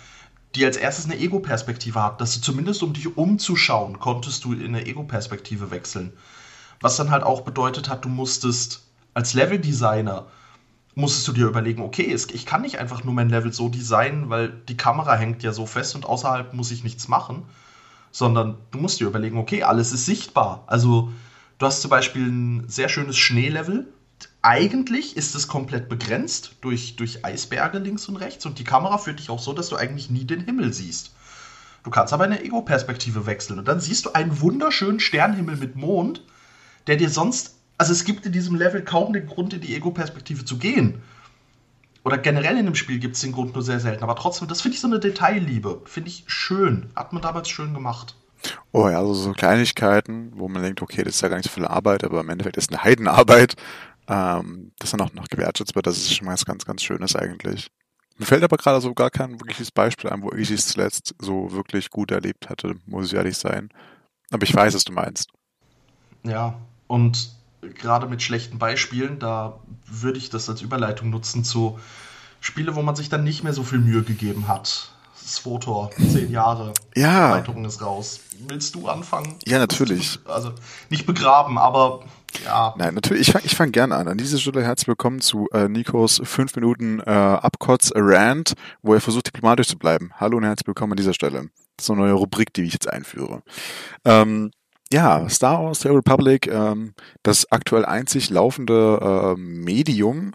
die 0.55 0.65
als 0.65 0.77
erstes 0.77 1.05
eine 1.05 1.19
Ego-Perspektive 1.19 2.03
hat, 2.03 2.21
dass 2.21 2.35
du 2.35 2.41
zumindest 2.41 2.83
um 2.83 2.93
dich 2.93 3.17
umzuschauen, 3.17 3.99
konntest 3.99 4.45
du 4.45 4.53
in 4.53 4.75
eine 4.75 4.87
Ego-Perspektive 4.87 5.71
wechseln. 5.71 6.13
Was 6.81 6.97
dann 6.97 7.11
halt 7.11 7.23
auch 7.23 7.43
bedeutet 7.43 7.89
hat, 7.89 8.05
du 8.05 8.09
musstest 8.09 8.85
als 9.15 9.35
Level-Designer 9.35 10.27
musstest 10.95 11.29
du 11.29 11.33
dir 11.33 11.47
überlegen, 11.47 11.83
okay, 11.83 12.15
ich 12.15 12.47
kann 12.47 12.63
nicht 12.63 12.79
einfach 12.79 13.05
nur 13.05 13.15
mein 13.15 13.29
Level 13.29 13.53
so 13.53 13.69
designen, 13.69 14.29
weil 14.29 14.51
die 14.69 14.77
Kamera 14.77 15.15
hängt 15.15 15.43
ja 15.43 15.53
so 15.53 15.67
fest 15.67 15.95
und 15.95 16.05
außerhalb 16.05 16.53
muss 16.53 16.71
ich 16.71 16.85
nichts 16.85 17.09
machen, 17.09 17.45
sondern 18.11 18.57
du 18.71 18.79
musst 18.79 19.01
dir 19.01 19.07
überlegen, 19.07 19.39
okay, 19.39 19.63
alles 19.63 19.93
ist 19.93 20.07
sichtbar. 20.07 20.65
Also 20.67 21.13
du 21.59 21.67
hast 21.67 21.81
zum 21.81 21.91
Beispiel 21.91 22.27
ein 22.27 22.69
sehr 22.69 22.89
schönes 22.89 23.17
Schneelevel. 23.17 23.87
Eigentlich 24.43 25.17
ist 25.17 25.35
es 25.35 25.49
komplett 25.49 25.89
begrenzt 25.89 26.57
durch, 26.63 26.97
durch 26.97 27.25
Eisberge 27.25 27.79
links 27.79 28.09
und 28.09 28.17
rechts 28.17 28.47
und 28.47 28.59
die 28.59 28.65
Kamera 28.65 28.99
führt 28.99 29.19
dich 29.19 29.31
auch 29.31 29.39
so, 29.39 29.53
dass 29.53 29.69
du 29.69 29.77
eigentlich 29.77 30.11
nie 30.11 30.25
den 30.25 30.41
Himmel 30.41 30.73
siehst. 30.73 31.13
Du 31.83 31.91
kannst 31.91 32.13
aber 32.13 32.25
eine 32.25 32.43
Ego-Perspektive 32.43 33.27
wechseln 33.27 33.59
und 33.59 33.69
dann 33.69 33.81
siehst 33.81 34.07
du 34.07 34.13
einen 34.13 34.41
wunderschönen 34.41 35.01
Sternhimmel 35.01 35.57
mit 35.57 35.77
Mond, 35.77 36.23
der 36.87 36.97
dir 36.97 37.11
sonst 37.11 37.57
also 37.81 37.93
es 37.93 38.05
gibt 38.05 38.27
in 38.27 38.33
diesem 38.33 38.57
Level 38.57 38.83
kaum 38.83 39.15
den 39.15 39.27
Grund, 39.27 39.55
in 39.55 39.63
die 39.63 39.75
Ego-Perspektive 39.75 40.45
zu 40.45 40.59
gehen. 40.59 41.01
Oder 42.05 42.19
generell 42.19 42.59
in 42.59 42.67
dem 42.67 42.75
Spiel 42.75 42.99
gibt 42.99 43.15
es 43.17 43.23
den 43.23 43.33
Grund 43.33 43.55
nur 43.55 43.63
sehr 43.63 43.81
selten. 43.81 44.03
Aber 44.03 44.17
trotzdem, 44.17 44.49
das 44.49 44.61
finde 44.61 44.75
ich 44.75 44.83
so 44.83 44.87
eine 44.87 45.01
Detailliebe. 45.01 45.81
Finde 45.87 46.11
ich 46.11 46.25
schön. 46.27 46.91
Hat 46.95 47.15
man 47.15 47.23
damals 47.23 47.49
schön 47.49 47.73
gemacht. 47.73 48.17
Oh 48.73 48.87
ja, 48.91 48.99
also 48.99 49.15
so 49.15 49.33
Kleinigkeiten, 49.33 50.31
wo 50.35 50.47
man 50.47 50.63
denkt, 50.63 50.83
okay, 50.83 51.05
das 51.05 51.15
ist 51.15 51.23
ja 51.23 51.29
gar 51.29 51.39
nicht 51.39 51.49
so 51.49 51.55
viel 51.55 51.65
Arbeit, 51.65 52.05
aber 52.05 52.21
im 52.21 52.29
Endeffekt 52.29 52.59
ist 52.59 52.71
eine 52.71 52.85
Heidenarbeit, 52.85 53.57
ähm, 54.11 54.73
dass 54.79 54.91
dann 54.91 55.01
auch 55.01 55.13
noch 55.13 55.29
gewertschätzt 55.29 55.75
wird. 55.77 55.87
Das 55.87 55.97
ist 55.97 56.15
schon 56.15 56.27
mal 56.27 56.37
ganz, 56.45 56.65
ganz 56.65 56.83
Schönes 56.83 57.15
eigentlich. 57.15 57.71
Mir 58.19 58.27
fällt 58.27 58.43
aber 58.43 58.57
gerade 58.57 58.81
so 58.81 58.93
gar 58.93 59.09
kein 59.09 59.41
wirkliches 59.41 59.71
Beispiel 59.71 60.11
ein, 60.11 60.23
wo 60.23 60.33
ich 60.33 60.51
es 60.51 60.67
zuletzt 60.67 61.15
so 61.19 61.53
wirklich 61.53 61.89
gut 61.89 62.11
erlebt 62.11 62.51
hatte, 62.51 62.75
muss 62.87 63.07
ich 63.07 63.15
ehrlich 63.15 63.39
sein. 63.39 63.71
Aber 64.31 64.43
ich 64.43 64.55
weiß, 64.55 64.75
was 64.75 64.85
du 64.85 64.93
meinst. 64.93 65.31
Ja, 66.25 66.59
und 66.87 67.31
gerade 67.63 68.07
mit 68.09 68.21
schlechten 68.21 68.59
Beispielen, 68.59 69.21
da 69.21 69.61
würde 69.87 70.19
ich 70.19 70.29
das 70.29 70.51
als 70.51 70.61
Überleitung 70.61 71.11
nutzen 71.11 71.45
zu 71.45 71.79
Spiele, 72.41 72.75
wo 72.75 72.83
man 72.83 72.97
sich 72.97 73.09
dann 73.09 73.25
nicht 73.25 73.45
mehr 73.45 73.53
so 73.53 73.63
viel 73.63 73.79
Mühe 73.79 74.03
gegeben 74.03 74.49
hat. 74.49 74.93
Svotor, 75.15 75.91
zehn 75.93 76.31
Jahre. 76.31 76.73
Ja. 76.97 77.29
Erweiterung 77.29 77.65
ist 77.65 77.81
raus. 77.81 78.21
Willst 78.49 78.75
du 78.75 78.89
anfangen? 78.89 79.37
Ja, 79.47 79.59
natürlich. 79.59 80.19
Also 80.25 80.53
nicht 80.89 81.07
begraben, 81.07 81.59
aber 81.59 82.05
ja. 82.45 82.75
Nein, 82.79 82.95
natürlich. 82.95 83.29
Ich 83.29 83.33
fange 83.33 83.45
ich 83.45 83.57
fang 83.57 83.73
gerne 83.73 83.97
an. 83.97 84.09
An 84.09 84.19
dieser 84.19 84.39
Stelle 84.39 84.63
herzlich 84.63 84.89
willkommen 84.89 85.21
zu 85.21 85.49
äh, 85.53 85.69
Nikos 85.69 86.21
5 86.23 86.57
Minuten 86.57 87.01
äh, 87.01 87.11
Abkotz 87.11 87.93
Rant, 87.95 88.55
wo 88.83 88.95
er 88.95 89.01
versucht, 89.01 89.27
diplomatisch 89.27 89.69
zu 89.69 89.79
bleiben. 89.79 90.11
Hallo 90.17 90.37
und 90.37 90.45
herzlich 90.45 90.67
willkommen 90.67 90.93
an 90.93 90.97
dieser 90.97 91.15
Stelle. 91.15 91.51
Das 91.77 91.87
ist 91.87 91.91
eine 91.91 92.01
neue 92.01 92.13
Rubrik, 92.13 92.53
die 92.53 92.63
ich 92.63 92.73
jetzt 92.73 92.89
einführe. 92.89 93.43
Ähm, 94.05 94.51
ja, 94.93 95.29
Star 95.29 95.65
Wars 95.65 95.81
The 95.81 95.89
Republic, 95.89 96.47
ähm, 96.49 96.95
das 97.23 97.51
aktuell 97.53 97.85
einzig 97.85 98.31
laufende 98.31 99.35
äh, 99.37 99.41
Medium, 99.41 100.33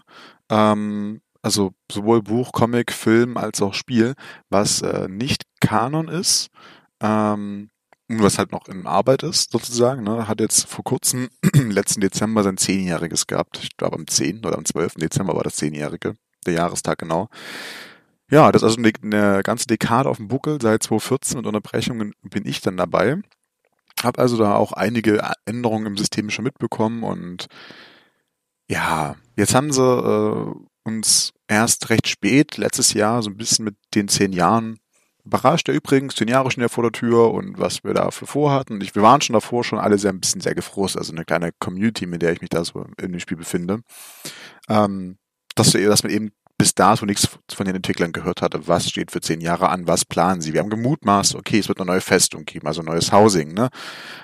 ähm, 0.50 1.20
also 1.42 1.72
sowohl 1.92 2.22
Buch, 2.22 2.52
Comic, 2.52 2.92
Film 2.92 3.36
als 3.36 3.60
auch 3.60 3.74
Spiel, 3.74 4.14
was 4.48 4.82
äh, 4.82 5.08
nicht 5.08 5.42
Kanon 5.60 6.08
ist, 6.08 6.48
ähm, 7.00 7.70
was 8.08 8.38
halt 8.38 8.52
noch 8.52 8.68
in 8.68 8.86
Arbeit 8.86 9.22
ist, 9.22 9.50
sozusagen, 9.50 10.04
ne, 10.04 10.28
hat 10.28 10.40
jetzt 10.40 10.66
vor 10.68 10.84
kurzem, 10.84 11.28
letzten 11.54 12.00
Dezember, 12.00 12.42
sein 12.42 12.56
Zehnjähriges 12.56 13.26
gehabt. 13.26 13.58
Ich 13.62 13.76
glaube 13.76 13.96
am 13.96 14.06
10. 14.06 14.44
oder 14.44 14.58
am 14.58 14.64
12. 14.64 14.94
Dezember 14.94 15.34
war 15.34 15.42
das 15.42 15.56
Zehnjährige, 15.56 16.16
der 16.46 16.54
Jahrestag 16.54 16.98
genau. 16.98 17.28
Ja, 18.30 18.50
das 18.50 18.62
ist 18.62 18.76
also 18.76 18.90
eine, 19.02 19.42
ganze 19.42 19.66
Dekade 19.66 20.08
auf 20.08 20.16
dem 20.16 20.28
Buckel. 20.28 20.58
Seit 20.60 20.82
2014 20.82 21.38
mit 21.38 21.46
Unterbrechungen 21.46 22.12
bin 22.22 22.46
ich 22.46 22.60
dann 22.60 22.76
dabei. 22.76 23.22
Habe 24.02 24.20
also 24.20 24.36
da 24.36 24.54
auch 24.56 24.72
einige 24.72 25.22
Änderungen 25.44 25.86
im 25.86 25.96
System 25.96 26.30
schon 26.30 26.44
mitbekommen 26.44 27.02
und 27.02 27.46
ja, 28.68 29.14
jetzt 29.36 29.54
haben 29.54 29.72
sie 29.72 29.80
äh, 29.80 30.54
uns 30.84 31.32
erst 31.46 31.88
recht 31.88 32.08
spät, 32.08 32.56
letztes 32.56 32.92
Jahr, 32.92 33.22
so 33.22 33.30
ein 33.30 33.36
bisschen 33.36 33.64
mit 33.64 33.76
den 33.94 34.08
zehn 34.08 34.32
Jahren 34.32 34.78
überrascht. 35.26 35.68
Ja, 35.68 35.74
übrigens, 35.74 36.14
zehn 36.14 36.28
Jahre 36.28 36.50
schon 36.50 36.62
ja 36.62 36.68
vor 36.68 36.84
der 36.84 36.92
Tür 36.92 37.32
und 37.32 37.58
was 37.58 37.84
wir 37.84 37.94
dafür 37.94 38.26
vorhatten. 38.26 38.80
Ich, 38.80 38.94
wir 38.94 39.02
waren 39.02 39.20
schon 39.20 39.34
davor 39.34 39.64
schon 39.64 39.78
alle 39.78 39.98
sehr 39.98 40.12
ein 40.12 40.20
bisschen 40.20 40.40
sehr 40.40 40.54
gefrost, 40.54 40.96
also 40.96 41.12
eine 41.12 41.24
kleine 41.24 41.50
Community, 41.58 42.06
mit 42.06 42.22
der 42.22 42.32
ich 42.32 42.40
mich 42.40 42.50
da 42.50 42.64
so 42.64 42.86
in 43.00 43.12
dem 43.12 43.20
Spiel 43.20 43.36
befinde. 43.36 43.80
Ähm, 44.68 45.18
dass, 45.54 45.72
dass 45.72 46.02
man 46.02 46.12
eben 46.12 46.32
bis 46.58 46.74
dato 46.74 47.04
nichts 47.04 47.28
von 47.52 47.66
den 47.66 47.76
Entwicklern 47.76 48.12
gehört 48.12 48.40
hatte. 48.40 48.66
Was 48.66 48.88
steht 48.88 49.10
für 49.10 49.20
zehn 49.20 49.40
Jahre 49.40 49.68
an? 49.68 49.86
Was 49.86 50.04
planen 50.04 50.40
sie? 50.40 50.54
Wir 50.54 50.60
haben 50.60 50.70
gemutmaßt, 50.70 51.34
okay, 51.34 51.58
es 51.58 51.68
wird 51.68 51.78
eine 51.78 51.90
neue 51.90 52.00
Festung 52.00 52.44
geben, 52.46 52.66
also 52.66 52.82
neues 52.82 53.12
Housing. 53.12 53.52
Ne? 53.52 53.68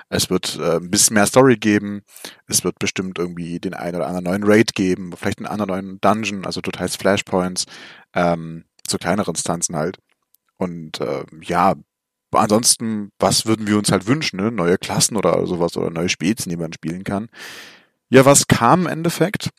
Es 0.08 0.30
wird 0.30 0.58
äh, 0.58 0.76
ein 0.76 0.90
bisschen 0.90 1.14
mehr 1.14 1.26
Story 1.26 1.56
geben. 1.56 2.02
Es 2.46 2.64
wird 2.64 2.78
bestimmt 2.78 3.18
irgendwie 3.18 3.60
den 3.60 3.74
einen 3.74 3.96
oder 3.96 4.06
anderen 4.06 4.24
neuen 4.24 4.44
Raid 4.44 4.74
geben, 4.74 5.12
vielleicht 5.14 5.38
einen 5.38 5.46
anderen 5.46 5.68
neuen 5.68 6.00
Dungeon, 6.00 6.46
also 6.46 6.62
total 6.62 6.88
Flashpoints, 6.88 7.66
ähm, 8.14 8.64
zu 8.86 8.96
kleineren 8.96 9.34
Instanzen 9.34 9.76
halt. 9.76 9.98
Und 10.62 11.01
äh, 11.01 11.25
ja, 11.42 11.75
ansonsten, 12.31 13.11
was 13.18 13.46
würden 13.46 13.66
wir 13.66 13.77
uns 13.77 13.90
halt 13.90 14.07
wünschen? 14.07 14.37
Ne? 14.37 14.53
Neue 14.53 14.79
Klassen 14.79 15.16
oder 15.16 15.44
sowas 15.46 15.77
oder 15.77 15.90
neue 15.90 16.09
Spezien, 16.09 16.51
die 16.51 16.57
man 16.57 16.72
spielen 16.72 17.03
kann. 17.03 17.29
Ja, 18.11 18.25
was 18.25 18.46
kam 18.46 18.83
im 18.83 18.87
Endeffekt? 18.87 19.51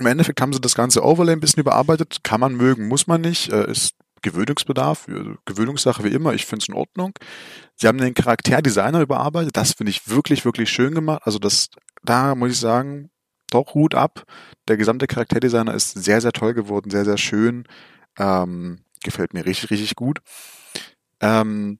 Im 0.00 0.06
Endeffekt 0.06 0.40
haben 0.40 0.52
sie 0.52 0.60
das 0.60 0.74
ganze 0.74 1.04
Overlay 1.04 1.32
ein 1.32 1.40
bisschen 1.40 1.60
überarbeitet. 1.60 2.18
Kann 2.24 2.40
man 2.40 2.56
mögen, 2.56 2.88
muss 2.88 3.06
man 3.06 3.20
nicht. 3.20 3.52
Äh, 3.52 3.70
ist 3.70 3.94
Gewöhnungsbedarf, 4.22 5.06
Gewöhnungssache 5.44 6.02
wie 6.02 6.14
immer. 6.14 6.32
Ich 6.32 6.46
finde 6.46 6.62
es 6.62 6.68
in 6.68 6.74
Ordnung. 6.74 7.12
Sie 7.76 7.86
haben 7.86 7.98
den 7.98 8.14
Charakterdesigner 8.14 9.02
überarbeitet. 9.02 9.56
Das 9.56 9.74
finde 9.74 9.90
ich 9.90 10.08
wirklich, 10.08 10.46
wirklich 10.46 10.70
schön 10.70 10.94
gemacht. 10.94 11.22
Also 11.24 11.38
das, 11.38 11.68
da 12.02 12.34
muss 12.34 12.52
ich 12.52 12.58
sagen, 12.58 13.10
doch 13.50 13.74
Hut 13.74 13.94
ab. 13.94 14.24
Der 14.66 14.78
gesamte 14.78 15.06
Charakterdesigner 15.06 15.74
ist 15.74 15.92
sehr, 15.92 16.22
sehr 16.22 16.32
toll 16.32 16.54
geworden, 16.54 16.90
sehr, 16.90 17.04
sehr 17.04 17.18
schön. 17.18 17.64
Ähm, 18.18 18.83
gefällt 19.04 19.34
mir 19.34 19.46
richtig, 19.46 19.70
richtig 19.70 19.94
gut. 19.94 20.18
Ähm, 21.20 21.78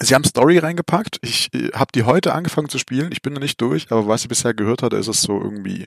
Sie 0.00 0.14
haben 0.14 0.24
Story 0.24 0.58
reingepackt. 0.58 1.18
Ich 1.22 1.52
äh, 1.54 1.70
habe 1.72 1.90
die 1.94 2.04
heute 2.04 2.34
angefangen 2.34 2.68
zu 2.68 2.78
spielen. 2.78 3.10
Ich 3.12 3.22
bin 3.22 3.32
noch 3.32 3.40
nicht 3.40 3.60
durch, 3.60 3.90
aber 3.90 4.06
was 4.06 4.22
ich 4.22 4.28
bisher 4.28 4.54
gehört 4.54 4.82
hatte, 4.82 4.96
ist 4.96 5.08
es 5.08 5.22
so 5.22 5.40
irgendwie, 5.40 5.86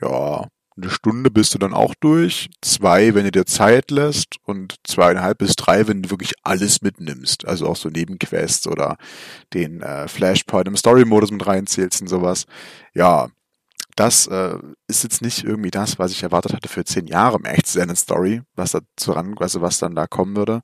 ja, 0.00 0.48
eine 0.76 0.90
Stunde 0.90 1.30
bist 1.30 1.54
du 1.54 1.58
dann 1.58 1.72
auch 1.72 1.94
durch, 2.00 2.50
zwei, 2.60 3.14
wenn 3.14 3.24
du 3.24 3.30
dir 3.30 3.46
Zeit 3.46 3.92
lässt 3.92 4.38
und 4.42 4.74
zweieinhalb 4.84 5.38
bis 5.38 5.54
drei, 5.54 5.86
wenn 5.86 6.02
du 6.02 6.10
wirklich 6.10 6.32
alles 6.42 6.82
mitnimmst. 6.82 7.46
Also 7.46 7.68
auch 7.68 7.76
so 7.76 7.90
Nebenquests 7.90 8.66
oder 8.66 8.96
den 9.52 9.82
äh, 9.82 10.08
Flashpoint 10.08 10.66
im 10.66 10.76
Story-Modus 10.76 11.30
mit 11.30 11.46
reinzählst 11.46 12.02
und 12.02 12.08
sowas. 12.08 12.46
Ja, 12.92 13.28
das 13.96 14.26
äh, 14.26 14.58
ist 14.88 15.04
jetzt 15.04 15.22
nicht 15.22 15.44
irgendwie 15.44 15.70
das, 15.70 15.98
was 15.98 16.10
ich 16.10 16.22
erwartet 16.22 16.52
hatte 16.52 16.68
für 16.68 16.84
zehn 16.84 17.06
Jahre 17.06 17.36
im 17.36 17.44
echt 17.44 17.68
Story, 17.68 18.42
was 18.54 18.72
da 18.72 18.80
ran, 19.06 19.36
also 19.38 19.60
was 19.60 19.78
dann 19.78 19.94
da 19.94 20.06
kommen 20.06 20.36
würde. 20.36 20.62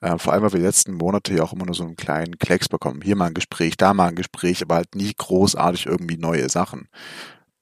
Äh, 0.00 0.18
vor 0.18 0.32
allem, 0.32 0.42
weil 0.42 0.52
wir 0.52 0.60
die 0.60 0.66
letzten 0.66 0.94
Monate 0.94 1.34
ja 1.34 1.42
auch 1.42 1.52
immer 1.52 1.66
nur 1.66 1.74
so 1.74 1.84
einen 1.84 1.96
kleinen 1.96 2.38
Klecks 2.38 2.68
bekommen. 2.68 3.02
Hier 3.02 3.16
mal 3.16 3.26
ein 3.26 3.34
Gespräch, 3.34 3.76
da 3.76 3.94
mal 3.94 4.08
ein 4.08 4.14
Gespräch, 4.14 4.62
aber 4.62 4.76
halt 4.76 4.94
nie 4.94 5.12
großartig 5.16 5.86
irgendwie 5.86 6.16
neue 6.16 6.48
Sachen. 6.48 6.88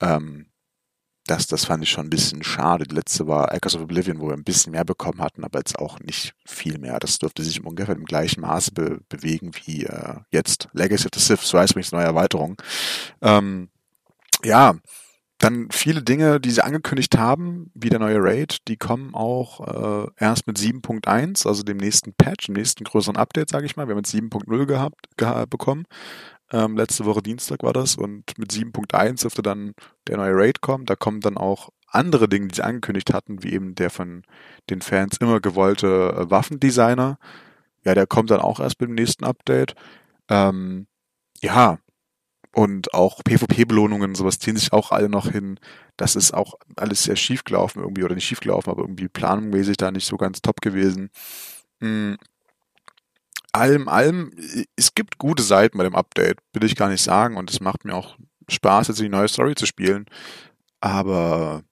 Ähm, 0.01 0.47
das, 1.27 1.47
das 1.47 1.65
fand 1.65 1.83
ich 1.83 1.91
schon 1.91 2.07
ein 2.07 2.11
bisschen 2.11 2.45
schade. 2.45 2.85
Die 2.85 2.95
letzte 2.95 3.27
war 3.27 3.53
Echoes 3.53 3.75
of 3.75 3.83
Oblivion, 3.83 4.21
wo 4.21 4.29
wir 4.29 4.35
ein 4.35 4.45
bisschen 4.45 4.73
mehr 4.73 4.85
bekommen 4.85 5.21
hatten, 5.21 5.45
aber 5.45 5.59
jetzt 5.59 5.79
auch 5.79 5.99
nicht 6.01 6.35
viel 6.45 6.79
mehr. 6.79 6.99
Das 7.01 7.19
dürfte 7.19 7.43
sich 7.43 7.65
ungefähr 7.65 7.97
im 7.97 8.05
gleichen 8.05 8.43
Maße 8.43 8.73
be 8.73 9.01
bewegen 9.09 9.53
wie 9.65 9.85
äh, 9.85 10.17
jetzt 10.31 10.69
Legacy 10.73 11.07
of 11.07 11.11
the 11.15 11.21
Sith, 11.21 11.41
so 11.43 11.59
heißt 11.59 11.73
übrigens 11.73 11.93
neue 11.93 12.05
Erweiterung. 12.05 12.57
Ähm, 13.23 13.71
ja, 14.45 14.77
dann 15.39 15.69
viele 15.71 16.03
Dinge, 16.03 16.41
die 16.41 16.51
sie 16.51 16.65
angekündigt 16.65 17.19
haben, 17.19 17.71
wie 17.75 17.91
der 17.91 17.99
neue 17.99 18.23
Raid, 18.23 18.59
die 18.69 18.77
kommen 18.77 19.15
auch 19.15 20.07
äh, 20.07 20.11
erst 20.17 20.47
mit 20.47 20.59
7.1, 20.59 21.47
also 21.47 21.63
dem 21.63 21.77
nächsten 21.77 22.15
Patch, 22.15 22.47
dem 22.47 22.55
nächsten 22.55 22.85
größeren 22.85 23.17
Update, 23.17 23.51
sage 23.51 23.67
ich 23.67 23.77
mal. 23.77 23.87
Wir 23.87 23.95
haben 23.95 24.03
jetzt 24.03 24.15
7.0 24.15 24.67
gehabt, 24.67 25.07
geha 25.17 25.45
bekommen. 25.45 25.85
Ähm, 26.53 26.77
letzte 26.77 27.05
Woche 27.05 27.23
Dienstag 27.23 27.63
war 27.63 27.73
das 27.73 27.97
und 27.97 28.39
mit 28.39 28.53
7.1 28.53 29.23
dürfte 29.23 29.43
dann 29.43 29.75
der 30.07 30.17
neue 30.17 30.35
Raid 30.35 30.61
kommen. 30.63 30.87
Da 30.87 30.97
kommen 30.97 31.21
dann 31.21 31.37
auch 31.37 31.71
andere 31.89 32.29
Dinge, 32.29 32.49
die 32.49 32.57
sie 32.57 32.65
angekündigt 32.65 33.13
hatten, 33.13 33.43
wie 33.43 33.53
eben 33.53 33.75
der 33.75 33.91
von 33.91 34.23
den 34.71 34.81
Fans 34.81 35.19
immer 35.19 35.41
gewollte 35.41 36.15
äh, 36.17 36.31
Waffendesigner. 36.31 37.19
Ja, 37.85 37.95
der 37.95 38.07
kommt 38.07 38.31
dann 38.31 38.41
auch 38.41 38.61
erst 38.61 38.79
beim 38.79 38.95
nächsten 38.95 39.25
Update. 39.25 39.75
Ähm, 40.29 40.87
ja, 41.41 41.79
und 42.57 42.95
auch 42.95 43.23
PvP-Belohnungen, 43.23 44.15
sowas 44.15 44.39
ziehen 44.39 44.57
sich 44.57 44.73
auch 44.73 44.91
alle 44.91 45.09
noch 45.09 45.31
hin. 45.31 45.61
Das 45.97 46.17
ist 46.17 46.33
auch 46.33 46.55
alles 46.77 47.05
sehr 47.05 47.17
schief 47.17 47.45
gelaufen 47.45 47.83
irgendwie, 47.83 48.03
oder 48.03 48.15
nicht 48.15 48.27
schief 48.27 48.41
gelaufen, 48.41 48.71
aber 48.71 48.83
irgendwie 48.83 49.09
planmäßig 49.09 49.77
da 49.77 49.91
nicht 49.91 50.07
so 50.07 50.17
ganz 50.17 50.41
top 50.41 50.61
gewesen. 50.61 51.11
Mhm 51.81 52.17
allem, 53.57 53.89
allem, 53.89 54.33
es 54.77 54.95
gibt 54.95 55.19
gute 55.19 55.43
Seiten 55.43 55.79
bei 55.79 55.85
dem 55.85 55.95
Update, 55.95 56.39
will 56.53 56.65
ich 56.65 56.77
gar 56.77 56.89
nicht 56.89 57.03
sagen. 57.03 57.37
Und 57.37 57.51
es 57.51 57.61
macht 57.61 57.85
mir 57.85 57.95
auch 57.95 58.17
Spaß, 58.49 58.89
jetzt 58.89 59.01
die 59.01 59.09
neue 59.09 59.29
Story 59.29 59.55
zu 59.55 59.67
spielen. 59.67 60.07
Aber 60.81 61.63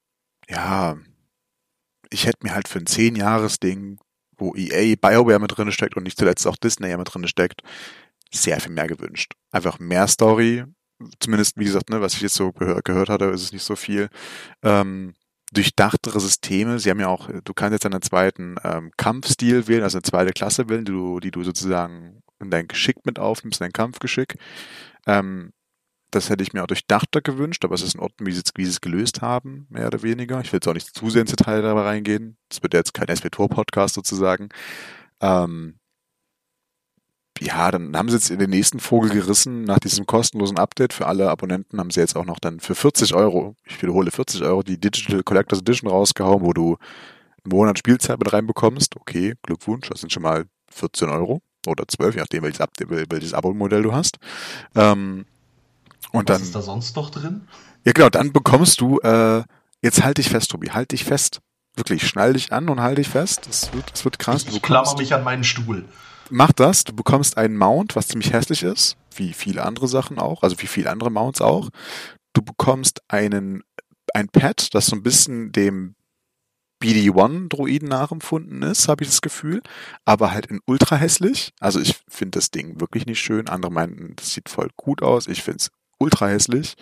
ja, 0.49 0.97
ich 2.11 2.27
hätte 2.27 2.39
mir 2.43 2.55
halt 2.55 2.69
für 2.69 2.79
ein 2.79 2.87
10-Jahres-Ding, 2.87 3.99
wo 4.37 4.55
EA, 4.57 4.97
BioWare 4.97 5.39
mit 5.39 5.57
drin 5.57 5.71
steckt 5.73 5.97
und 5.97 6.05
nicht 6.05 6.19
zuletzt 6.19 6.47
auch 6.47 6.57
Disney 6.57 6.89
ja 6.89 6.97
mit 6.97 7.13
drin 7.13 7.29
steckt, 7.29 7.63
sehr 8.35 8.61
viel 8.61 8.73
mehr 8.73 8.87
gewünscht. 8.87 9.33
Einfach 9.51 9.79
mehr 9.79 10.07
Story, 10.09 10.65
zumindest, 11.21 11.57
wie 11.59 11.65
gesagt, 11.65 11.91
ne, 11.91 12.01
was 12.01 12.15
ich 12.15 12.23
jetzt 12.23 12.35
so 12.35 12.53
gehör, 12.53 12.81
gehört 12.83 13.09
hatte, 13.09 13.27
ist 13.27 13.43
es 13.43 13.53
nicht 13.53 13.65
so 13.65 13.77
viel. 13.77 14.09
Ähm, 14.63 15.15
durchdachtere 15.53 16.21
Systeme. 16.21 16.79
Sie 16.79 16.91
haben 16.91 17.01
ja 17.01 17.09
auch, 17.09 17.29
du 17.29 17.55
kannst 17.55 17.73
jetzt 17.73 17.87
einen 17.87 18.03
zweiten 18.03 18.57
ähm, 18.65 18.91
Kampfstil 18.97 19.69
wählen, 19.69 19.83
also 19.83 19.99
eine 19.99 20.03
zweite 20.03 20.33
Klasse 20.33 20.69
wählen, 20.69 20.85
die 20.85 20.93
du, 20.93 21.21
die 21.21 21.31
du 21.31 21.43
sozusagen 21.45 22.23
in 22.41 22.51
dein 22.51 22.69
Geschick 22.69 23.05
mit 23.05 23.19
aufnimmst, 23.19 23.61
dein 23.61 23.73
Kampfgeschick. 23.73 24.37
Ähm, 25.07 25.53
das 26.11 26.31
hätte 26.31 26.43
ich 26.43 26.53
mir 26.53 26.63
auch 26.63 26.69
durchdachter 26.69 27.21
gewünscht, 27.21 27.65
aber 27.65 27.75
es 27.75 27.83
ist 27.83 27.95
in 27.95 28.01
Ordnung, 28.01 28.27
wie 28.27 28.33
sie, 28.33 28.43
wie 28.55 28.65
sie 28.65 28.71
es 28.71 28.81
gelöst 28.81 29.21
haben, 29.21 29.67
mehr 29.69 29.89
oder 29.89 30.03
weniger. 30.03 30.41
Ich 30.41 30.53
will 30.53 30.59
jetzt 30.59 30.69
auch 30.69 30.75
nicht 30.75 30.95
zu 30.95 31.11
sehr 31.11 31.23
ins 31.23 31.33
Detail 31.33 31.63
dabei 31.63 31.83
reingehen. 31.83 32.37
Das 32.49 32.63
wird 32.63 32.75
jetzt 32.75 32.95
kein 32.95 33.15
SW-Tour-Podcast 33.15 33.95
sozusagen. 33.95 34.49
Ähm, 35.21 35.79
ja, 37.45 37.71
dann 37.71 37.97
haben 37.97 38.09
sie 38.09 38.17
jetzt 38.17 38.31
in 38.31 38.39
den 38.39 38.51
nächsten 38.51 38.81
Vogel 38.81 39.11
gerissen. 39.11 39.65
Nach 39.65 39.79
diesem 39.79 40.07
kostenlosen 40.07 40.59
Update 40.59 40.93
für 40.93 41.07
alle 41.07 41.31
Abonnenten 41.31 41.79
haben 41.79 41.91
sie 41.91 42.01
jetzt 42.01 42.17
auch 42.17 42.25
noch 42.25 42.39
dann 42.39 42.61
für 42.61 42.75
40 42.75 43.15
Euro, 43.15 43.55
ich 43.65 43.81
wiederhole 43.83 44.11
40 44.11 44.43
Euro, 44.43 44.63
die 44.63 44.81
Digital 44.81 45.23
Collectors 45.23 45.61
Edition 45.61 45.91
rausgehauen, 45.91 46.43
wo 46.43 46.53
du 46.53 46.79
einen 47.45 47.57
Monat 47.57 47.79
Spielzeit 47.79 48.19
mit 48.19 48.33
reinbekommst. 48.33 48.97
Okay, 48.97 49.35
Glückwunsch, 49.43 49.89
das 49.91 50.01
sind 50.01 50.13
schon 50.13 50.23
mal 50.23 50.45
14 50.71 51.11
Euro 51.11 51.43
oder 51.67 51.85
12, 51.87 52.15
je 52.15 52.21
nachdem, 52.23 52.43
welches, 52.45 52.67
welches 52.79 53.35
Abo-Modell 53.35 53.83
du 53.83 53.93
hast. 53.93 54.17
Ähm, 54.75 55.27
und 56.13 56.29
Was 56.29 56.37
dann, 56.39 56.43
ist 56.43 56.55
da 56.55 56.63
sonst 56.63 56.97
noch 56.97 57.11
drin? 57.11 57.47
Ja, 57.85 57.93
genau, 57.93 58.09
dann 58.09 58.33
bekommst 58.33 58.81
du, 58.81 59.01
äh, 59.01 59.43
jetzt 59.83 60.03
halt 60.03 60.19
dich 60.19 60.31
fest, 60.31 60.51
Tobi, 60.51 60.69
halt 60.69 60.93
dich 60.93 61.05
fest. 61.05 61.41
Wirklich, 61.77 62.07
schnall 62.07 62.35
dich 62.35 62.53
an 62.53 62.69
und 62.69 62.81
halt 62.81 62.99
dich 62.99 63.09
fest. 63.09 63.47
Das 63.49 63.75
wird, 63.75 63.93
das 63.93 64.05
wird 64.05 64.19
krass. 64.19 64.45
Ich, 64.49 64.57
ich 64.57 64.63
klammer 64.63 64.97
mich 64.97 65.13
an 65.13 65.25
meinen 65.25 65.45
Stuhl 65.45 65.85
mach 66.31 66.53
das, 66.53 66.85
du 66.85 66.95
bekommst 66.95 67.37
einen 67.37 67.57
Mount, 67.57 67.97
was 67.97 68.09
ziemlich 68.09 68.33
hässlich 68.33 68.63
ist, 68.63 68.97
wie 69.15 69.33
viele 69.33 69.65
andere 69.65 69.89
Sachen 69.89 70.19
auch, 70.19 70.43
also 70.43 70.61
wie 70.61 70.67
viele 70.67 70.91
andere 70.91 71.11
Mounts 71.11 71.41
auch. 71.41 71.71
Du 72.33 72.43
bekommst 72.43 73.03
einen, 73.09 73.63
ein 74.13 74.29
Pad, 74.29 74.75
das 74.75 74.87
so 74.87 74.97
ein 74.97 75.03
bisschen 75.03 75.53
dem 75.53 75.95
BD-1-Droiden 76.83 77.89
nachempfunden 77.89 78.63
ist, 78.63 78.89
habe 78.89 79.05
ich 79.05 79.11
das 79.11 79.23
Gefühl, 79.23 79.63
aber 80.05 80.33
halt 80.33 80.47
in 80.47 80.61
ultra 80.67 80.97
hässlich. 80.97 81.53
Also 81.59 81.81
ich 81.81 81.97
finde 82.09 82.39
das 82.39 82.51
Ding 82.51 82.81
wirklich 82.81 83.07
nicht 83.07 83.21
schön. 83.21 83.49
Andere 83.49 83.73
meinten, 83.73 84.15
das 84.17 84.35
sieht 84.35 84.49
voll 84.49 84.69
gut 84.77 85.03
aus. 85.03 85.27
Ich 85.27 85.43
finde 85.43 85.59
es 85.59 85.71
ultra 85.99 86.29
hässlich. 86.29 86.75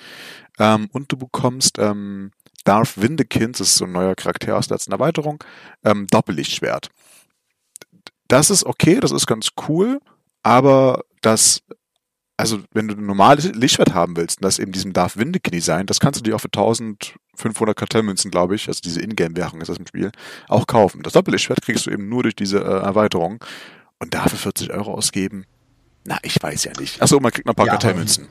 Ähm, 0.59 0.89
und 0.93 1.13
du 1.13 1.17
bekommst 1.17 1.79
ähm, 1.79 2.33
Darth 2.65 3.01
Windekind, 3.01 3.61
das 3.61 3.69
ist 3.69 3.77
so 3.77 3.85
ein 3.85 3.93
neuer 3.93 4.15
Charakter 4.15 4.57
aus 4.57 4.69
der 4.69 4.77
letzten 4.77 4.93
Erweiterung, 4.93 5.43
ähm, 5.85 6.07
Doppellichtschwert. 6.09 6.89
Das 8.33 8.49
ist 8.49 8.65
okay, 8.65 8.99
das 8.99 9.13
ist 9.13 9.27
ganz 9.27 9.51
cool, 9.69 10.01
aber 10.43 11.05
das, 11.21 11.61
also 12.39 12.61
wenn 12.73 12.89
du 12.89 12.95
ein 12.95 13.05
normales 13.05 13.45
Lichtschwert 13.53 13.93
haben 13.93 14.17
willst, 14.17 14.43
das 14.43 14.59
eben 14.59 14.73
diesem 14.73 14.95
Darth 14.95 15.19
Windekin 15.19 15.61
sein, 15.61 15.85
das 15.85 16.01
kannst 16.01 16.19
du 16.19 16.25
dir 16.25 16.35
auch 16.35 16.41
für 16.41 16.47
1500 16.47 17.77
Kartellmünzen, 17.77 18.31
glaube 18.31 18.55
ich, 18.55 18.69
also 18.69 18.81
diese 18.83 19.03
Ingame-Währung 19.03 19.61
ist 19.61 19.69
das 19.69 19.77
im 19.77 19.87
Spiel, 19.87 20.13
auch 20.49 20.67
kaufen. 20.67 21.03
Das 21.03 21.13
Doppellichtschwert 21.13 21.61
kriegst 21.61 21.85
du 21.85 21.91
eben 21.91 22.09
nur 22.09 22.23
durch 22.23 22.35
diese 22.35 22.61
äh, 22.61 22.81
Erweiterung 22.83 23.45
und 23.99 24.15
dafür 24.15 24.39
40 24.39 24.73
Euro 24.73 24.95
ausgeben. 24.95 25.45
Na, 26.07 26.17
ich 26.23 26.43
weiß 26.43 26.65
ja 26.65 26.73
nicht. 26.81 27.03
Achso, 27.03 27.21
man 27.21 27.33
kriegt 27.33 27.45
noch 27.45 27.53
ein 27.53 27.57
paar 27.57 27.67
ja, 27.67 27.73
Kartellmünzen. 27.73 28.29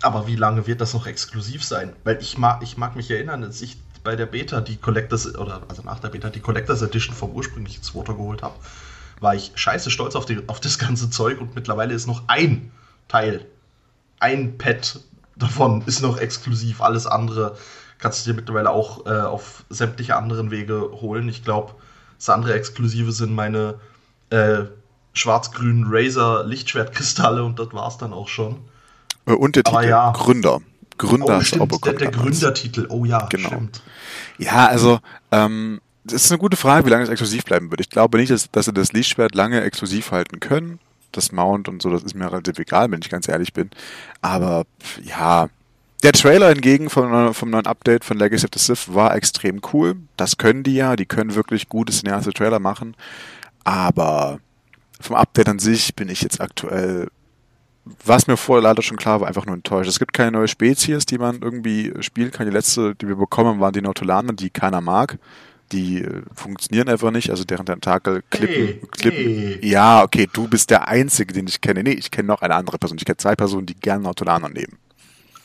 Aber, 0.00 0.28
wie 0.28 0.36
lange 0.36 0.66
wird 0.66 0.80
das 0.80 0.94
noch 0.94 1.06
exklusiv 1.06 1.62
sein? 1.62 1.92
Weil 2.04 2.22
ich 2.22 2.38
mag, 2.38 2.62
ich 2.62 2.78
mag 2.78 2.96
mich 2.96 3.10
erinnern, 3.10 3.44
als 3.44 3.60
ich 3.60 3.76
bei 4.02 4.16
der 4.16 4.24
Beta 4.24 4.62
die 4.62 4.76
Collectors, 4.76 5.34
oder 5.36 5.60
also 5.68 5.82
nach 5.82 5.98
der 5.98 6.08
Beta 6.08 6.30
die 6.30 6.40
Collectors 6.40 6.80
Edition 6.80 7.14
vom 7.14 7.32
ursprünglichen 7.32 7.82
Swoter 7.82 8.14
geholt 8.14 8.40
habe 8.40 8.54
war 9.20 9.34
ich 9.34 9.52
scheiße 9.54 9.90
stolz 9.90 10.14
auf, 10.14 10.26
die, 10.26 10.42
auf 10.48 10.60
das 10.60 10.78
ganze 10.78 11.10
Zeug 11.10 11.40
und 11.40 11.54
mittlerweile 11.54 11.94
ist 11.94 12.06
noch 12.06 12.22
ein 12.26 12.72
Teil, 13.08 13.46
ein 14.18 14.58
Pad 14.58 15.00
davon 15.36 15.82
ist 15.86 16.02
noch 16.02 16.18
exklusiv. 16.18 16.80
Alles 16.80 17.06
andere 17.06 17.56
kannst 17.98 18.24
du 18.26 18.30
dir 18.30 18.36
mittlerweile 18.36 18.70
auch 18.70 19.06
äh, 19.06 19.20
auf 19.20 19.64
sämtliche 19.68 20.16
anderen 20.16 20.50
Wege 20.50 20.90
holen. 21.00 21.28
Ich 21.28 21.44
glaube, 21.44 21.74
das 22.18 22.28
andere 22.28 22.54
Exklusive 22.54 23.12
sind 23.12 23.34
meine 23.34 23.74
äh, 24.30 24.64
schwarz-grünen 25.12 25.86
Razer 25.88 26.44
Lichtschwertkristalle 26.44 27.42
und 27.42 27.58
das 27.58 27.72
war 27.72 27.88
es 27.88 27.98
dann 27.98 28.12
auch 28.12 28.28
schon. 28.28 28.58
Äh, 29.26 29.32
und 29.32 29.56
der 29.56 29.64
Titel 29.64 29.84
ja. 29.86 30.12
Gründer. 30.12 30.60
Gründer 30.98 31.38
oh, 31.38 31.40
stimmt, 31.40 31.86
der, 31.86 31.94
der 31.94 32.10
Gründertitel, 32.10 32.86
oh 32.90 33.06
ja, 33.06 33.26
genau. 33.26 33.48
stimmt. 33.48 33.82
Ja, 34.36 34.66
also 34.66 35.00
ähm, 35.32 35.80
das 36.04 36.24
ist 36.24 36.30
eine 36.30 36.38
gute 36.38 36.56
Frage, 36.56 36.86
wie 36.86 36.90
lange 36.90 37.04
es 37.04 37.10
exklusiv 37.10 37.44
bleiben 37.44 37.70
wird. 37.70 37.80
Ich 37.80 37.90
glaube 37.90 38.18
nicht, 38.18 38.30
dass, 38.30 38.50
dass 38.50 38.66
sie 38.66 38.72
das 38.72 38.92
Lichtschwert 38.92 39.34
lange 39.34 39.60
exklusiv 39.62 40.12
halten 40.12 40.40
können. 40.40 40.78
Das 41.12 41.32
Mount 41.32 41.68
und 41.68 41.82
so, 41.82 41.90
das 41.90 42.02
ist 42.02 42.14
mir 42.14 42.30
relativ 42.30 42.58
egal, 42.58 42.90
wenn 42.90 43.00
ich 43.00 43.10
ganz 43.10 43.28
ehrlich 43.28 43.52
bin. 43.52 43.70
Aber 44.22 44.64
ja, 45.02 45.48
der 46.02 46.12
Trailer 46.12 46.48
hingegen 46.50 46.88
vom, 46.88 47.34
vom 47.34 47.50
neuen 47.50 47.66
Update 47.66 48.04
von 48.04 48.16
Legacy 48.16 48.46
of 48.46 48.50
the 48.54 48.60
Sith 48.60 48.94
war 48.94 49.14
extrem 49.14 49.60
cool. 49.72 49.96
Das 50.16 50.38
können 50.38 50.62
die 50.62 50.74
ja, 50.74 50.96
die 50.96 51.06
können 51.06 51.34
wirklich 51.34 51.68
gute 51.68 51.92
cineastische 51.92 52.34
Trailer 52.34 52.60
machen. 52.60 52.96
Aber 53.64 54.38
vom 55.00 55.16
Update 55.16 55.48
an 55.48 55.58
sich 55.58 55.94
bin 55.94 56.08
ich 56.08 56.22
jetzt 56.22 56.40
aktuell, 56.40 57.08
was 58.04 58.26
mir 58.26 58.36
vorher 58.36 58.62
leider 58.62 58.82
schon 58.82 58.96
klar 58.96 59.20
war, 59.20 59.28
einfach 59.28 59.46
nur 59.46 59.56
enttäuscht. 59.56 59.90
Es 59.90 59.98
gibt 59.98 60.12
keine 60.12 60.32
neue 60.32 60.48
Spezies, 60.48 61.04
die 61.04 61.18
man 61.18 61.42
irgendwie 61.42 61.92
spielen 62.00 62.30
kann. 62.30 62.46
Die 62.46 62.52
letzte, 62.52 62.94
die 62.94 63.08
wir 63.08 63.16
bekommen, 63.16 63.60
waren 63.60 63.72
die 63.72 63.82
Nautolaner, 63.82 64.32
die 64.32 64.48
keiner 64.48 64.80
mag 64.80 65.18
die 65.72 66.02
äh, 66.02 66.22
funktionieren 66.34 66.88
einfach 66.88 67.10
nicht, 67.10 67.30
also 67.30 67.44
deren 67.44 67.66
Tentakel 67.66 68.22
klippen, 68.30 68.54
hey, 68.54 68.80
klippen. 68.90 69.24
Hey. 69.24 69.58
Ja, 69.62 70.02
okay, 70.02 70.28
du 70.32 70.48
bist 70.48 70.70
der 70.70 70.88
Einzige, 70.88 71.32
den 71.32 71.46
ich 71.46 71.60
kenne. 71.60 71.82
Nee, 71.82 71.92
ich 71.92 72.10
kenne 72.10 72.28
noch 72.28 72.42
eine 72.42 72.54
andere 72.54 72.78
Person. 72.78 72.98
Ich 72.98 73.04
kenne 73.04 73.16
zwei 73.16 73.36
Personen, 73.36 73.66
die 73.66 73.74
gerne 73.74 74.04
Nautolaner 74.04 74.48
nehmen. 74.48 74.78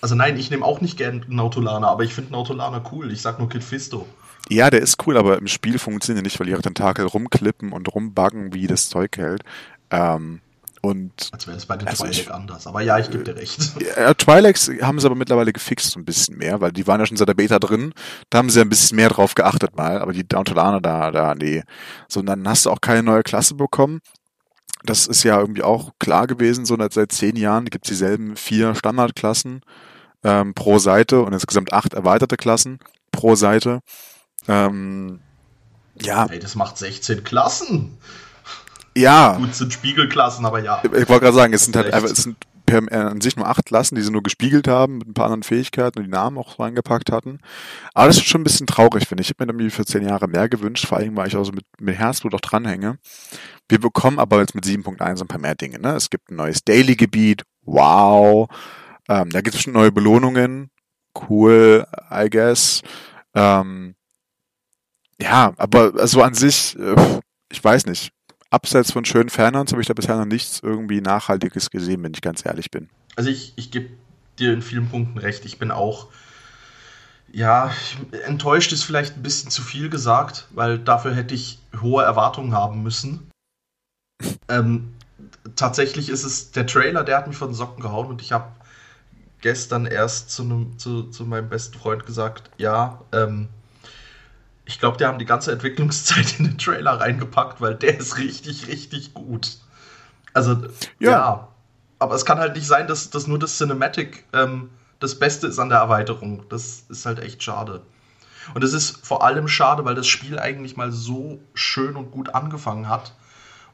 Also 0.02 0.16
nein, 0.16 0.38
ich 0.38 0.52
nehme 0.52 0.66
auch 0.66 0.82
nicht 0.82 0.98
gerne 0.98 1.22
Nautolaner, 1.28 1.88
aber 1.88 2.04
ich 2.04 2.14
finde 2.14 2.32
Nautolaner 2.32 2.84
cool. 2.92 3.12
Ich 3.12 3.22
sag 3.22 3.40
nur 3.40 3.50
Kid 3.50 3.64
Fisto. 3.64 4.06
Ja, 4.50 4.70
der 4.70 4.82
ist 4.82 5.06
cool, 5.08 5.18
aber 5.18 5.38
im 5.40 5.48
Spiel 5.48 5.80
funktioniert 5.80 6.24
er 6.24 6.28
nicht, 6.28 6.40
weil 6.40 6.48
ihre 6.48 6.62
Tentakel 6.62 7.06
rumklippen 7.06 7.72
und 7.72 7.94
rumbuggen, 7.94 8.54
wie 8.54 8.68
das 8.68 8.90
Zeug 8.90 9.18
hält. 9.18 9.44
Ähm, 9.90 10.42
und, 10.86 11.30
Als 11.32 11.48
wäre 11.48 11.58
es 11.58 11.66
bei 11.66 11.78
den 11.78 11.88
also 11.88 12.06
Twi'lek 12.06 12.30
anders. 12.30 12.68
Aber 12.68 12.82
ja, 12.82 12.98
ich 13.00 13.10
gebe 13.10 13.24
dir 13.24 13.36
recht. 13.36 13.60
Ja, 13.98 14.12
Twi'leks 14.12 14.82
haben 14.82 15.00
sie 15.00 15.06
aber 15.06 15.16
mittlerweile 15.16 15.54
gefixt 15.54 15.92
so 15.92 16.00
ein 16.00 16.06
bisschen 16.06 16.38
mehr, 16.38 16.62
weil 16.62 16.72
die 16.72 16.88
waren 16.88 17.00
ja 17.00 17.06
schon 17.06 17.18
seit 17.18 17.28
der 17.28 17.34
Beta 17.34 17.60
drin. 17.60 17.94
Da 18.30 18.40
haben 18.40 18.50
sie 18.50 18.62
ein 18.62 18.70
bisschen 18.70 18.96
mehr 18.96 19.10
drauf 19.10 19.36
geachtet 19.36 19.76
mal. 19.76 20.02
Aber 20.02 20.14
die 20.14 20.28
Downtalaner 20.28 20.82
da, 20.82 21.12
da, 21.12 21.36
nee. 21.36 21.64
So, 22.08 22.22
und 22.22 22.26
dann 22.26 22.48
hast 22.48 22.66
du 22.66 22.72
auch 22.72 22.82
keine 22.82 23.04
neue 23.04 23.24
Klasse 23.24 23.56
bekommen. 23.56 24.00
Das 24.84 25.08
ist 25.08 25.24
ja 25.24 25.40
irgendwie 25.40 25.64
auch 25.64 25.92
klar 26.00 26.28
gewesen, 26.28 26.66
so 26.66 26.78
seit 26.92 27.12
zehn 27.12 27.36
Jahren 27.36 27.66
gibt 27.66 27.86
es 27.86 27.90
dieselben 27.90 28.36
vier 28.36 28.76
Standardklassen 28.76 29.62
ähm, 30.24 30.54
pro 30.54 30.80
Seite 30.80 31.22
und 31.22 31.34
insgesamt 31.34 31.74
acht 31.74 31.94
erweiterte 31.94 32.38
Klassen 32.38 32.80
pro 33.12 33.36
Seite. 33.36 33.80
Ähm, 34.48 35.22
ja. 36.02 36.28
Hey, 36.30 36.40
das 36.40 36.56
macht 36.56 36.78
16 36.78 37.24
Klassen. 37.24 37.98
Ja. 38.98 39.38
Gut, 39.38 39.54
sind 39.54 39.74
Spiegelklassen, 39.74 40.46
aber 40.46 40.64
ja. 40.64 40.82
Ich 40.84 40.92
wollte 40.92 41.26
gerade 41.26 41.34
sagen, 41.34 41.54
es 41.54 41.66
sind 41.66 41.76
halt 41.76 41.94
einfach, 41.94 42.10
es 42.10 42.24
sind 42.24 42.38
per, 42.66 42.82
äh, 42.92 42.96
an 42.96 43.22
sich 43.22 43.36
nur 43.36 43.48
acht 43.48 43.66
Klassen, 43.66 43.96
die 43.96 44.02
sie 44.02 44.12
nur 44.12 44.24
gespiegelt 44.24 44.68
haben, 44.68 45.00
mit 45.00 45.10
ein 45.10 45.14
paar 45.14 45.26
anderen 45.26 45.44
Fähigkeiten 45.44 46.00
und 46.00 46.06
die 46.06 46.12
Namen 46.12 46.38
auch 46.38 46.60
reingepackt 46.60 47.12
hatten. 47.12 47.40
Aber 47.94 48.08
das 48.08 48.18
ist 48.18 48.26
schon 48.26 48.42
ein 48.42 48.46
bisschen 48.46 48.68
traurig, 48.68 49.08
finde 49.08 49.22
ich. 49.22 49.30
Ich 49.30 49.36
habe 49.36 49.46
mir 49.46 49.52
irgendwie 49.52 49.76
für 49.76 49.86
zehn 49.86 50.08
Jahre 50.08 50.28
mehr 50.28 50.50
gewünscht, 50.50 50.88
vor 50.88 50.98
allem, 50.98 51.16
weil 51.16 51.28
ich 51.28 51.36
auch 51.36 51.44
so 51.44 51.52
mit, 51.52 51.66
mit 51.80 51.98
Herzblut 51.98 52.34
auch 52.34 52.42
dranhänge. 52.42 52.98
Wir 53.68 53.80
bekommen 53.80 54.20
aber 54.20 54.40
jetzt 54.40 54.56
mit 54.56 54.66
7.1 54.66 55.22
ein 55.22 55.28
paar 55.28 55.40
mehr 55.40 55.56
Dinge. 55.56 55.80
Ne? 55.80 55.96
Es 55.96 56.10
gibt 56.10 56.32
ein 56.32 56.38
neues 56.38 56.64
Daily-Gebiet. 56.64 57.44
Wow. 57.64 58.50
Ähm, 59.10 59.30
da 59.30 59.42
gibt 59.42 59.56
es 59.56 59.62
schon 59.62 59.74
neue 59.74 59.92
Belohnungen. 59.92 60.70
Cool, 61.30 61.86
I 62.12 62.30
guess. 62.30 62.82
Ähm, 63.34 63.96
ja, 65.20 65.54
aber 65.58 65.92
so 65.92 66.00
also 66.00 66.22
an 66.24 66.34
sich, 66.34 66.78
äh, 66.78 66.96
ich 67.50 67.64
weiß 67.64 67.86
nicht 67.86 68.12
abseits 68.50 68.92
von 68.92 69.06
schönen 69.06 69.30
Fernhands 69.30 69.72
habe 69.72 69.82
ich 69.82 69.88
da 69.88 69.94
bisher 69.94 70.18
noch 70.18 70.26
nichts 70.26 70.60
irgendwie 70.62 71.02
Nachhaltiges 71.02 71.70
gesehen, 71.70 72.04
wenn 72.04 72.14
ich 72.14 72.22
ganz 72.22 72.46
ehrlich 72.46 72.72
bin. 72.72 72.90
Also 73.16 73.30
ich, 73.30 73.54
ich 73.56 73.72
gebe 73.72 73.90
dir 74.40 74.54
in 74.54 74.62
vielen 74.62 74.90
Punkten 74.90 75.18
recht. 75.18 75.46
Ich 75.46 75.60
bin 75.60 75.72
auch, 75.72 76.08
ja, 77.32 77.72
enttäuscht 78.26 78.72
ist 78.72 78.84
vielleicht 78.84 79.18
ein 79.18 79.24
bisschen 79.24 79.50
zu 79.50 79.62
viel 79.62 79.90
gesagt, 79.90 80.48
weil 80.52 80.80
dafür 80.80 81.14
hätte 81.14 81.34
ich 81.34 81.60
hohe 81.82 82.04
Erwartungen 82.04 82.54
haben 82.54 82.84
müssen. 82.84 83.30
ähm, 84.50 84.94
tatsächlich 85.56 86.10
ist 86.10 86.24
es 86.24 86.52
der 86.52 86.68
Trailer, 86.68 87.04
der 87.04 87.18
hat 87.18 87.28
mich 87.28 87.38
von 87.38 87.50
den 87.50 87.56
Socken 87.56 87.82
gehauen 87.82 88.08
und 88.08 88.22
ich 88.22 88.32
habe 88.32 88.52
gestern 89.42 89.86
erst 89.86 90.32
zu, 90.32 90.44
einem, 90.44 90.80
zu, 90.80 91.04
zu 91.04 91.26
meinem 91.26 91.50
besten 91.50 91.78
Freund 91.78 92.06
gesagt, 92.06 92.50
ja, 92.58 93.02
ähm, 93.12 93.50
ich 94.66 94.80
glaube, 94.80 94.98
die 94.98 95.06
haben 95.06 95.20
die 95.20 95.26
ganze 95.26 95.52
Entwicklungszeit 95.52 96.40
in 96.40 96.46
den 96.46 96.58
Trailer 96.58 97.00
reingepackt, 97.00 97.62
weil 97.62 97.76
der 97.76 98.00
ist 98.00 98.18
richtig, 98.18 98.68
richtig 98.68 99.14
gut. 99.14 99.58
Also, 100.34 100.56
ja. 101.00 101.12
ja. 101.12 101.48
Aber 102.00 102.16
es 102.16 102.26
kann 102.26 102.40
halt 102.40 102.56
nicht 102.56 102.68
sein, 102.68 102.88
dass, 102.88 103.10
dass 103.10 103.28
nur 103.28 103.40
das 103.40 103.58
Cinematic 103.58 104.26
ähm, 104.34 104.70
das 105.00 105.18
Beste 105.18 105.48
ist 105.48 105.60
an 105.60 105.70
der 105.70 105.80
Erweiterung. 105.80 106.44
Das 106.50 106.84
ist 106.90 107.06
halt 107.06 107.20
echt 107.20 107.42
schade. 107.42 107.82
Und 108.54 108.64
es 108.64 108.74
ist 108.74 109.06
vor 109.06 109.24
allem 109.24 109.48
schade, 109.48 109.86
weil 109.86 109.96
das 109.96 110.08
Spiel 110.08 110.38
eigentlich 110.38 110.78
mal 110.78 110.92
so 110.92 111.40
schön 111.54 111.96
und 111.96 112.12
gut 112.12 112.36
angefangen 112.36 112.90
hat. 112.90 113.14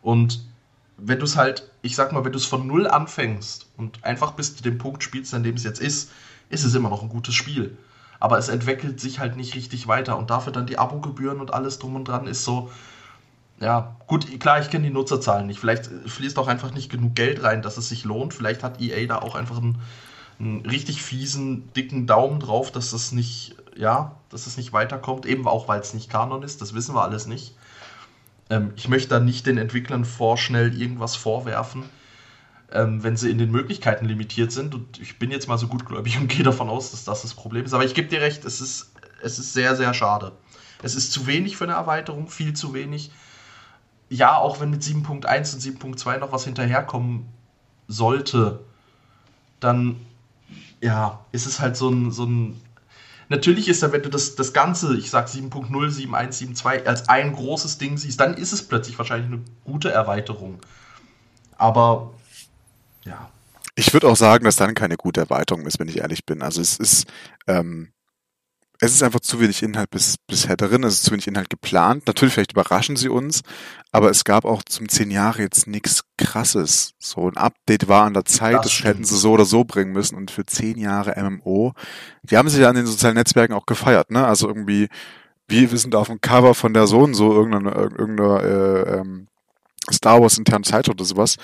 Und 0.02 0.46
wenn 0.98 1.20
du 1.20 1.26
es 1.26 1.36
halt, 1.36 1.70
ich 1.82 1.96
sag 1.96 2.12
mal, 2.12 2.24
wenn 2.24 2.32
du 2.32 2.38
es 2.38 2.46
von 2.46 2.68
null 2.68 2.88
anfängst 2.88 3.68
und 3.78 4.04
einfach 4.04 4.32
bis 4.34 4.56
zu 4.56 4.64
dem 4.64 4.78
Punkt 4.78 5.04
spielst, 5.04 5.34
an 5.34 5.44
dem 5.44 5.56
es 5.56 5.64
jetzt 5.64 5.82
ist, 5.82 6.12
ist 6.50 6.64
es 6.64 6.76
immer 6.76 6.90
noch 6.90 7.02
ein 7.02 7.10
gutes 7.10 7.34
Spiel. 7.34 7.78
Aber 8.22 8.38
es 8.38 8.50
entwickelt 8.50 9.00
sich 9.02 9.20
halt 9.20 9.36
nicht 9.36 9.56
richtig 9.56 9.88
weiter 9.88 10.16
und 10.16 10.30
dafür 10.30 10.54
dann 10.54 10.68
die 10.68 10.78
Abogebühren 10.78 11.42
und 11.42 11.56
alles 11.56 11.80
drum 11.80 11.96
und 11.96 12.08
dran 12.08 12.28
ist 12.28 12.46
so, 12.46 12.72
ja, 13.60 13.96
gut, 14.06 14.40
klar, 14.40 14.62
ich 14.62 14.70
kenne 14.70 14.88
die 14.88 14.94
Nutzerzahlen 14.94 15.48
nicht. 15.48 15.60
Vielleicht 15.60 15.88
fließt 15.88 16.38
auch 16.38 16.48
einfach 16.48 16.72
nicht 16.72 16.92
genug 16.92 17.16
Geld 17.16 17.44
rein, 17.44 17.64
dass 17.64 17.78
es 17.78 17.90
sich 17.90 18.04
lohnt. 18.04 18.36
Vielleicht 18.36 18.62
hat 18.62 18.80
EA 18.80 19.08
da 19.08 19.18
auch 19.18 19.34
einfach 19.34 19.58
einen, 19.58 19.80
einen 20.40 20.64
richtig 20.68 21.02
fiesen, 21.02 21.74
dicken 21.74 22.06
Daumen 22.06 22.40
drauf, 22.40 22.72
dass 22.72 22.92
das 22.92 23.12
nicht, 23.12 23.56
ja, 23.76 24.16
dass 24.30 24.46
es 24.46 24.56
nicht 24.56 24.72
weiterkommt. 24.72 25.26
Eben 25.26 25.48
auch, 25.48 25.68
weil 25.68 25.80
es 25.80 25.96
nicht 25.96 26.10
Kanon 26.10 26.44
ist, 26.44 26.62
das 26.62 26.76
wissen 26.76 26.94
wir 26.94 27.02
alles 27.02 27.26
nicht. 27.26 27.56
Ähm, 28.52 28.72
ich 28.76 28.88
möchte 28.88 29.10
da 29.10 29.20
nicht 29.20 29.48
den 29.48 29.58
Entwicklern 29.58 30.06
vorschnell 30.06 30.80
irgendwas 30.80 31.16
vorwerfen, 31.16 31.84
ähm, 32.72 33.04
wenn 33.04 33.18
sie 33.18 33.30
in 33.30 33.38
den 33.38 33.52
Möglichkeiten 33.52 34.06
limitiert 34.06 34.52
sind. 34.52 34.76
Und 34.76 35.00
ich 35.00 35.20
bin 35.20 35.32
jetzt 35.32 35.48
mal 35.48 35.58
so 35.58 35.68
gutgläubig 35.68 36.18
und 36.18 36.28
gehe 36.30 36.44
davon 36.44 36.70
aus, 36.70 36.92
dass 36.92 37.04
das 37.04 37.22
das 37.22 37.34
Problem 37.34 37.66
ist. 37.66 37.74
Aber 37.74 37.86
ich 37.86 37.94
gebe 37.94 38.08
dir 38.08 38.22
recht, 38.22 38.46
es 38.46 38.62
ist, 38.62 38.92
es 39.22 39.40
ist 39.40 39.54
sehr, 39.54 39.76
sehr 39.76 39.94
schade. 39.94 40.32
Es 40.84 40.96
ist 40.96 41.12
zu 41.12 41.28
wenig 41.28 41.58
für 41.58 41.66
eine 41.66 41.74
Erweiterung, 41.74 42.28
viel 42.28 42.54
zu 42.54 42.74
wenig 42.74 43.12
ja, 44.12 44.38
auch 44.38 44.60
wenn 44.60 44.70
mit 44.70 44.84
7.1 44.84 45.54
und 45.54 45.98
7.2 45.98 46.18
noch 46.18 46.34
was 46.34 46.44
hinterherkommen 46.44 47.28
sollte, 47.88 48.60
dann 49.62 49.96
ja, 50.82 51.24
ist 51.32 51.46
es 51.46 51.62
halt 51.62 51.78
so 51.78 51.90
ein, 51.90 52.12
so 52.12 52.26
ein. 52.26 52.62
Natürlich 53.30 53.70
ist 53.70 53.82
da, 53.82 53.94
wenn 53.94 54.02
du 54.02 54.10
das, 54.10 54.36
das 54.36 54.52
Ganze, 54.52 54.98
ich 54.98 55.10
sag 55.10 55.28
7.0, 55.28 55.70
7.1, 55.70 56.56
7.2, 56.58 56.86
als 56.86 57.08
ein 57.08 57.32
großes 57.32 57.78
Ding 57.78 57.98
siehst, 57.98 58.20
dann 58.20 58.34
ist 58.34 58.52
es 58.52 58.68
plötzlich 58.68 58.98
wahrscheinlich 58.98 59.32
eine 59.32 59.42
gute 59.64 59.90
Erweiterung. 59.90 60.60
Aber 61.58 62.12
ja. 63.06 63.32
Ich 63.76 63.94
würde 63.94 64.08
auch 64.08 64.18
sagen, 64.18 64.44
dass 64.44 64.58
dann 64.58 64.74
keine 64.74 64.98
gute 64.98 65.22
Erweiterung 65.22 65.66
ist, 65.66 65.80
wenn 65.80 65.88
ich 65.88 66.00
ehrlich 66.00 66.26
bin. 66.26 66.42
Also 66.42 66.62
es 66.62 66.78
ist, 66.78 67.08
ähm, 67.48 67.94
es 68.84 68.94
ist 68.94 69.04
einfach 69.04 69.20
zu 69.20 69.40
wenig 69.40 69.62
Inhalt 69.62 69.92
bis, 69.92 70.18
bisher 70.28 70.58
drin, 70.58 70.84
es 70.84 70.96
ist 70.96 71.04
zu 71.04 71.12
wenig 71.12 71.28
Inhalt 71.28 71.52
geplant. 71.52 72.08
Natürlich, 72.08 72.34
vielleicht 72.34 72.54
überraschen 72.54 72.96
sie 72.96 73.10
uns, 73.10 73.44
aber 73.92 74.10
es 74.10 74.24
gab 74.24 74.44
auch 74.44 74.64
zum 74.64 74.90
zehn 74.90 75.12
Jahre 75.12 75.44
jetzt 75.44 75.68
nichts 75.68 76.04
krasses. 76.18 76.94
So 76.98 77.30
ein 77.30 77.38
Update 77.38 77.88
war 77.88 78.06
an 78.06 78.16
der 78.16 78.26
Zeit, 78.26 78.56
das, 78.56 78.64
das 78.64 78.84
hätten 78.84 79.04
sie 79.04 79.18
so 79.18 79.34
oder 79.34 79.46
so 79.46 79.64
bringen 79.64 79.94
müssen. 79.94 80.16
Und 80.16 80.32
für 80.32 80.46
zehn 80.48 80.80
Jahre 80.80 81.14
MMO, 81.22 81.74
die 82.24 82.38
haben 82.38 82.50
sich 82.50 82.60
ja 82.60 82.70
an 82.70 82.76
den 82.76 82.88
sozialen 82.88 83.16
Netzwerken 83.16 83.54
auch 83.54 83.68
gefeiert, 83.68 84.10
ne? 84.10 84.26
Also 84.26 84.48
irgendwie, 84.48 84.90
wir, 85.48 85.72
wir 85.72 85.78
sind 85.78 85.94
auf 85.94 86.08
dem 86.08 86.20
Cover 86.20 86.56
von 86.56 86.74
der 86.74 86.88
Sohn 86.88 87.14
so 87.14 87.32
irgendeiner, 87.32 87.76
irgendeiner 87.76 88.44
äh, 88.44 89.00
ähm, 89.00 89.28
Star 89.92 90.22
Wars 90.22 90.38
internen 90.38 90.64
Zeitschrift 90.64 91.00
oder 91.00 91.06
sowas. 91.06 91.38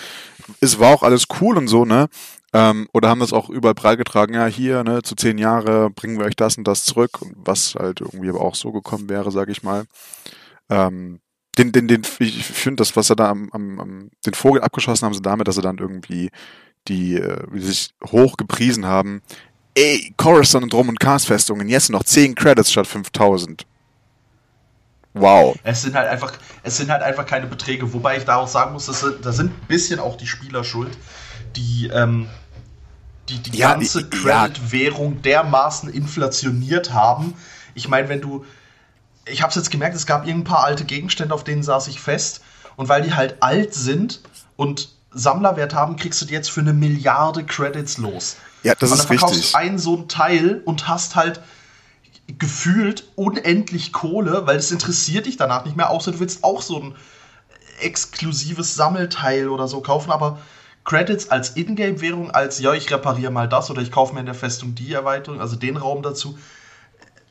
Es 0.60 0.80
war 0.80 0.94
auch 0.94 1.04
alles 1.04 1.26
cool 1.42 1.58
und 1.58 1.68
so, 1.68 1.86
ne? 1.86 2.08
Ähm, 2.54 2.88
oder 2.94 3.10
haben 3.10 3.20
das 3.20 3.34
auch 3.34 3.50
überall 3.50 3.74
beigetragen, 3.74 4.34
ja, 4.34 4.46
hier, 4.46 4.84
ne, 4.84 5.02
zu 5.02 5.16
zehn 5.16 5.38
Jahre 5.38 5.90
bringen 5.90 6.18
wir 6.18 6.26
euch 6.26 6.36
das 6.36 6.58
und 6.58 6.66
das 6.66 6.86
zurück, 6.86 7.20
was 7.36 7.76
halt 7.76 8.00
irgendwie 8.00 8.30
aber 8.30 8.42
auch 8.42 8.56
so 8.56 8.72
gekommen 8.72 9.10
wäre, 9.10 9.32
sage 9.32 9.52
ich 9.52 9.64
mal. 9.64 9.86
Ähm, 10.70 11.20
den, 11.58 11.72
den, 11.72 11.88
den, 11.88 12.04
ich 12.20 12.46
finde 12.46 12.82
das, 12.82 12.96
was 12.96 13.10
er 13.10 13.16
da 13.16 13.30
am, 13.30 13.50
am, 13.52 13.80
am, 13.80 14.10
den 14.26 14.34
Vogel 14.34 14.62
abgeschossen 14.62 15.06
haben, 15.06 15.14
sie 15.14 15.22
damit, 15.22 15.48
dass 15.48 15.56
sie 15.56 15.62
dann 15.62 15.78
irgendwie 15.78 16.30
die, 16.88 17.16
äh, 17.16 17.44
wie 17.52 17.60
sie 17.60 17.68
sich 17.68 17.90
hoch 18.12 18.38
gepriesen 18.38 18.86
haben, 18.86 19.22
ey, 19.76 20.14
Coruscant 20.18 20.64
und 20.64 20.74
Drum 20.74 20.90
und 20.90 21.00
Cast-Festungen, 21.00 21.68
jetzt 21.68 21.90
noch 21.90 22.04
10 22.04 22.36
Credits 22.36 22.72
statt 22.72 22.88
5000. 22.88 23.66
Wow. 25.20 25.56
Es 25.64 25.82
sind 25.82 25.96
halt 25.96 26.08
einfach, 26.08 26.34
es 26.64 26.78
sind 26.78 26.90
halt 26.90 27.04
einfach 27.04 27.26
keine 27.26 27.48
Beträge, 27.48 27.94
wobei 27.94 28.18
ich 28.18 28.26
da 28.26 28.38
auch 28.38 28.48
sagen 28.48 28.74
muss, 28.74 28.86
dass, 28.86 29.06
da 29.22 29.32
sind 29.32 29.52
ein 29.52 29.68
bisschen 29.68 30.00
auch 30.00 30.18
die 30.18 30.28
Spieler 30.28 30.64
schuld, 30.64 30.98
die, 31.56 31.88
ähm, 31.94 32.28
die, 33.30 33.40
die 33.40 33.58
ja, 33.58 33.74
ganze 33.74 34.08
Credit-Währung 34.08 35.16
ja. 35.16 35.22
dermaßen 35.22 35.90
inflationiert 35.90 36.94
haben. 36.94 37.34
Ich 37.74 37.88
meine, 37.88 38.10
wenn 38.10 38.22
du, 38.22 38.46
ich 39.26 39.42
habe 39.42 39.50
es 39.50 39.56
jetzt 39.56 39.72
gemerkt, 39.72 39.96
es 39.96 40.06
gab 40.06 40.26
irgendein 40.26 40.52
paar 40.52 40.64
alte 40.64 40.86
Gegenstände, 40.86 41.34
auf 41.34 41.44
denen 41.44 41.64
saß 41.64 41.88
ich 41.88 42.00
fest. 42.00 42.42
Und 42.76 42.90
weil 42.90 43.02
die 43.02 43.14
halt 43.14 43.38
alt 43.42 43.74
sind 43.74 44.22
und 44.56 44.90
Sammlerwert 45.12 45.74
haben, 45.74 45.96
kriegst 45.96 46.22
du 46.22 46.26
die 46.26 46.34
jetzt 46.34 46.52
für 46.52 46.62
eine 46.62 46.74
Milliarde 46.74 47.44
Credits 47.44 47.98
los. 47.98 48.38
Ja, 48.64 48.76
das 48.76 48.92
und 48.92 49.00
ist 49.00 49.10
dann 49.10 49.18
verkaufst 49.18 49.54
du 49.54 49.58
einen 49.58 49.80
so 49.80 49.98
ein 49.98 50.08
Teil 50.08 50.62
und 50.64 50.88
hast 50.88 51.16
halt 51.16 51.42
gefühlt 52.28 53.08
unendlich 53.16 53.94
Kohle, 53.94 54.46
weil 54.46 54.58
es 54.58 54.72
interessiert 54.72 55.26
dich 55.26 55.38
danach 55.38 55.66
nicht 55.66 55.78
mehr, 55.78 55.90
außer 55.90 56.12
du 56.12 56.20
willst 56.20 56.44
auch 56.44 56.62
so 56.62 56.82
ein 56.82 56.96
exklusives 57.80 58.76
Sammelteil 58.76 59.50
oder 59.50 59.68
so 59.68 59.82
kaufen, 59.82 60.12
aber 60.12 60.40
Credits 60.84 61.30
als 61.30 61.56
Ingame-Währung, 61.56 62.32
als 62.32 62.60
ja, 62.60 62.74
ich 62.74 62.92
repariere 62.92 63.32
mal 63.32 63.48
das 63.48 63.70
oder 63.70 63.82
ich 63.82 63.92
kaufe 63.92 64.14
mir 64.14 64.22
in 64.22 64.26
der 64.26 64.36
Festung 64.36 64.76
die 64.76 64.94
Erweiterung, 64.94 65.42
also 65.42 65.56
den 65.56 65.78
Raum 65.78 66.02
dazu. 66.02 66.38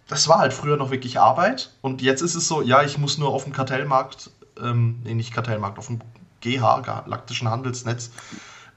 Das 0.09 0.29
war 0.29 0.39
halt 0.39 0.53
früher 0.53 0.77
noch 0.77 0.91
wirklich 0.91 1.19
Arbeit 1.19 1.73
und 1.81 2.01
jetzt 2.01 2.23
ist 2.23 2.35
es 2.35 2.49
so, 2.49 2.63
ja, 2.63 2.83
ich 2.83 2.97
muss 2.97 3.19
nur 3.19 3.31
auf 3.31 3.45
dem 3.45 3.53
Kartellmarkt, 3.53 4.31
ähm, 4.63 5.01
nee, 5.05 5.15
nicht 5.15 5.33
Kartellmarkt, 5.35 5.79
auf 5.79 5.89
dem 5.89 6.01
GH, 6.41 6.81
Galaktischen 6.81 7.51
Handelsnetz, 7.51 8.13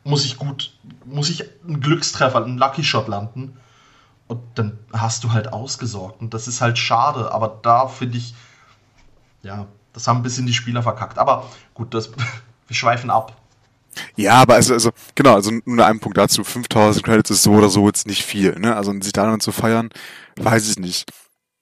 muss 0.03 0.25
ich 0.25 0.37
gut, 0.37 0.73
muss 1.05 1.29
ich 1.29 1.45
einen 1.65 1.81
Glückstreffer, 1.81 2.43
einen 2.43 2.57
Lucky 2.57 2.83
Shot 2.83 3.07
landen 3.07 3.57
und 4.29 4.41
dann 4.55 4.77
hast 4.93 5.23
du 5.23 5.33
halt 5.33 5.51
ausgesorgt 5.51 6.21
und 6.21 6.33
das 6.33 6.47
ist 6.47 6.61
halt 6.61 6.77
schade, 6.77 7.33
aber 7.33 7.59
da 7.63 7.87
finde 7.87 8.19
ich, 8.19 8.35
ja, 9.41 9.67
das 9.91 10.07
haben 10.07 10.17
ein 10.17 10.23
bisschen 10.23 10.45
die 10.45 10.53
Spieler 10.53 10.83
verkackt. 10.83 11.17
Aber 11.17 11.49
gut, 11.73 11.93
das, 11.93 12.11
wir 12.67 12.75
schweifen 12.75 13.09
ab. 13.09 13.35
Ja, 14.15 14.35
aber 14.35 14.53
also, 14.53 14.75
also 14.75 14.91
genau, 15.15 15.33
also 15.33 15.51
nur 15.65 15.85
ein 15.85 15.99
Punkt 15.99 16.17
dazu. 16.17 16.43
5000 16.43 17.03
Credits 17.03 17.31
ist 17.31 17.43
so 17.43 17.53
oder 17.53 17.69
so 17.69 17.87
jetzt 17.87 18.05
nicht 18.05 18.23
viel, 18.23 18.57
ne? 18.59 18.75
Also 18.75 18.93
sich 19.01 19.13
daran 19.13 19.39
zu 19.39 19.51
feiern, 19.51 19.89
weiß 20.37 20.69
ich 20.69 20.77
nicht. 20.77 21.11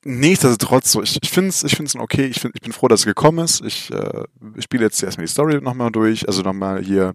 Nichtsdestotrotz 0.04 0.92
so, 0.92 1.02
ich, 1.02 1.18
ich 1.22 1.30
finde 1.30 1.50
es 1.50 1.64
ich 1.64 1.76
find's 1.76 1.96
okay, 1.96 2.26
ich, 2.26 2.42
find, 2.42 2.54
ich 2.54 2.62
bin 2.62 2.74
froh, 2.74 2.90
dass 2.90 3.02
es 3.02 3.06
gekommen 3.06 3.40
ist. 3.40 3.64
Ich, 3.64 3.92
äh, 3.94 4.26
ich 4.58 4.66
spiele 4.66 4.84
jetzt 4.84 5.02
erstmal 5.02 5.26
die 5.26 5.32
Story 5.32 5.62
nochmal 5.62 5.92
durch, 5.92 6.28
also 6.28 6.42
nochmal 6.42 6.84
hier 6.84 7.14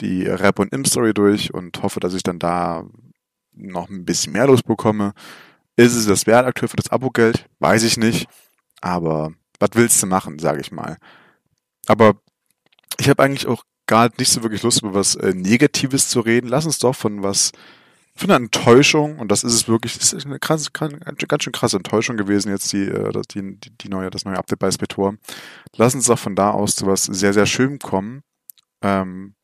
die 0.00 0.26
Rap- 0.26 0.58
und 0.58 0.72
Imp-Story 0.72 1.14
durch 1.14 1.54
und 1.54 1.82
hoffe, 1.82 2.00
dass 2.00 2.12
ich 2.12 2.22
dann 2.22 2.38
da 2.38 2.84
noch 3.56 3.88
ein 3.88 4.04
bisschen 4.04 4.32
mehr 4.32 4.46
losbekomme. 4.46 5.12
Ist 5.76 5.94
es 5.94 6.06
das 6.06 6.26
wert 6.26 6.46
aktuell 6.46 6.68
für 6.68 6.76
das 6.76 6.90
Abogeld? 6.90 7.46
Weiß 7.58 7.82
ich 7.82 7.96
nicht. 7.96 8.28
Aber 8.80 9.32
was 9.58 9.70
willst 9.74 10.02
du 10.02 10.06
machen, 10.06 10.38
sage 10.38 10.60
ich 10.60 10.72
mal. 10.72 10.96
Aber 11.86 12.14
ich 12.98 13.08
habe 13.08 13.22
eigentlich 13.22 13.46
auch 13.46 13.64
gar 13.86 14.10
nicht 14.18 14.30
so 14.30 14.42
wirklich 14.42 14.62
Lust, 14.62 14.82
über 14.82 14.94
was 14.94 15.14
äh, 15.14 15.32
Negatives 15.34 16.08
zu 16.08 16.20
reden. 16.20 16.48
Lass 16.48 16.66
uns 16.66 16.78
doch 16.78 16.94
von 16.94 17.22
was, 17.22 17.52
von 18.14 18.30
einer 18.30 18.44
Enttäuschung, 18.44 19.18
und 19.18 19.30
das 19.30 19.44
ist 19.44 19.52
es 19.52 19.68
wirklich, 19.68 19.98
das 19.98 20.12
ist 20.12 20.26
eine 20.26 20.38
krass, 20.38 20.72
ganz 20.72 21.44
schön 21.44 21.52
krasse 21.52 21.76
Enttäuschung 21.76 22.16
gewesen, 22.16 22.50
jetzt 22.50 22.72
äh, 22.74 23.12
die, 23.32 23.58
die, 23.60 23.70
die 23.78 23.88
neue, 23.88 24.10
das 24.10 24.24
neue 24.24 24.38
Update 24.38 24.58
bei 24.58 24.70
Spetor. 24.70 25.14
Lass 25.76 25.94
uns 25.94 26.06
doch 26.06 26.18
von 26.18 26.34
da 26.34 26.50
aus 26.50 26.74
zu 26.74 26.86
was 26.86 27.04
sehr, 27.04 27.32
sehr 27.32 27.46
schön 27.46 27.78
kommen. 27.78 28.22
Ähm, 28.82 29.34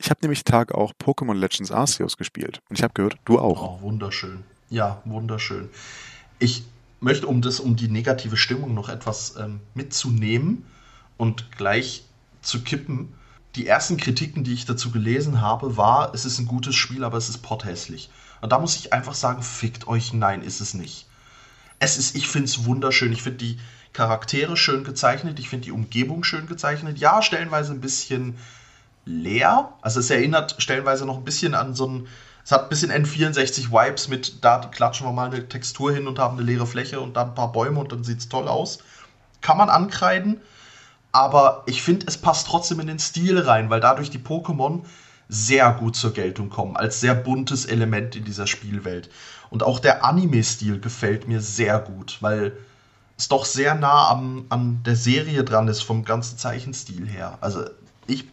ich 0.00 0.08
habe 0.08 0.20
nämlich 0.22 0.44
Tag 0.44 0.72
auch 0.72 0.94
Pokémon 0.94 1.34
Legends 1.34 1.70
Arceus 1.70 2.16
gespielt. 2.16 2.62
Und 2.70 2.78
ich 2.78 2.82
habe 2.82 2.94
gehört, 2.94 3.18
du 3.26 3.38
auch. 3.38 3.78
Oh, 3.78 3.82
wunderschön. 3.82 4.42
Ja, 4.70 5.02
wunderschön. 5.04 5.68
Ich 6.38 6.62
möchte, 7.00 7.26
um 7.26 7.42
das, 7.42 7.60
um 7.60 7.76
die 7.76 7.88
negative 7.88 8.38
Stimmung 8.38 8.72
noch 8.72 8.88
etwas 8.88 9.36
ähm, 9.36 9.60
mitzunehmen 9.74 10.64
und 11.18 11.52
gleich 11.52 12.04
zu 12.40 12.62
kippen, 12.62 13.12
die 13.56 13.66
ersten 13.66 13.98
Kritiken, 13.98 14.42
die 14.42 14.54
ich 14.54 14.64
dazu 14.64 14.90
gelesen 14.90 15.42
habe, 15.42 15.76
war, 15.76 16.14
es 16.14 16.24
ist 16.24 16.38
ein 16.38 16.46
gutes 16.46 16.76
Spiel, 16.76 17.04
aber 17.04 17.18
es 17.18 17.28
ist 17.28 17.42
potthässlich. 17.42 18.08
Und 18.40 18.52
da 18.52 18.58
muss 18.58 18.76
ich 18.76 18.94
einfach 18.94 19.14
sagen, 19.14 19.42
fickt 19.42 19.86
euch, 19.86 20.14
nein, 20.14 20.40
ist 20.40 20.62
es 20.62 20.72
nicht. 20.72 21.08
Es 21.78 21.98
ist, 21.98 22.16
ich 22.16 22.26
finde 22.26 22.46
es 22.46 22.64
wunderschön. 22.64 23.12
Ich 23.12 23.22
finde 23.22 23.38
die 23.38 23.58
Charaktere 23.92 24.56
schön 24.56 24.82
gezeichnet, 24.82 25.38
ich 25.38 25.50
finde 25.50 25.66
die 25.66 25.72
Umgebung 25.72 26.24
schön 26.24 26.46
gezeichnet. 26.46 26.96
Ja, 26.98 27.20
stellenweise 27.20 27.72
ein 27.72 27.82
bisschen 27.82 28.38
leer. 29.04 29.72
Also 29.82 30.00
es 30.00 30.10
erinnert 30.10 30.56
stellenweise 30.58 31.06
noch 31.06 31.18
ein 31.18 31.24
bisschen 31.24 31.54
an 31.54 31.74
so 31.74 31.86
ein, 31.86 32.08
es 32.44 32.52
hat 32.52 32.64
ein 32.64 32.68
bisschen 32.68 32.90
N64-Vibes 32.90 34.08
mit, 34.08 34.44
da 34.44 34.58
klatschen 34.58 35.06
wir 35.06 35.12
mal 35.12 35.26
eine 35.26 35.48
Textur 35.48 35.92
hin 35.92 36.06
und 36.06 36.18
haben 36.18 36.38
eine 36.38 36.46
leere 36.46 36.66
Fläche 36.66 37.00
und 37.00 37.16
dann 37.16 37.30
ein 37.30 37.34
paar 37.34 37.52
Bäume 37.52 37.80
und 37.80 37.92
dann 37.92 38.04
sieht 38.04 38.18
es 38.20 38.28
toll 38.28 38.48
aus. 38.48 38.78
Kann 39.40 39.58
man 39.58 39.68
ankreiden 39.68 40.40
aber 41.12 41.64
ich 41.66 41.82
finde, 41.82 42.06
es 42.06 42.18
passt 42.18 42.46
trotzdem 42.46 42.80
in 42.80 42.86
den 42.86 42.98
Stil 42.98 43.38
rein, 43.38 43.70
weil 43.70 43.80
dadurch 43.80 44.10
die 44.10 44.18
Pokémon 44.18 44.82
sehr 45.28 45.72
gut 45.72 45.96
zur 45.96 46.12
Geltung 46.12 46.50
kommen, 46.50 46.76
als 46.76 47.00
sehr 47.00 47.14
buntes 47.14 47.64
Element 47.64 48.16
in 48.16 48.24
dieser 48.24 48.46
Spielwelt. 48.46 49.10
Und 49.48 49.62
auch 49.62 49.80
der 49.80 50.04
Anime-Stil 50.04 50.80
gefällt 50.80 51.28
mir 51.28 51.40
sehr 51.40 51.78
gut, 51.78 52.18
weil 52.20 52.56
es 53.16 53.28
doch 53.28 53.44
sehr 53.44 53.74
nah 53.74 54.08
am, 54.08 54.46
an 54.48 54.82
der 54.84 54.96
Serie 54.96 55.44
dran 55.44 55.68
ist, 55.68 55.82
vom 55.82 56.04
ganzen 56.04 56.38
Zeichenstil 56.38 57.06
her. 57.08 57.38
Also 57.40 57.64
ich, 58.06 58.26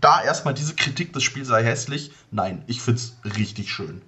da 0.00 0.22
erstmal 0.22 0.54
diese 0.54 0.74
Kritik, 0.74 1.12
das 1.12 1.22
Spiel 1.22 1.44
sei 1.44 1.62
hässlich, 1.62 2.12
nein, 2.30 2.64
ich 2.66 2.80
finde 2.80 3.00
es 3.00 3.16
richtig 3.36 3.70
schön. 3.72 4.02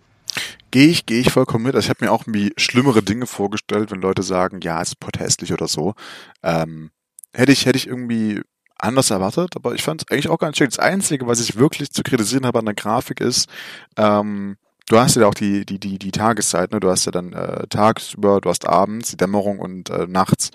Gehe 0.70 0.88
ich, 0.88 1.04
gehe 1.04 1.20
ich 1.20 1.30
vollkommen 1.30 1.64
mit. 1.64 1.74
Also 1.74 1.86
ich 1.86 1.90
habe 1.90 2.04
mir 2.04 2.10
auch 2.10 2.22
irgendwie 2.22 2.54
schlimmere 2.56 3.02
Dinge 3.02 3.26
vorgestellt, 3.26 3.90
wenn 3.90 4.00
Leute 4.00 4.22
sagen, 4.22 4.60
ja, 4.62 4.80
es 4.80 4.88
ist 4.88 5.00
protestlich 5.00 5.52
oder 5.52 5.68
so. 5.68 5.94
Ähm, 6.42 6.90
hätte 7.34 7.52
ich, 7.52 7.66
hätte 7.66 7.76
ich 7.76 7.86
irgendwie 7.86 8.40
anders 8.78 9.10
erwartet, 9.10 9.54
aber 9.54 9.74
ich 9.74 9.82
fand 9.82 10.02
es 10.02 10.10
eigentlich 10.10 10.28
auch 10.28 10.38
ganz 10.38 10.56
schön. 10.56 10.68
Das 10.68 10.78
Einzige, 10.78 11.26
was 11.26 11.40
ich 11.40 11.56
wirklich 11.56 11.92
zu 11.92 12.02
kritisieren 12.02 12.46
habe 12.46 12.58
an 12.58 12.64
der 12.64 12.74
Grafik 12.74 13.20
ist, 13.20 13.48
ähm, 13.96 14.56
du 14.88 14.98
hast 14.98 15.16
ja 15.16 15.26
auch 15.26 15.34
die, 15.34 15.64
die, 15.64 15.78
die, 15.78 15.98
die 15.98 16.10
Tageszeit, 16.10 16.72
ne? 16.72 16.80
Du 16.80 16.90
hast 16.90 17.04
ja 17.04 17.12
dann 17.12 17.32
äh, 17.32 17.66
tagsüber, 17.68 18.40
du 18.40 18.48
hast 18.48 18.66
abends, 18.66 19.10
die 19.10 19.16
Dämmerung 19.16 19.58
und 19.58 19.90
äh, 19.90 20.06
nachts. 20.08 20.50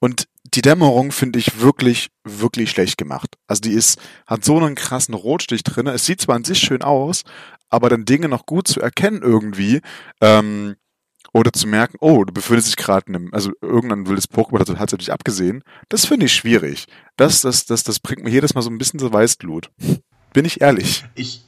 Und 0.00 0.28
die 0.54 0.62
Dämmerung 0.62 1.12
finde 1.12 1.38
ich 1.38 1.60
wirklich, 1.60 2.10
wirklich 2.24 2.70
schlecht 2.70 2.98
gemacht. 2.98 3.36
Also 3.46 3.60
die 3.62 3.72
ist, 3.72 3.98
hat 4.26 4.44
so 4.44 4.58
einen 4.58 4.74
krassen 4.74 5.14
Rotstich 5.14 5.62
drin. 5.62 5.86
Es 5.86 6.06
sieht 6.06 6.20
zwar 6.20 6.36
an 6.36 6.44
sich 6.44 6.58
schön 6.58 6.82
aus, 6.82 7.24
aber 7.68 7.88
dann 7.88 8.04
Dinge 8.04 8.28
noch 8.28 8.46
gut 8.46 8.68
zu 8.68 8.80
erkennen 8.80 9.22
irgendwie, 9.22 9.80
ähm, 10.20 10.76
oder 11.32 11.52
zu 11.52 11.66
merken, 11.66 11.98
oh, 12.00 12.24
du 12.24 12.32
befindest 12.32 12.68
dich 12.68 12.76
gerade 12.76 13.06
in 13.08 13.16
einem, 13.16 13.34
also 13.34 13.52
irgendein 13.60 14.06
wildes 14.06 14.30
Pokémon 14.30 14.60
hat 14.60 14.68
tatsächlich 14.68 15.12
abgesehen. 15.12 15.62
Das 15.88 16.06
finde 16.06 16.26
ich 16.26 16.34
schwierig. 16.34 16.86
Das, 17.16 17.42
das, 17.42 17.66
das, 17.66 17.84
das 17.84 18.00
bringt 18.00 18.24
mir 18.24 18.30
jedes 18.30 18.54
Mal 18.54 18.62
so 18.62 18.70
ein 18.70 18.78
bisschen 18.78 18.98
so 18.98 19.12
Weißglut. 19.12 19.70
Bin 20.32 20.44
ich 20.44 20.60
ehrlich. 20.60 21.04
Ich, 21.14 21.42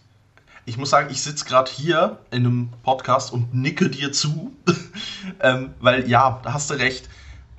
ich 0.66 0.76
muss 0.76 0.90
sagen, 0.90 1.08
ich 1.10 1.22
sitze 1.22 1.44
gerade 1.44 1.70
hier 1.70 2.18
in 2.30 2.44
einem 2.44 2.68
Podcast 2.82 3.32
und 3.32 3.54
nicke 3.54 3.88
dir 3.88 4.12
zu. 4.12 4.52
ähm, 5.40 5.70
weil 5.80 6.08
ja, 6.08 6.40
da 6.42 6.52
hast 6.52 6.70
du 6.70 6.74
recht. 6.74 7.08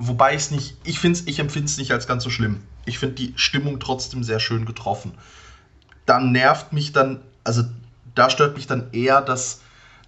Wobei 0.08 0.34
es 0.34 0.52
nicht, 0.52 0.78
ich 0.84 0.99
finde 0.99 1.20
ich 1.26 1.39
empfinde 1.39 1.68
es 1.68 1.78
nicht 1.78 1.91
als 1.91 2.08
ganz 2.08 2.24
so 2.24 2.30
schlimm. 2.30 2.62
Ich 2.86 2.97
finde 2.97 3.16
die 3.16 3.34
Stimmung 3.36 3.80
trotzdem 3.80 4.24
sehr 4.24 4.39
schön 4.39 4.66
getroffen. 4.66 5.14
Dann 6.06 6.32
nervt 6.32 6.74
mich 6.74 6.91
dann, 6.91 7.22
also 7.43 7.64
da 8.16 8.30
stört 8.30 8.56
mich 8.56 8.68
dann 8.68 8.91
eher, 8.91 9.22
dass 9.22 9.62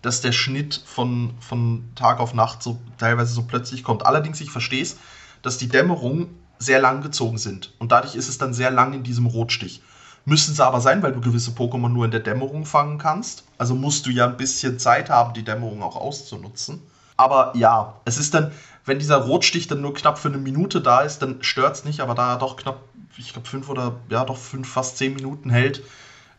dass 0.03 0.19
der 0.19 0.33
Schnitt 0.33 0.83
von, 0.85 1.33
von 1.39 1.85
Tag 1.95 2.19
auf 2.19 2.33
Nacht 2.33 2.61
so 2.61 2.77
teilweise 2.97 3.33
so 3.33 3.43
plötzlich 3.43 3.83
kommt. 3.83 4.05
Allerdings, 4.05 4.41
ich 4.41 4.51
verstehe 4.51 4.83
es, 4.83 4.97
dass 5.41 5.57
die 5.57 5.69
Dämmerungen 5.69 6.27
sehr 6.59 6.81
lang 6.81 7.01
gezogen 7.01 7.37
sind. 7.37 7.73
Und 7.79 7.93
dadurch 7.93 8.15
ist 8.15 8.27
es 8.27 8.37
dann 8.37 8.53
sehr 8.53 8.69
lang 8.69 8.93
in 8.93 9.03
diesem 9.03 9.25
Rotstich. 9.25 9.81
Müssen 10.25 10.53
sie 10.55 10.65
aber 10.65 10.81
sein, 10.81 11.01
weil 11.03 11.13
du 11.13 11.21
gewisse 11.21 11.51
Pokémon 11.51 11.87
nur 11.87 12.05
in 12.05 12.11
der 12.11 12.19
Dämmerung 12.19 12.65
fangen 12.65 12.97
kannst. 12.97 13.45
Also 13.57 13.75
musst 13.75 14.05
du 14.05 14.09
ja 14.09 14.27
ein 14.27 14.37
bisschen 14.37 14.77
Zeit 14.77 15.09
haben, 15.09 15.33
die 15.33 15.43
Dämmerung 15.43 15.81
auch 15.81 15.95
auszunutzen. 15.95 16.81
Aber 17.17 17.53
ja, 17.55 18.01
es 18.05 18.17
ist 18.17 18.33
dann, 18.33 18.51
wenn 18.85 18.99
dieser 18.99 19.17
Rotstich 19.17 19.67
dann 19.67 19.81
nur 19.81 19.93
knapp 19.93 20.17
für 20.17 20.29
eine 20.29 20.37
Minute 20.37 20.81
da 20.81 21.01
ist, 21.01 21.19
dann 21.19 21.43
stört 21.43 21.75
es 21.75 21.85
nicht. 21.85 22.01
Aber 22.01 22.15
da 22.15 22.33
er 22.33 22.39
doch 22.39 22.57
knapp, 22.57 22.81
ich 23.17 23.33
glaube, 23.33 23.47
fünf 23.47 23.69
oder 23.69 23.99
ja, 24.09 24.25
doch 24.25 24.37
fünf, 24.37 24.69
fast 24.69 24.97
zehn 24.97 25.13
Minuten 25.13 25.49
hält, 25.49 25.83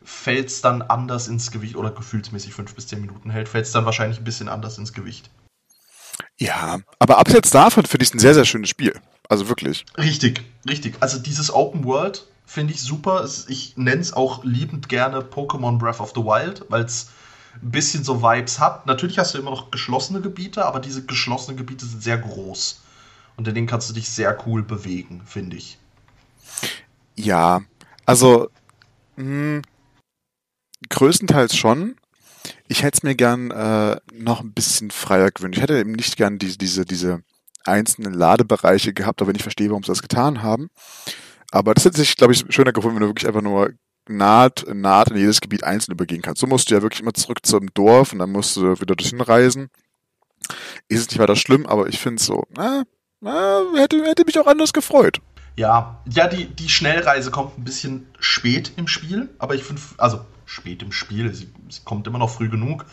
fällt 0.03 0.49
es 0.49 0.61
dann 0.61 0.83
anders 0.83 1.29
ins 1.29 1.51
Gewicht 1.51 1.77
oder 1.77 1.91
gefühlsmäßig 1.91 2.55
fünf 2.55 2.75
bis 2.75 2.87
zehn 2.87 3.01
Minuten 3.01 3.31
hält, 3.31 3.49
fällt 3.49 3.67
es 3.67 3.73
dann 3.73 3.87
wahrscheinlich 3.87 4.19
ein 4.19 4.25
bisschen 4.25 4.49
anders 4.49 4.79
ins 4.79 4.93
Gewicht. 4.93 5.31
Ja, 6.39 6.81
aber 6.99 7.19
abseits 7.19 7.51
davon 7.51 7.87
finde 7.87 8.03
ich 8.03 8.11
es 8.11 8.15
ein 8.15 8.19
sehr, 8.19 8.35
sehr 8.35 8.45
schönes 8.45 8.69
Spiel. 8.69 9.01
Also 9.29 9.49
wirklich. 9.49 9.85
Richtig, 9.97 10.43
richtig. 10.69 10.97
Also 11.01 11.19
dieses 11.19 11.53
Open 11.53 11.85
World 11.85 12.27
finde 12.45 12.75
ich 12.75 12.83
super. 12.83 13.27
Ich 13.49 13.77
nenne 13.77 14.01
es 14.01 14.13
auch 14.13 14.45
liebend 14.45 14.89
gerne 14.89 15.21
Pokémon 15.21 15.79
Breath 15.79 16.01
of 16.01 16.13
the 16.15 16.23
Wild, 16.23 16.65
weil 16.69 16.85
es 16.85 17.09
ein 17.63 17.71
bisschen 17.71 18.05
so 18.05 18.23
Vibes 18.23 18.59
hat. 18.59 18.87
Natürlich 18.87 19.19
hast 19.19 19.35
du 19.35 19.39
immer 19.39 19.51
noch 19.51 19.71
geschlossene 19.71 20.21
Gebiete, 20.21 20.65
aber 20.65 20.81
diese 20.81 21.05
geschlossenen 21.05 21.57
Gebiete 21.57 21.87
sind 21.87 22.03
sehr 22.03 22.19
groß. 22.19 22.83
Und 23.37 23.49
in 23.49 23.55
denen 23.55 23.67
kannst 23.67 23.89
du 23.91 23.95
dich 23.95 24.09
sehr 24.09 24.37
cool 24.47 24.63
bewegen, 24.63 25.23
finde 25.25 25.57
ich. 25.57 25.79
Ja, 27.17 27.63
also 28.07 28.49
mh, 29.17 29.25
hm, 29.25 29.63
größtenteils 30.89 31.57
schon. 31.57 31.97
Ich 32.69 32.83
hätte 32.83 32.99
es 32.99 33.03
mir 33.03 33.15
gern 33.15 33.51
äh, 33.51 33.97
noch 34.13 34.41
ein 34.41 34.53
bisschen 34.53 34.91
freier 34.91 35.31
gewünscht. 35.31 35.57
Ich 35.57 35.63
hätte 35.63 35.79
eben 35.79 35.93
nicht 35.93 36.17
gern 36.17 36.39
diese, 36.39 36.59
diese, 36.59 36.85
diese 36.85 37.23
einzelnen 37.65 38.13
Ladebereiche 38.13 38.93
gehabt, 38.93 39.23
aber 39.23 39.35
ich 39.35 39.43
verstehe, 39.43 39.71
warum 39.71 39.83
sie 39.83 39.93
das 39.93 40.03
getan 40.03 40.43
haben. 40.43 40.69
Aber 41.51 41.75
das 41.75 41.85
hätte 41.85 41.99
sich, 41.99 42.17
glaube 42.17 42.33
ich, 42.33 42.45
schöner 42.51 42.73
gefunden, 42.73 42.97
wenn 42.97 43.03
du 43.03 43.09
wirklich 43.09 43.27
einfach 43.27 43.43
nur 43.43 43.73
naht, 44.09 44.65
naht 44.73 45.11
in 45.11 45.17
jedes 45.17 45.41
Gebiet 45.41 45.65
einzeln 45.65 45.93
übergehen 45.93 46.23
kannst. 46.23 46.41
So 46.41 46.47
musst 46.47 46.71
du 46.71 46.75
ja 46.75 46.83
wirklich 46.83 47.01
immer 47.01 47.15
zurück 47.15 47.45
zum 47.45 47.73
Dorf 47.75 48.13
und 48.13 48.19
dann 48.19 48.33
musst 48.33 48.57
du 48.57 48.63
wieder 48.63 48.87
dorthin 48.87 49.21
reisen. 49.21 49.71
Ist 50.89 51.01
es 51.01 51.11
nicht 51.11 51.19
weiter 51.19 51.37
schlimm, 51.37 51.67
aber 51.67 51.89
ich 51.89 51.99
finde 51.99 52.21
es 52.21 52.27
so, 52.27 52.45
äh, 52.59 52.83
äh, 53.25 53.79
hätte, 53.79 54.05
hätte 54.05 54.25
mich 54.25 54.39
auch 54.39 54.47
anders 54.47 54.73
gefreut. 54.73 55.21
Ja, 55.57 56.03
ja, 56.11 56.27
die, 56.27 56.47
die 56.47 56.69
Schnellreise 56.69 57.31
kommt 57.31 57.59
ein 57.59 57.65
bisschen 57.65 58.09
spät 58.19 58.73
im 58.77 58.89
Spiel, 58.89 59.31
aber 59.39 59.55
ich 59.55 59.63
finde, 59.63 59.81
also 59.99 60.21
spät 60.47 60.83
im 60.83 60.93
Spiel. 60.93 61.33
Sie, 61.33 61.49
sie, 61.69 61.81
kommt 61.85 62.07
immer 62.07 62.19
noch 62.19 62.31
früh 62.31 62.49
genug. 62.49 62.87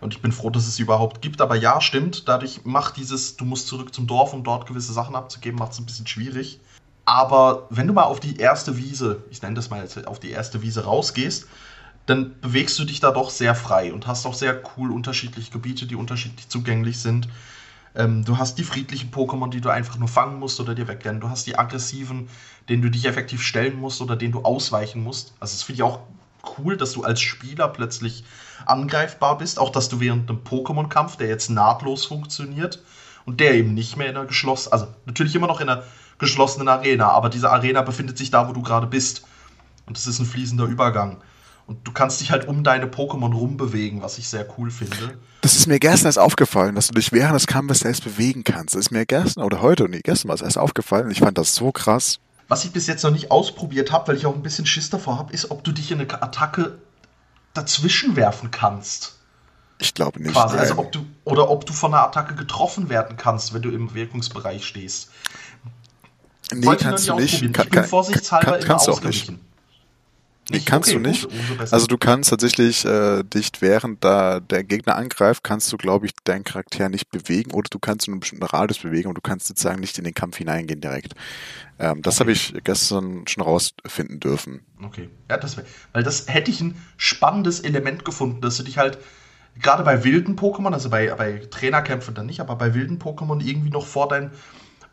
Und 0.00 0.14
ich 0.14 0.22
bin 0.22 0.32
froh, 0.32 0.50
dass 0.50 0.66
es 0.66 0.76
sie 0.76 0.82
überhaupt 0.82 1.20
gibt. 1.20 1.40
Aber 1.40 1.54
ja, 1.56 1.80
stimmt. 1.80 2.26
Dadurch 2.26 2.64
macht 2.64 2.96
dieses, 2.96 3.36
du 3.36 3.44
musst 3.44 3.68
zurück 3.68 3.94
zum 3.94 4.06
Dorf, 4.06 4.32
um 4.32 4.44
dort 4.44 4.66
gewisse 4.66 4.92
Sachen 4.92 5.14
abzugeben, 5.14 5.58
macht 5.58 5.72
es 5.72 5.78
ein 5.78 5.86
bisschen 5.86 6.06
schwierig. 6.06 6.60
Aber 7.04 7.66
wenn 7.70 7.86
du 7.86 7.92
mal 7.92 8.04
auf 8.04 8.20
die 8.20 8.36
erste 8.36 8.76
Wiese, 8.76 9.24
ich 9.30 9.42
nenne 9.42 9.54
das 9.54 9.70
mal 9.70 9.82
jetzt 9.82 10.06
auf 10.06 10.20
die 10.20 10.30
erste 10.30 10.62
Wiese 10.62 10.84
rausgehst, 10.84 11.46
dann 12.06 12.40
bewegst 12.40 12.78
du 12.78 12.84
dich 12.84 13.00
da 13.00 13.10
doch 13.10 13.30
sehr 13.30 13.54
frei 13.54 13.92
und 13.92 14.06
hast 14.06 14.26
auch 14.26 14.34
sehr 14.34 14.60
cool 14.76 14.90
unterschiedliche 14.90 15.50
Gebiete, 15.50 15.86
die 15.86 15.96
unterschiedlich 15.96 16.48
zugänglich 16.48 16.98
sind. 16.98 17.28
Ähm, 17.94 18.24
du 18.24 18.38
hast 18.38 18.58
die 18.58 18.64
friedlichen 18.64 19.10
Pokémon, 19.10 19.50
die 19.50 19.60
du 19.60 19.68
einfach 19.68 19.96
nur 19.98 20.08
fangen 20.08 20.38
musst 20.38 20.60
oder 20.60 20.74
dir 20.74 20.88
wegrennen. 20.88 21.20
Du 21.20 21.28
hast 21.28 21.46
die 21.46 21.58
aggressiven, 21.58 22.28
denen 22.68 22.82
du 22.82 22.90
dich 22.90 23.06
effektiv 23.06 23.42
stellen 23.42 23.78
musst 23.78 24.00
oder 24.00 24.16
denen 24.16 24.32
du 24.32 24.42
ausweichen 24.42 25.02
musst. 25.02 25.34
Also 25.40 25.54
das 25.54 25.62
finde 25.62 25.76
ich 25.78 25.82
auch 25.82 26.00
cool, 26.58 26.76
dass 26.76 26.92
du 26.92 27.02
als 27.02 27.20
Spieler 27.20 27.68
plötzlich 27.68 28.24
angreifbar 28.66 29.38
bist. 29.38 29.58
Auch 29.58 29.70
dass 29.70 29.88
du 29.88 30.00
während 30.00 30.28
einem 30.28 30.40
Pokémon-Kampf, 30.40 31.16
der 31.16 31.28
jetzt 31.28 31.50
nahtlos 31.50 32.04
funktioniert 32.04 32.82
und 33.24 33.40
der 33.40 33.54
eben 33.54 33.74
nicht 33.74 33.96
mehr 33.96 34.08
in 34.08 34.16
einer 34.16 34.26
geschlossenen, 34.26 34.72
also 34.72 34.86
natürlich 35.06 35.34
immer 35.34 35.46
noch 35.46 35.60
in 35.60 35.68
einer 35.68 35.84
geschlossenen 36.20 36.68
Arena, 36.68 37.08
aber 37.08 37.28
diese 37.28 37.50
Arena 37.50 37.82
befindet 37.82 38.16
sich 38.16 38.30
da, 38.30 38.48
wo 38.48 38.52
du 38.52 38.62
gerade 38.62 38.86
bist. 38.86 39.24
Und 39.86 39.98
es 39.98 40.06
ist 40.06 40.20
ein 40.20 40.26
fließender 40.26 40.64
Übergang. 40.66 41.16
Und 41.66 41.86
du 41.86 41.92
kannst 41.92 42.20
dich 42.20 42.30
halt 42.30 42.46
um 42.46 42.62
deine 42.62 42.86
Pokémon 42.86 43.32
rumbewegen, 43.32 44.02
was 44.02 44.18
ich 44.18 44.28
sehr 44.28 44.46
cool 44.58 44.70
finde. 44.70 45.18
Das 45.40 45.56
ist 45.56 45.66
mir 45.66 45.78
gestern 45.78 46.06
erst 46.06 46.18
aufgefallen, 46.18 46.74
dass 46.74 46.88
du 46.88 46.94
dich 46.94 47.12
während 47.12 47.34
des 47.34 47.46
Kampfes 47.46 47.80
selbst 47.80 48.04
bewegen 48.04 48.44
kannst. 48.44 48.74
Das 48.74 48.80
ist 48.80 48.90
mir 48.90 49.06
gestern 49.06 49.44
oder 49.44 49.62
heute, 49.62 49.88
nee, 49.88 50.00
gestern 50.02 50.28
war 50.28 50.34
es 50.34 50.42
erst 50.42 50.58
aufgefallen. 50.58 51.10
Ich 51.10 51.20
fand 51.20 51.38
das 51.38 51.54
so 51.54 51.72
krass. 51.72 52.18
Was 52.48 52.64
ich 52.64 52.72
bis 52.72 52.86
jetzt 52.88 53.04
noch 53.04 53.12
nicht 53.12 53.30
ausprobiert 53.30 53.92
habe, 53.92 54.08
weil 54.08 54.16
ich 54.16 54.26
auch 54.26 54.34
ein 54.34 54.42
bisschen 54.42 54.66
Schiss 54.66 54.90
davor 54.90 55.18
habe, 55.18 55.32
ist, 55.32 55.50
ob 55.50 55.62
du 55.62 55.72
dich 55.72 55.92
in 55.92 56.00
eine 56.00 56.22
Attacke 56.22 56.78
dazwischen 57.54 58.16
werfen 58.16 58.50
kannst. 58.50 59.16
Ich 59.78 59.94
glaube 59.94 60.20
nicht. 60.20 60.32
Quasi. 60.32 60.56
Also 60.56 60.76
ob 60.78 60.92
du, 60.92 61.06
oder 61.24 61.50
ob 61.50 61.64
du 61.66 61.72
von 61.72 61.94
einer 61.94 62.02
Attacke 62.02 62.34
getroffen 62.34 62.88
werden 62.88 63.16
kannst, 63.16 63.54
wenn 63.54 63.62
du 63.62 63.70
im 63.70 63.94
Wirkungsbereich 63.94 64.64
stehst. 64.64 65.10
Nee, 66.52 66.66
Wollte 66.66 66.84
kannst 66.84 67.08
du 67.08 67.14
nicht. 67.14 67.52
Kann, 67.52 67.66
ich 67.66 67.70
bin 67.70 67.84
vorsichtshalber 67.84 68.58
kann, 68.58 68.66
kannst 68.66 68.86
immer 68.86 68.96
ausgewichen. 68.96 69.40
Nee, 70.50 70.60
kannst 70.64 70.90
okay, 70.90 71.00
du 71.00 71.08
nicht. 71.08 71.22
Gut, 71.22 71.72
also 71.72 71.86
du 71.86 71.96
kannst 71.96 72.30
tatsächlich 72.30 72.84
äh, 72.84 73.22
dich 73.22 73.50
während 73.60 74.02
da 74.02 74.40
der 74.40 74.64
Gegner 74.64 74.96
angreift, 74.96 75.44
kannst 75.44 75.72
du, 75.72 75.76
glaube 75.76 76.06
ich, 76.06 76.12
deinen 76.24 76.42
Charakter 76.42 76.88
nicht 76.88 77.08
bewegen 77.10 77.52
oder 77.52 77.68
du 77.70 77.78
kannst 77.78 78.08
einen 78.08 78.18
bestimmten 78.18 78.44
Radius 78.44 78.78
bewegen 78.78 79.08
und 79.08 79.14
du 79.14 79.20
kannst 79.20 79.46
sozusagen 79.46 79.80
nicht 79.80 79.96
in 79.98 80.04
den 80.04 80.14
Kampf 80.14 80.38
hineingehen 80.38 80.80
direkt. 80.80 81.14
Ähm, 81.78 82.02
das 82.02 82.16
okay. 82.16 82.20
habe 82.20 82.32
ich 82.32 82.54
gestern 82.64 83.28
schon 83.28 83.44
rausfinden 83.44 84.18
dürfen. 84.18 84.60
Okay. 84.82 85.08
Ja, 85.28 85.36
das 85.36 85.56
wär, 85.56 85.64
weil 85.92 86.02
das 86.02 86.26
hätte 86.26 86.50
ich 86.50 86.60
ein 86.60 86.74
spannendes 86.96 87.60
Element 87.60 88.04
gefunden, 88.04 88.40
dass 88.40 88.56
du 88.56 88.64
dich 88.64 88.76
halt 88.76 88.98
gerade 89.62 89.84
bei 89.84 90.02
wilden 90.02 90.36
Pokémon, 90.36 90.72
also 90.72 90.90
bei, 90.90 91.14
bei 91.14 91.42
Trainerkämpfen 91.50 92.14
dann 92.14 92.26
nicht, 92.26 92.40
aber 92.40 92.56
bei 92.56 92.74
wilden 92.74 92.98
Pokémon 92.98 93.40
irgendwie 93.40 93.70
noch 93.70 93.86
vor 93.86 94.08
dein 94.08 94.32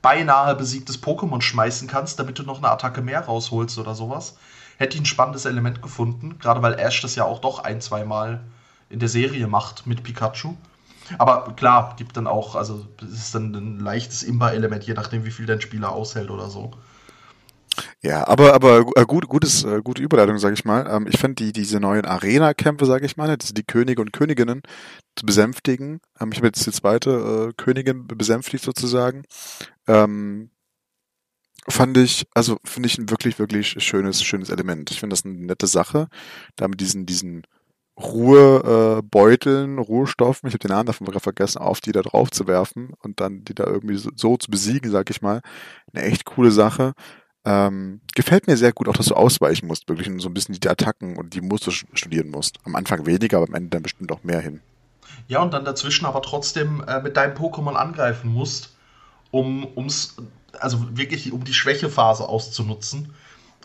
beinahe 0.02 0.56
besiegtes 0.56 1.02
Pokémon 1.02 1.42
schmeißen 1.42 1.88
kannst, 1.88 2.20
damit 2.20 2.40
du 2.40 2.44
noch 2.44 2.58
eine 2.58 2.70
Attacke 2.70 3.02
mehr 3.02 3.22
rausholst 3.22 3.78
oder 3.78 3.96
sowas 3.96 4.36
hätte 4.78 4.96
ich 4.96 5.02
ein 5.02 5.06
spannendes 5.06 5.46
Element 5.46 5.82
gefunden, 5.82 6.38
gerade 6.40 6.62
weil 6.62 6.80
Ash 6.80 7.02
das 7.02 7.16
ja 7.16 7.26
auch 7.26 7.40
doch 7.40 7.60
ein, 7.60 7.82
zwei 7.82 8.06
Mal 8.06 8.42
in 8.90 9.00
der 9.00 9.10
Serie 9.10 9.48
macht 9.48 9.86
mit 9.86 10.04
Pikachu. 10.04 10.56
Aber 11.18 11.54
klar, 11.56 11.96
gibt 11.98 12.18
dann 12.18 12.28
auch, 12.28 12.56
also 12.56 12.86
es 13.02 13.14
ist 13.14 13.36
dann 13.36 13.54
ein 13.54 13.80
leichtes 13.80 14.24
Imba-Element, 14.24 14.84
je 14.84 14.94
nachdem, 14.94 15.26
wie 15.26 15.32
viel 15.32 15.46
dein 15.46 15.62
Spieler 15.62 15.92
aushält 15.92 16.30
oder 16.30 16.50
so. 16.50 16.72
Ja, 18.02 18.28
aber 18.28 18.54
aber 18.54 18.86
äh, 18.96 19.06
gut, 19.06 19.28
gutes, 19.28 19.64
äh, 19.64 19.82
gute 19.84 20.02
Überleitung, 20.02 20.38
sage 20.40 20.54
ich 20.54 20.66
mal. 20.66 20.88
Ähm, 20.90 21.08
ich 21.08 21.20
finde 21.20 21.44
die 21.44 21.52
diese 21.52 21.80
neuen 21.80 22.06
Arena-Kämpfe, 22.06 22.86
sage 22.86 23.06
ich 23.06 23.18
mal, 23.18 23.38
die, 23.38 23.64
Könige 23.64 24.02
und 24.02 24.14
Königinnen 24.14 24.62
zu 25.16 25.26
besänftigen. 25.26 26.00
Ähm, 26.20 26.32
ich 26.32 26.38
habe 26.38 26.48
jetzt 26.48 26.66
die 26.66 26.72
zweite 26.72 27.50
äh, 27.50 27.54
Königin 27.62 28.08
besänftigt 28.08 28.64
sozusagen. 28.64 29.24
Ähm, 29.88 30.50
fand 31.70 31.98
ich, 31.98 32.26
also 32.34 32.58
finde 32.64 32.88
ich 32.88 32.98
ein 32.98 33.10
wirklich, 33.10 33.40
wirklich 33.40 33.76
schönes, 33.84 34.24
schönes 34.24 34.50
Element. 34.50 34.92
Ich 34.92 35.00
finde 35.00 35.14
das 35.14 35.26
eine 35.26 35.36
nette 35.36 35.68
Sache, 35.68 36.08
da 36.56 36.68
mit 36.68 36.80
diesen, 36.82 37.06
diesen 37.06 37.44
Ruhebeuteln, 38.00 39.78
äh, 39.78 39.82
Ruhestoffen, 39.82 40.48
ich 40.48 40.54
habe 40.54 40.60
den 40.60 40.70
Namen 40.70 40.86
davon 40.86 41.08
vergessen, 41.20 41.60
auf 41.60 41.82
die 41.82 41.92
da 41.92 42.02
drauf 42.04 42.30
zu 42.30 42.48
werfen 42.48 42.94
und 43.02 43.20
dann 43.20 43.44
die 43.44 43.56
da 43.56 43.66
irgendwie 43.66 43.98
so, 43.98 44.12
so 44.16 44.38
zu 44.38 44.52
besiegen, 44.52 44.92
sag 44.92 45.10
ich 45.10 45.22
mal. 45.22 45.42
Eine 45.92 46.04
echt 46.04 46.26
coole 46.26 46.52
Sache. 46.52 46.94
Ähm, 47.50 48.02
gefällt 48.14 48.46
mir 48.48 48.58
sehr 48.58 48.74
gut, 48.74 48.90
auch 48.90 48.98
dass 48.98 49.06
du 49.06 49.16
ausweichen 49.16 49.68
musst, 49.68 49.88
wirklich 49.88 50.12
so 50.22 50.28
ein 50.28 50.34
bisschen 50.34 50.60
die 50.60 50.68
Attacken 50.68 51.16
und 51.16 51.34
die 51.34 51.40
Muster 51.40 51.72
studieren 51.72 52.30
musst. 52.30 52.58
Am 52.66 52.76
Anfang 52.76 53.06
weniger, 53.06 53.38
aber 53.38 53.48
am 53.48 53.54
Ende 53.54 53.70
dann 53.70 53.84
bestimmt 53.84 54.12
auch 54.12 54.22
mehr 54.22 54.42
hin. 54.42 54.60
Ja, 55.30 55.42
und 55.42 55.54
dann 55.54 55.64
dazwischen 55.64 56.06
aber 56.06 56.22
trotzdem 56.22 56.84
äh, 56.86 57.02
mit 57.02 57.16
deinem 57.16 57.38
Pokémon 57.38 57.76
angreifen 57.76 58.34
musst, 58.34 58.76
um 59.32 59.66
ums, 59.78 60.18
also 60.60 60.98
wirklich 60.98 61.32
um 61.32 61.46
die 61.46 61.54
Schwächephase 61.54 62.28
auszunutzen. 62.28 63.14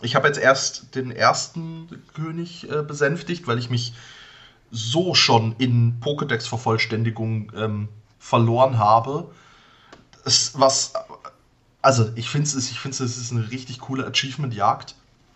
Ich 0.01 0.15
habe 0.15 0.27
jetzt 0.27 0.39
erst 0.39 0.95
den 0.95 1.11
ersten 1.11 1.89
König 2.13 2.69
äh, 2.71 2.83
besänftigt, 2.83 3.47
weil 3.47 3.59
ich 3.59 3.69
mich 3.69 3.93
so 4.71 5.13
schon 5.13 5.57
in 5.57 5.99
Pokédex-Vervollständigung 5.99 7.51
ähm, 7.53 7.89
verloren 8.17 8.77
habe. 8.77 9.29
Es, 10.23 10.57
was, 10.57 10.93
also 11.83 12.09
ich 12.15 12.29
finde 12.29 12.47
es 12.47 12.71
ich 12.71 12.79
find's, 12.79 12.99
es 12.99 13.17
ist 13.17 13.31
eine 13.31 13.51
richtig 13.51 13.79
coole 13.79 14.07
Achievement-Jagd. 14.07 14.95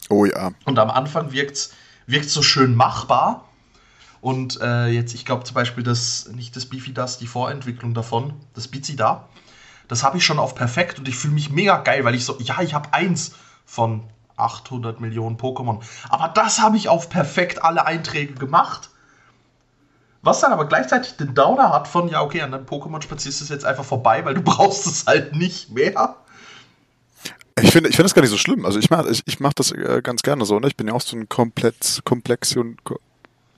Oh 0.10 0.26
ja. 0.26 0.52
Und 0.66 0.80
am 0.80 0.90
Anfang 0.90 1.32
wirkt 1.32 1.72
es 2.08 2.34
so 2.34 2.42
schön 2.42 2.74
machbar. 2.74 3.44
Und 4.22 4.60
äh, 4.62 4.88
jetzt, 4.88 5.14
ich 5.14 5.26
glaube 5.26 5.44
zum 5.44 5.54
Beispiel, 5.54 5.84
das, 5.84 6.30
nicht 6.34 6.56
das 6.56 6.66
Beefy 6.66 6.94
das, 6.94 7.20
die 7.20 7.28
Vorentwicklung 7.28 7.94
davon, 7.94 8.34
das 8.56 8.68
Bizi 8.68 8.96
da, 8.96 9.28
das 9.88 10.04
habe 10.04 10.18
ich 10.18 10.26
schon 10.26 10.40
auf 10.40 10.56
perfekt 10.56 11.00
und 11.00 11.08
ich 11.08 11.16
fühle 11.16 11.34
mich 11.34 11.50
mega 11.50 11.78
geil, 11.78 12.04
weil 12.04 12.16
ich 12.16 12.26
so, 12.26 12.38
ja, 12.40 12.62
ich 12.62 12.74
habe 12.74 12.94
eins 12.94 13.34
von 13.66 14.04
800 14.38 15.00
Millionen 15.00 15.38
Pokémon. 15.38 15.82
Aber 16.10 16.30
das 16.30 16.62
habe 16.62 16.78
ich 16.78 16.90
auf 16.90 17.10
perfekt 17.10 17.64
alle 17.64 17.86
Einträge 17.86 18.34
gemacht. 18.34 18.90
Was 20.22 20.42
dann 20.42 20.52
aber 20.52 20.66
gleichzeitig 20.66 21.18
den 21.18 21.36
Downer 21.36 21.72
hat 21.72 21.88
von, 21.88 22.10
ja, 22.10 22.22
okay, 22.22 22.42
an 22.42 22.52
deinem 22.52 22.66
Pokémon-Spazier 22.66 23.30
ist 23.30 23.42
es 23.42 23.50
jetzt 23.50 23.66
einfach 23.66 23.86
vorbei, 23.86 24.26
weil 24.26 24.34
du 24.34 24.42
brauchst 24.44 24.88
es 24.88 25.06
halt 25.06 25.36
nicht 25.36 25.72
mehr. 25.72 26.18
Ich 27.62 27.72
finde 27.72 27.90
ich 27.90 27.96
finde 27.96 28.04
das 28.04 28.14
gar 28.14 28.22
nicht 28.22 28.32
so 28.32 28.38
schlimm. 28.38 28.66
Also 28.66 28.80
ich 28.80 28.90
mache 28.90 29.10
ich, 29.10 29.24
ich 29.26 29.40
mach 29.40 29.54
das 29.54 29.72
äh, 29.72 30.02
ganz 30.04 30.22
gerne 30.22 30.46
so. 30.46 30.60
Ne? 30.60 30.68
Ich 30.68 30.76
bin 30.76 30.88
ja 30.88 30.94
auch 30.94 31.02
so 31.02 31.18
ein 31.18 31.28
komplett 31.28 32.02
Komplexion, 32.04 32.78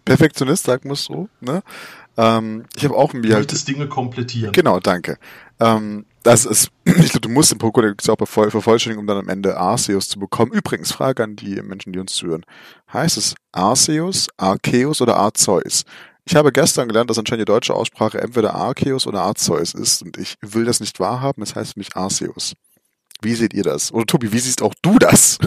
Perfektionist, 0.06 0.66
sag 0.66 0.86
man 0.86 0.96
so. 0.96 1.30
Ne? 1.42 1.62
Ähm, 2.18 2.66
ich 2.76 2.84
habe 2.84 2.96
auch 2.96 3.14
irgendwie 3.14 3.34
halt... 3.34 3.68
Dinge 3.68 3.88
komplettieren. 3.88 4.52
Genau, 4.52 4.80
danke. 4.80 5.18
Ähm, 5.60 6.06
das 6.24 6.46
ist, 6.46 6.72
ich 6.86 7.12
glaube, 7.12 7.22
du 7.22 7.30
musst 7.30 7.52
den 7.52 7.60
Pokédex 7.60 8.10
auch 8.10 8.18
vervollständigen, 8.26 9.00
um 9.00 9.08
dann 9.08 9.18
am 9.18 9.30
Ende 9.30 9.58
Arceus 9.58 10.10
zu 10.10 10.20
bekommen. 10.20 10.52
Übrigens, 10.52 10.92
Frage 10.92 11.24
an 11.24 11.36
die 11.36 11.62
Menschen, 11.62 11.94
die 11.94 12.00
uns 12.00 12.14
zuhören. 12.14 12.46
Heißt 12.92 13.18
es 13.18 13.36
Arceus, 13.52 14.28
Arceus 14.38 15.02
oder 15.02 15.18
Arceus? 15.18 15.86
Ich 16.26 16.36
habe 16.36 16.52
gestern 16.52 16.88
gelernt, 16.88 17.10
dass 17.10 17.18
anscheinend 17.18 17.48
die 17.48 17.52
deutsche 17.52 17.74
Aussprache 17.74 18.22
entweder 18.22 18.54
Arceus 18.54 19.08
oder 19.08 19.22
Arceus 19.22 19.74
ist 19.74 20.04
und 20.04 20.18
ich 20.18 20.36
will 20.42 20.66
das 20.66 20.80
nicht 20.80 21.00
wahrhaben, 21.00 21.42
es 21.42 21.56
heißt 21.56 21.74
für 21.74 21.80
mich 21.80 21.96
Arceus. 21.96 22.54
Wie 23.22 23.36
seht 23.36 23.54
ihr 23.54 23.64
das? 23.64 23.92
Oder 23.92 24.06
Tobi, 24.06 24.32
wie 24.32 24.40
siehst 24.40 24.62
auch 24.62 24.74
du 24.82 24.98
das? 24.98 25.40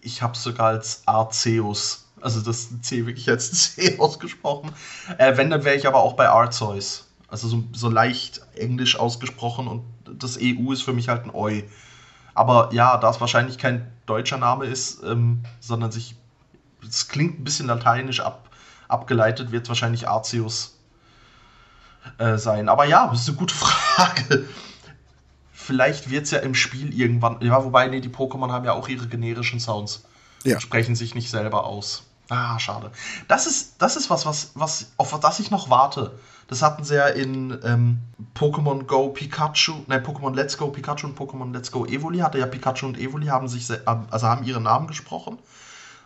Ich 0.00 0.20
habe 0.20 0.34
es 0.34 0.42
sogar 0.42 0.68
als 0.68 1.02
Arceus, 1.06 2.08
also 2.20 2.40
das 2.40 2.68
C 2.80 3.06
wirklich 3.06 3.28
als 3.28 3.52
C 3.74 3.98
ausgesprochen. 3.98 4.72
Äh, 5.18 5.36
wenn, 5.36 5.50
dann 5.50 5.64
wäre 5.64 5.76
ich 5.76 5.86
aber 5.86 5.98
auch 5.98 6.14
bei 6.14 6.28
Arceus. 6.28 7.08
Also 7.28 7.48
so, 7.48 7.64
so 7.72 7.88
leicht 7.88 8.42
englisch 8.56 8.98
ausgesprochen 8.98 9.66
und 9.68 9.84
das 10.04 10.38
EU 10.40 10.72
ist 10.72 10.82
für 10.82 10.92
mich 10.92 11.08
halt 11.08 11.24
ein 11.24 11.30
Eu. 11.32 11.62
Aber 12.34 12.70
ja, 12.72 12.96
da 12.98 13.10
es 13.10 13.20
wahrscheinlich 13.20 13.58
kein 13.58 13.90
deutscher 14.06 14.38
Name 14.38 14.66
ist, 14.66 15.02
ähm, 15.04 15.42
sondern 15.60 15.92
sich, 15.92 16.16
es 16.86 17.08
klingt 17.08 17.40
ein 17.40 17.44
bisschen 17.44 17.68
lateinisch 17.68 18.20
ab, 18.20 18.50
abgeleitet, 18.88 19.52
wird 19.52 19.62
es 19.64 19.68
wahrscheinlich 19.68 20.08
Arceus 20.08 20.78
äh, 22.18 22.36
sein. 22.36 22.68
Aber 22.68 22.84
ja, 22.84 23.06
das 23.06 23.22
ist 23.22 23.28
eine 23.28 23.38
gute 23.38 23.54
Frage 23.54 24.46
vielleicht 25.62 26.10
wird 26.10 26.24
es 26.24 26.30
ja 26.30 26.38
im 26.38 26.54
Spiel 26.54 26.98
irgendwann. 26.98 27.38
Ja, 27.40 27.64
wobei, 27.64 27.86
nee, 27.88 28.00
die 28.00 28.08
Pokémon 28.08 28.50
haben 28.50 28.64
ja 28.64 28.72
auch 28.72 28.88
ihre 28.88 29.06
generischen 29.06 29.60
Sounds. 29.60 30.04
Ja. 30.44 30.60
Sprechen 30.60 30.94
sich 30.94 31.14
nicht 31.14 31.30
selber 31.30 31.64
aus. 31.64 32.04
Ah, 32.28 32.58
schade. 32.58 32.90
Das 33.28 33.46
ist, 33.46 33.74
das 33.78 33.96
ist 33.96 34.10
was, 34.10 34.26
was, 34.26 34.52
was, 34.54 34.92
auf 34.96 35.18
das 35.20 35.38
ich 35.40 35.50
noch 35.50 35.70
warte. 35.70 36.18
Das 36.48 36.62
hatten 36.62 36.84
sie 36.84 36.96
ja 36.96 37.06
in 37.06 37.58
ähm, 37.64 37.98
Pokémon 38.34 38.84
Go 38.84 39.08
Pikachu, 39.08 39.84
nein, 39.86 40.04
Pokémon 40.04 40.34
Let's 40.34 40.58
Go 40.58 40.68
Pikachu 40.68 41.06
und 41.06 41.18
Pokémon 41.18 41.52
Let's 41.52 41.70
Go 41.70 41.86
Evoli 41.86 42.18
hatte 42.18 42.38
ja 42.38 42.46
Pikachu 42.46 42.86
und 42.86 42.98
Evoli 42.98 43.26
haben 43.26 43.48
sich, 43.48 43.68
also 43.86 44.26
haben 44.26 44.44
ihre 44.44 44.60
Namen 44.60 44.86
gesprochen. 44.86 45.38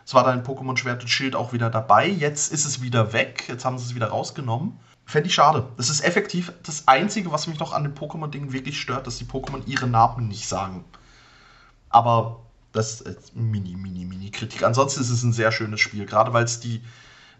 Es 0.05 0.13
war 0.13 0.23
dann 0.23 0.39
in 0.39 0.45
Pokémon 0.45 0.77
Schwert 0.77 1.01
und 1.01 1.09
Schild 1.09 1.35
auch 1.35 1.51
wieder 1.51 1.69
dabei. 1.69 2.07
Jetzt 2.07 2.53
ist 2.53 2.65
es 2.65 2.81
wieder 2.81 3.11
weg. 3.11 3.43
Jetzt 3.49 3.65
haben 3.65 3.77
sie 3.77 3.85
es 3.85 3.95
wieder 3.95 4.07
rausgenommen. 4.07 4.79
Fände 5.07 5.29
ich 5.29 5.35
schade. 5.35 5.69
Das 5.77 5.89
ist 5.89 6.01
effektiv 6.01 6.51
das 6.63 6.89
Einzige, 6.89 7.31
was 7.31 7.47
mich 7.47 7.57
noch 7.59 7.71
an 7.71 7.83
den 7.83 7.95
Pokémon-Dingen 7.95 8.51
wirklich 8.51 8.77
stört, 8.77 9.07
dass 9.07 9.17
die 9.17 9.23
Pokémon 9.23 9.61
ihre 9.65 9.87
Namen 9.87 10.27
nicht 10.27 10.49
sagen. 10.49 10.83
Aber 11.89 12.41
das 12.73 12.99
ist 12.99 13.33
mini, 13.33 13.77
mini, 13.77 14.03
mini 14.03 14.31
Kritik. 14.31 14.63
Ansonsten 14.63 14.99
ist 14.99 15.09
es 15.09 15.23
ein 15.23 15.31
sehr 15.31 15.53
schönes 15.53 15.79
Spiel, 15.79 16.05
gerade 16.05 16.33
weil 16.33 16.43
es 16.43 16.59
die, 16.59 16.83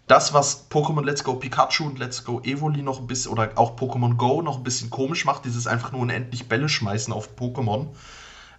das, 0.08 0.34
was 0.34 0.70
Pokémon 0.70 1.04
Let's 1.04 1.26
Go 1.26 1.36
Pikachu 1.36 1.84
und 1.88 2.00
Let's 2.00 2.24
Go 2.24 2.40
Evoli 2.40 2.84
noch 2.84 3.02
ein 3.02 3.08
bisschen, 3.08 3.34
oder 3.34 3.52
auch 3.56 3.76
Pokémon 3.76 4.16
Go 4.16 4.42
noch 4.42 4.56
ein 4.56 4.64
bisschen 4.64 4.90
komisch 4.90 5.26
macht, 5.26 5.44
dieses 5.44 5.68
einfach 5.68 5.92
nur 5.92 6.00
unendlich 6.00 6.48
Bälle 6.48 6.70
schmeißen 6.70 7.12
auf 7.12 7.36
Pokémon, 7.36 7.88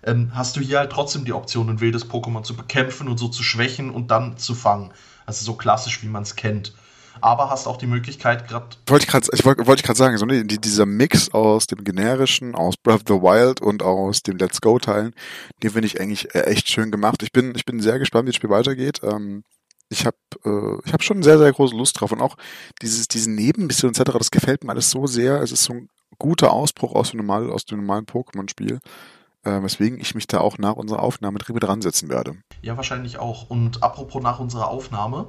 ähm, 0.02 0.32
hast 0.34 0.54
du 0.54 0.60
hier 0.60 0.80
halt 0.80 0.92
trotzdem 0.92 1.24
die 1.24 1.32
Option, 1.32 1.70
ein 1.70 1.80
wildes 1.80 2.10
Pokémon 2.10 2.42
zu 2.42 2.54
bekämpfen 2.54 3.08
und 3.08 3.16
so 3.16 3.28
zu 3.28 3.42
schwächen 3.42 3.90
und 3.90 4.10
dann 4.10 4.36
zu 4.36 4.54
fangen. 4.54 4.92
Also 5.24 5.46
so 5.46 5.54
klassisch, 5.54 6.02
wie 6.02 6.08
man 6.08 6.24
es 6.24 6.36
kennt 6.36 6.74
aber 7.20 7.50
hast 7.50 7.66
auch 7.66 7.76
die 7.76 7.86
Möglichkeit 7.86 8.48
gerade. 8.48 8.66
Wollte 8.86 9.04
ich 9.04 9.10
gerade 9.10 9.26
ich 9.32 9.44
wollte, 9.44 9.66
wollte 9.66 9.80
ich 9.80 9.86
gerade 9.86 9.98
sagen, 9.98 10.18
so 10.18 10.26
ne, 10.26 10.44
dieser 10.44 10.86
Mix 10.86 11.32
aus 11.32 11.66
dem 11.66 11.84
generischen, 11.84 12.54
aus 12.54 12.76
Breath 12.76 12.96
of 12.96 13.02
the 13.08 13.22
Wild 13.22 13.60
und 13.60 13.82
aus 13.82 14.22
dem 14.22 14.36
Let's 14.38 14.60
Go 14.60 14.78
Teilen, 14.78 15.14
den 15.62 15.70
finde 15.70 15.86
ich 15.86 16.00
eigentlich 16.00 16.34
äh, 16.34 16.40
echt 16.42 16.68
schön 16.68 16.90
gemacht. 16.90 17.22
Ich 17.22 17.32
bin 17.32 17.54
ich 17.54 17.64
bin 17.64 17.80
sehr 17.80 17.98
gespannt, 17.98 18.26
wie 18.26 18.30
das 18.30 18.36
Spiel 18.36 18.50
weitergeht. 18.50 19.00
Ähm, 19.02 19.44
ich 19.88 20.06
habe 20.06 20.16
äh, 20.44 20.78
ich 20.86 20.92
habe 20.92 21.02
schon 21.02 21.22
sehr 21.22 21.38
sehr 21.38 21.52
große 21.52 21.76
Lust 21.76 22.00
drauf 22.00 22.12
und 22.12 22.20
auch 22.20 22.36
dieses 22.82 23.08
diesen 23.08 23.34
Nebenmission 23.34 23.90
etc. 23.90 24.12
Das 24.18 24.30
gefällt 24.30 24.64
mir 24.64 24.70
alles 24.70 24.90
so 24.90 25.06
sehr. 25.06 25.40
Es 25.42 25.52
ist 25.52 25.64
so 25.64 25.74
ein 25.74 25.88
guter 26.18 26.52
Ausbruch 26.52 26.94
aus 26.94 27.10
dem 27.10 27.18
normalen 27.18 27.50
aus 27.50 27.64
dem 27.64 27.78
normalen 27.78 28.06
Pokémon-Spiel. 28.06 28.80
Äh, 29.44 29.62
weswegen 29.62 30.00
ich 30.00 30.14
mich 30.14 30.26
da 30.26 30.40
auch 30.40 30.58
nach 30.58 30.74
unserer 30.74 31.02
Aufnahme 31.02 31.38
drüber 31.38 31.60
dran 31.60 31.80
setzen 31.80 32.08
werde. 32.08 32.36
Ja, 32.60 32.76
wahrscheinlich 32.76 33.18
auch. 33.18 33.48
Und 33.48 33.82
apropos 33.82 34.22
nach 34.22 34.40
unserer 34.40 34.68
Aufnahme, 34.68 35.28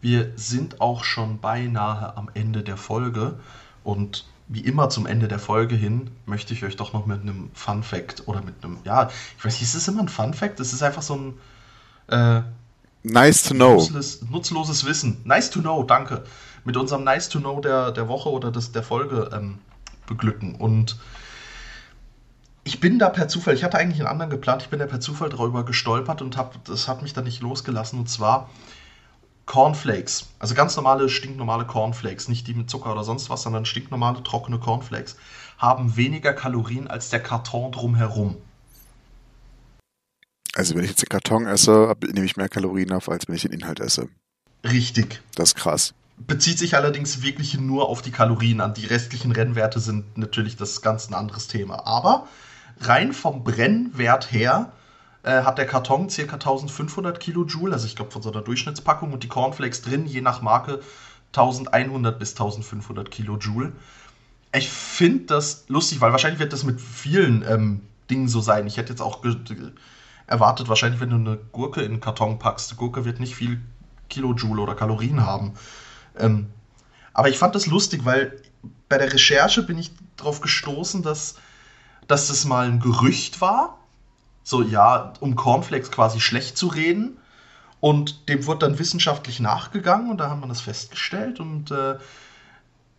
wir 0.00 0.32
sind 0.36 0.80
auch 0.80 1.04
schon 1.04 1.38
beinahe 1.40 2.16
am 2.16 2.30
Ende 2.34 2.62
der 2.62 2.76
Folge 2.76 3.38
und 3.84 4.26
wie 4.48 4.60
immer 4.60 4.90
zum 4.90 5.06
Ende 5.06 5.28
der 5.28 5.38
Folge 5.38 5.76
hin 5.76 6.10
möchte 6.26 6.54
ich 6.54 6.64
euch 6.64 6.76
doch 6.76 6.92
noch 6.92 7.06
mit 7.06 7.20
einem 7.20 7.50
Fun 7.54 7.82
Fact 7.82 8.26
oder 8.26 8.42
mit 8.42 8.64
einem, 8.64 8.78
ja, 8.84 9.08
ich 9.38 9.44
weiß 9.44 9.54
nicht, 9.54 9.62
ist 9.62 9.74
es 9.74 9.86
immer 9.86 10.00
ein 10.00 10.08
Fun 10.08 10.34
Fact? 10.34 10.58
Es 10.58 10.72
ist 10.72 10.82
einfach 10.82 11.02
so 11.02 11.16
ein 11.16 11.34
äh, 12.08 12.42
Nice 13.02 13.44
to 13.44 13.54
know. 13.54 13.76
Nutzloses, 13.76 14.22
nutzloses 14.28 14.84
Wissen. 14.84 15.20
Nice 15.24 15.50
to 15.50 15.60
know, 15.60 15.82
danke. 15.82 16.24
Mit 16.64 16.76
unserem 16.76 17.04
Nice 17.04 17.28
to 17.28 17.38
know 17.38 17.60
der, 17.60 17.92
der 17.92 18.08
Woche 18.08 18.28
oder 18.28 18.50
des, 18.50 18.72
der 18.72 18.82
Folge 18.82 19.30
ähm, 19.32 19.58
beglücken. 20.06 20.54
Und 20.56 20.98
ich 22.64 22.80
bin 22.80 22.98
da 22.98 23.08
per 23.08 23.28
Zufall, 23.28 23.54
ich 23.54 23.64
hatte 23.64 23.78
eigentlich 23.78 24.00
einen 24.00 24.08
anderen 24.08 24.30
geplant, 24.30 24.62
ich 24.62 24.68
bin 24.68 24.78
da 24.78 24.86
per 24.86 25.00
Zufall 25.00 25.30
darüber 25.30 25.64
gestolpert 25.64 26.20
und 26.20 26.36
hab, 26.36 26.62
das 26.64 26.88
hat 26.88 27.02
mich 27.02 27.14
dann 27.14 27.24
nicht 27.24 27.40
losgelassen. 27.40 27.98
Und 27.98 28.10
zwar 28.10 28.50
Cornflakes, 29.50 30.28
also 30.38 30.54
ganz 30.54 30.76
normale, 30.76 31.08
stinknormale 31.08 31.64
Cornflakes, 31.64 32.28
nicht 32.28 32.46
die 32.46 32.54
mit 32.54 32.70
Zucker 32.70 32.92
oder 32.92 33.02
sonst 33.02 33.30
was, 33.30 33.42
sondern 33.42 33.64
stinknormale, 33.64 34.22
trockene 34.22 34.60
Cornflakes, 34.60 35.16
haben 35.58 35.96
weniger 35.96 36.32
Kalorien 36.32 36.86
als 36.86 37.10
der 37.10 37.18
Karton 37.18 37.72
drumherum. 37.72 38.36
Also 40.54 40.76
wenn 40.76 40.84
ich 40.84 40.90
jetzt 40.90 41.02
den 41.02 41.08
Karton 41.08 41.48
esse, 41.48 41.92
nehme 42.12 42.26
ich 42.26 42.36
mehr 42.36 42.48
Kalorien 42.48 42.92
auf, 42.92 43.08
als 43.08 43.26
wenn 43.26 43.34
ich 43.34 43.42
den 43.42 43.50
Inhalt 43.50 43.80
esse. 43.80 44.08
Richtig. 44.62 45.20
Das 45.34 45.48
ist 45.48 45.54
krass. 45.56 45.94
Bezieht 46.16 46.60
sich 46.60 46.76
allerdings 46.76 47.22
wirklich 47.22 47.58
nur 47.58 47.88
auf 47.88 48.02
die 48.02 48.12
Kalorien 48.12 48.60
an. 48.60 48.74
Die 48.74 48.86
restlichen 48.86 49.32
Rennwerte 49.32 49.80
sind 49.80 50.16
natürlich 50.16 50.54
das 50.54 50.80
ganz 50.80 51.10
ein 51.10 51.14
anderes 51.14 51.48
Thema. 51.48 51.88
Aber 51.88 52.28
rein 52.78 53.12
vom 53.12 53.42
Brennwert 53.42 54.30
her 54.30 54.70
äh, 55.22 55.42
hat 55.42 55.58
der 55.58 55.66
Karton 55.66 56.08
ca. 56.08 56.22
1500 56.22 57.20
Kilojoule, 57.20 57.72
also 57.72 57.86
ich 57.86 57.96
glaube 57.96 58.10
von 58.10 58.22
so 58.22 58.30
einer 58.30 58.42
Durchschnittspackung 58.42 59.12
und 59.12 59.22
die 59.22 59.28
Cornflakes 59.28 59.82
drin, 59.82 60.06
je 60.06 60.20
nach 60.20 60.42
Marke 60.42 60.80
1100 61.34 62.18
bis 62.18 62.32
1500 62.32 63.10
Kilojoule. 63.10 63.72
Ich 64.52 64.68
finde 64.68 65.26
das 65.26 65.64
lustig, 65.68 66.00
weil 66.00 66.12
wahrscheinlich 66.12 66.40
wird 66.40 66.52
das 66.52 66.64
mit 66.64 66.80
vielen 66.80 67.44
ähm, 67.48 67.82
Dingen 68.10 68.28
so 68.28 68.40
sein. 68.40 68.66
Ich 68.66 68.76
hätte 68.76 68.90
jetzt 68.90 69.00
auch 69.00 69.22
erwartet, 70.26 70.68
wahrscheinlich, 70.68 71.00
wenn 71.00 71.10
du 71.10 71.16
eine 71.16 71.38
Gurke 71.52 71.82
in 71.82 71.92
einen 71.92 72.00
Karton 72.00 72.38
packst, 72.38 72.72
die 72.72 72.76
Gurke 72.76 73.04
wird 73.04 73.20
nicht 73.20 73.36
viel 73.36 73.60
Kilojoule 74.08 74.60
oder 74.60 74.74
Kalorien 74.74 75.24
haben. 75.24 75.52
Ähm, 76.18 76.48
aber 77.12 77.28
ich 77.28 77.38
fand 77.38 77.54
das 77.54 77.66
lustig, 77.66 78.04
weil 78.04 78.40
bei 78.88 78.98
der 78.98 79.12
Recherche 79.12 79.62
bin 79.62 79.78
ich 79.78 79.92
darauf 80.16 80.40
gestoßen, 80.40 81.02
dass, 81.02 81.36
dass 82.08 82.28
das 82.28 82.44
mal 82.44 82.66
ein 82.66 82.80
Gerücht 82.80 83.40
war, 83.40 83.79
so, 84.42 84.62
ja, 84.62 85.12
um 85.20 85.36
Cornflakes 85.36 85.90
quasi 85.90 86.20
schlecht 86.20 86.56
zu 86.56 86.68
reden. 86.68 87.18
Und 87.80 88.28
dem 88.28 88.46
wurde 88.46 88.66
dann 88.66 88.78
wissenschaftlich 88.78 89.40
nachgegangen 89.40 90.10
und 90.10 90.18
da 90.18 90.28
haben 90.28 90.40
wir 90.40 90.48
das 90.48 90.60
festgestellt. 90.60 91.40
Und 91.40 91.70
äh, 91.70 91.96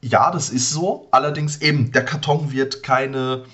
ja, 0.02 0.32
das 0.32 0.50
ist 0.50 0.72
so. 0.72 1.08
Allerdings 1.12 1.62
eben, 1.62 1.92
der 1.92 2.04
Karton 2.04 2.52
wird 2.52 2.82
keine, 2.82 3.46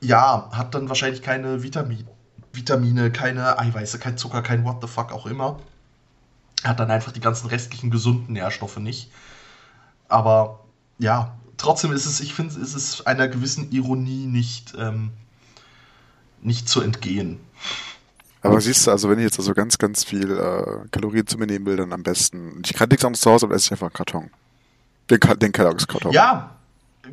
ja, 0.00 0.50
hat 0.52 0.74
dann 0.74 0.88
wahrscheinlich 0.88 1.22
keine 1.22 1.62
Vitamin, 1.62 2.06
Vitamine, 2.52 3.10
keine 3.10 3.58
Eiweiße, 3.58 3.98
kein 3.98 4.18
Zucker, 4.18 4.42
kein 4.42 4.64
What 4.64 4.82
the 4.82 4.88
fuck 4.88 5.12
auch 5.12 5.26
immer. 5.26 5.58
hat 6.64 6.80
dann 6.80 6.90
einfach 6.90 7.12
die 7.12 7.20
ganzen 7.20 7.48
restlichen 7.48 7.90
gesunden 7.90 8.34
Nährstoffe 8.34 8.78
nicht. 8.78 9.10
Aber 10.08 10.60
ja, 10.98 11.36
trotzdem 11.56 11.92
ist 11.92 12.06
es, 12.06 12.20
ich 12.20 12.34
finde, 12.34 12.58
ist 12.58 12.74
es 12.74 13.06
einer 13.06 13.28
gewissen 13.28 13.70
Ironie 13.70 14.26
nicht, 14.26 14.74
ähm, 14.78 15.12
nicht 16.42 16.68
zu 16.68 16.80
entgehen. 16.80 17.40
Aber 18.42 18.60
siehst 18.60 18.86
du, 18.86 18.90
also 18.92 19.10
wenn 19.10 19.18
ich 19.18 19.24
jetzt 19.24 19.38
also 19.38 19.52
ganz, 19.52 19.78
ganz 19.78 20.04
viel 20.04 20.30
äh, 20.30 20.88
Kalorien 20.90 21.26
zu 21.26 21.38
mir 21.38 21.46
nehmen 21.46 21.66
will, 21.66 21.76
dann 21.76 21.92
am 21.92 22.02
besten. 22.02 22.62
Ich 22.64 22.72
kann 22.72 22.88
nichts 22.88 23.04
anderes 23.04 23.20
zu 23.20 23.30
Hause, 23.30 23.46
aber 23.46 23.54
esse 23.54 23.66
ich 23.66 23.72
einfach 23.72 23.88
einen 23.88 23.94
Karton. 23.94 24.30
Den, 25.10 25.20
den 25.38 25.52
Kelloggs-Karton. 25.52 26.12
Ja, 26.12 26.56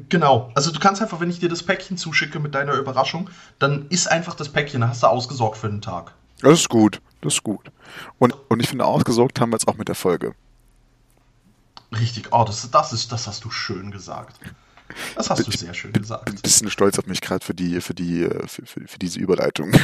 genau. 0.10 0.52
Also 0.54 0.72
du 0.72 0.80
kannst 0.80 1.02
einfach, 1.02 1.20
wenn 1.20 1.30
ich 1.30 1.40
dir 1.40 1.50
das 1.50 1.64
Päckchen 1.64 1.98
zuschicke 1.98 2.40
mit 2.40 2.54
deiner 2.54 2.74
Überraschung, 2.74 3.30
dann 3.58 3.88
isst 3.90 4.10
einfach 4.12 4.36
das 4.36 4.50
Päckchen, 4.50 4.82
dann 4.82 4.90
hast 4.90 5.04
du 5.04 5.08
ausgesorgt 5.08 5.58
für 5.58 5.70
den 5.70 5.82
Tag. 5.82 6.14
Das 6.42 6.60
ist 6.60 6.70
gut, 6.70 7.02
das 7.22 7.36
ist 7.36 7.44
gut. 7.44 7.72
Und, 8.20 8.36
und 8.50 8.60
ich 8.60 8.68
finde, 8.68 8.86
ausgesorgt 8.86 9.40
haben 9.40 9.50
wir 9.50 9.56
jetzt 9.56 9.68
auch 9.68 9.78
mit 9.78 9.88
der 9.88 9.96
Folge. 9.96 10.36
Richtig, 11.98 12.28
oh, 12.32 12.44
das, 12.44 12.70
das, 12.70 12.94
ist, 12.94 13.12
das 13.12 13.28
hast 13.28 13.46
du 13.46 13.52
schön 13.52 13.92
gesagt. 13.92 14.38
Das 15.16 15.30
hast 15.30 15.48
du 15.48 15.52
sehr 15.52 15.74
schön 15.74 15.94
gesagt. 15.94 16.24
Ich 16.30 16.34
bin 16.34 16.40
ein 16.40 16.42
bisschen 16.42 16.70
stolz 16.70 17.00
auf 17.00 17.08
mich 17.08 17.22
gerade 17.22 17.44
für 17.44 17.54
die, 17.54 17.82
für 17.82 17.94
die, 17.94 18.24
äh, 18.24 18.48
für, 18.48 18.66
für, 18.66 18.88
für 18.88 19.00
diese 19.00 19.20
Überleitung. 19.20 19.72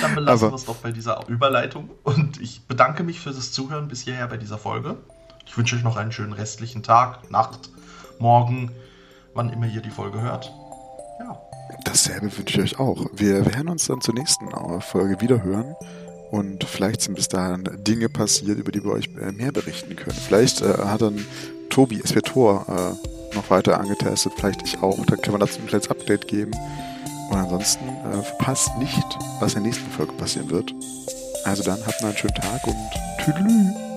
Dann 0.00 0.14
belassen 0.14 0.50
wir 0.50 0.54
es 0.54 0.64
doch 0.64 0.76
bei 0.76 0.90
dieser 0.90 1.28
Überleitung. 1.28 1.90
Und 2.02 2.40
ich 2.40 2.62
bedanke 2.66 3.02
mich 3.04 3.20
für 3.20 3.30
das 3.30 3.52
Zuhören 3.52 3.88
bis 3.88 4.02
hierher 4.02 4.26
bei 4.26 4.36
dieser 4.36 4.58
Folge. 4.58 4.96
Ich 5.46 5.56
wünsche 5.56 5.76
euch 5.76 5.82
noch 5.82 5.96
einen 5.96 6.12
schönen 6.12 6.32
restlichen 6.32 6.82
Tag, 6.82 7.30
Nacht, 7.30 7.70
Morgen, 8.18 8.72
wann 9.34 9.50
immer 9.50 9.66
ihr 9.66 9.80
die 9.80 9.90
Folge 9.90 10.20
hört. 10.20 10.52
Ja. 11.18 11.40
Dasselbe 11.84 12.36
wünsche 12.36 12.60
ich 12.62 12.74
euch 12.74 12.78
auch. 12.80 13.06
Wir 13.12 13.44
werden 13.46 13.68
uns 13.68 13.86
dann 13.86 14.00
zur 14.00 14.14
nächsten 14.14 14.48
Folge 14.80 15.20
wieder 15.20 15.42
hören. 15.42 15.74
Und 16.30 16.64
vielleicht 16.64 17.02
sind 17.02 17.14
bis 17.14 17.28
dahin 17.28 17.68
Dinge 17.86 18.08
passiert, 18.08 18.58
über 18.58 18.72
die 18.72 18.82
wir 18.82 18.92
euch 18.92 19.10
äh, 19.20 19.32
mehr 19.32 19.52
berichten 19.52 19.94
können. 19.96 20.16
Vielleicht 20.16 20.62
äh, 20.62 20.78
hat 20.78 21.02
dann 21.02 21.26
Tobi 21.72 22.02
SWTOR 22.04 22.66
äh, 22.68 23.34
noch 23.34 23.48
weiter 23.48 23.80
angetestet, 23.80 24.34
vielleicht 24.36 24.62
ich 24.62 24.82
auch. 24.82 24.94
Dann 25.06 25.20
können 25.22 25.36
wir 25.36 25.38
dazu 25.38 25.58
ein 25.58 25.66
kleines 25.66 25.88
Update 25.88 26.28
geben. 26.28 26.52
Und 27.30 27.36
ansonsten 27.38 27.88
äh, 27.88 28.22
verpasst 28.22 28.76
nicht, 28.78 29.06
was 29.40 29.54
in 29.54 29.62
der 29.62 29.72
nächsten 29.72 29.90
Folge 29.90 30.12
passieren 30.12 30.50
wird. 30.50 30.74
Also 31.44 31.62
dann 31.62 31.78
habt 31.86 32.00
noch 32.02 32.10
einen 32.10 32.18
schönen 32.18 32.34
Tag 32.34 32.66
und 32.66 32.76
Tüdelü. 33.24 33.91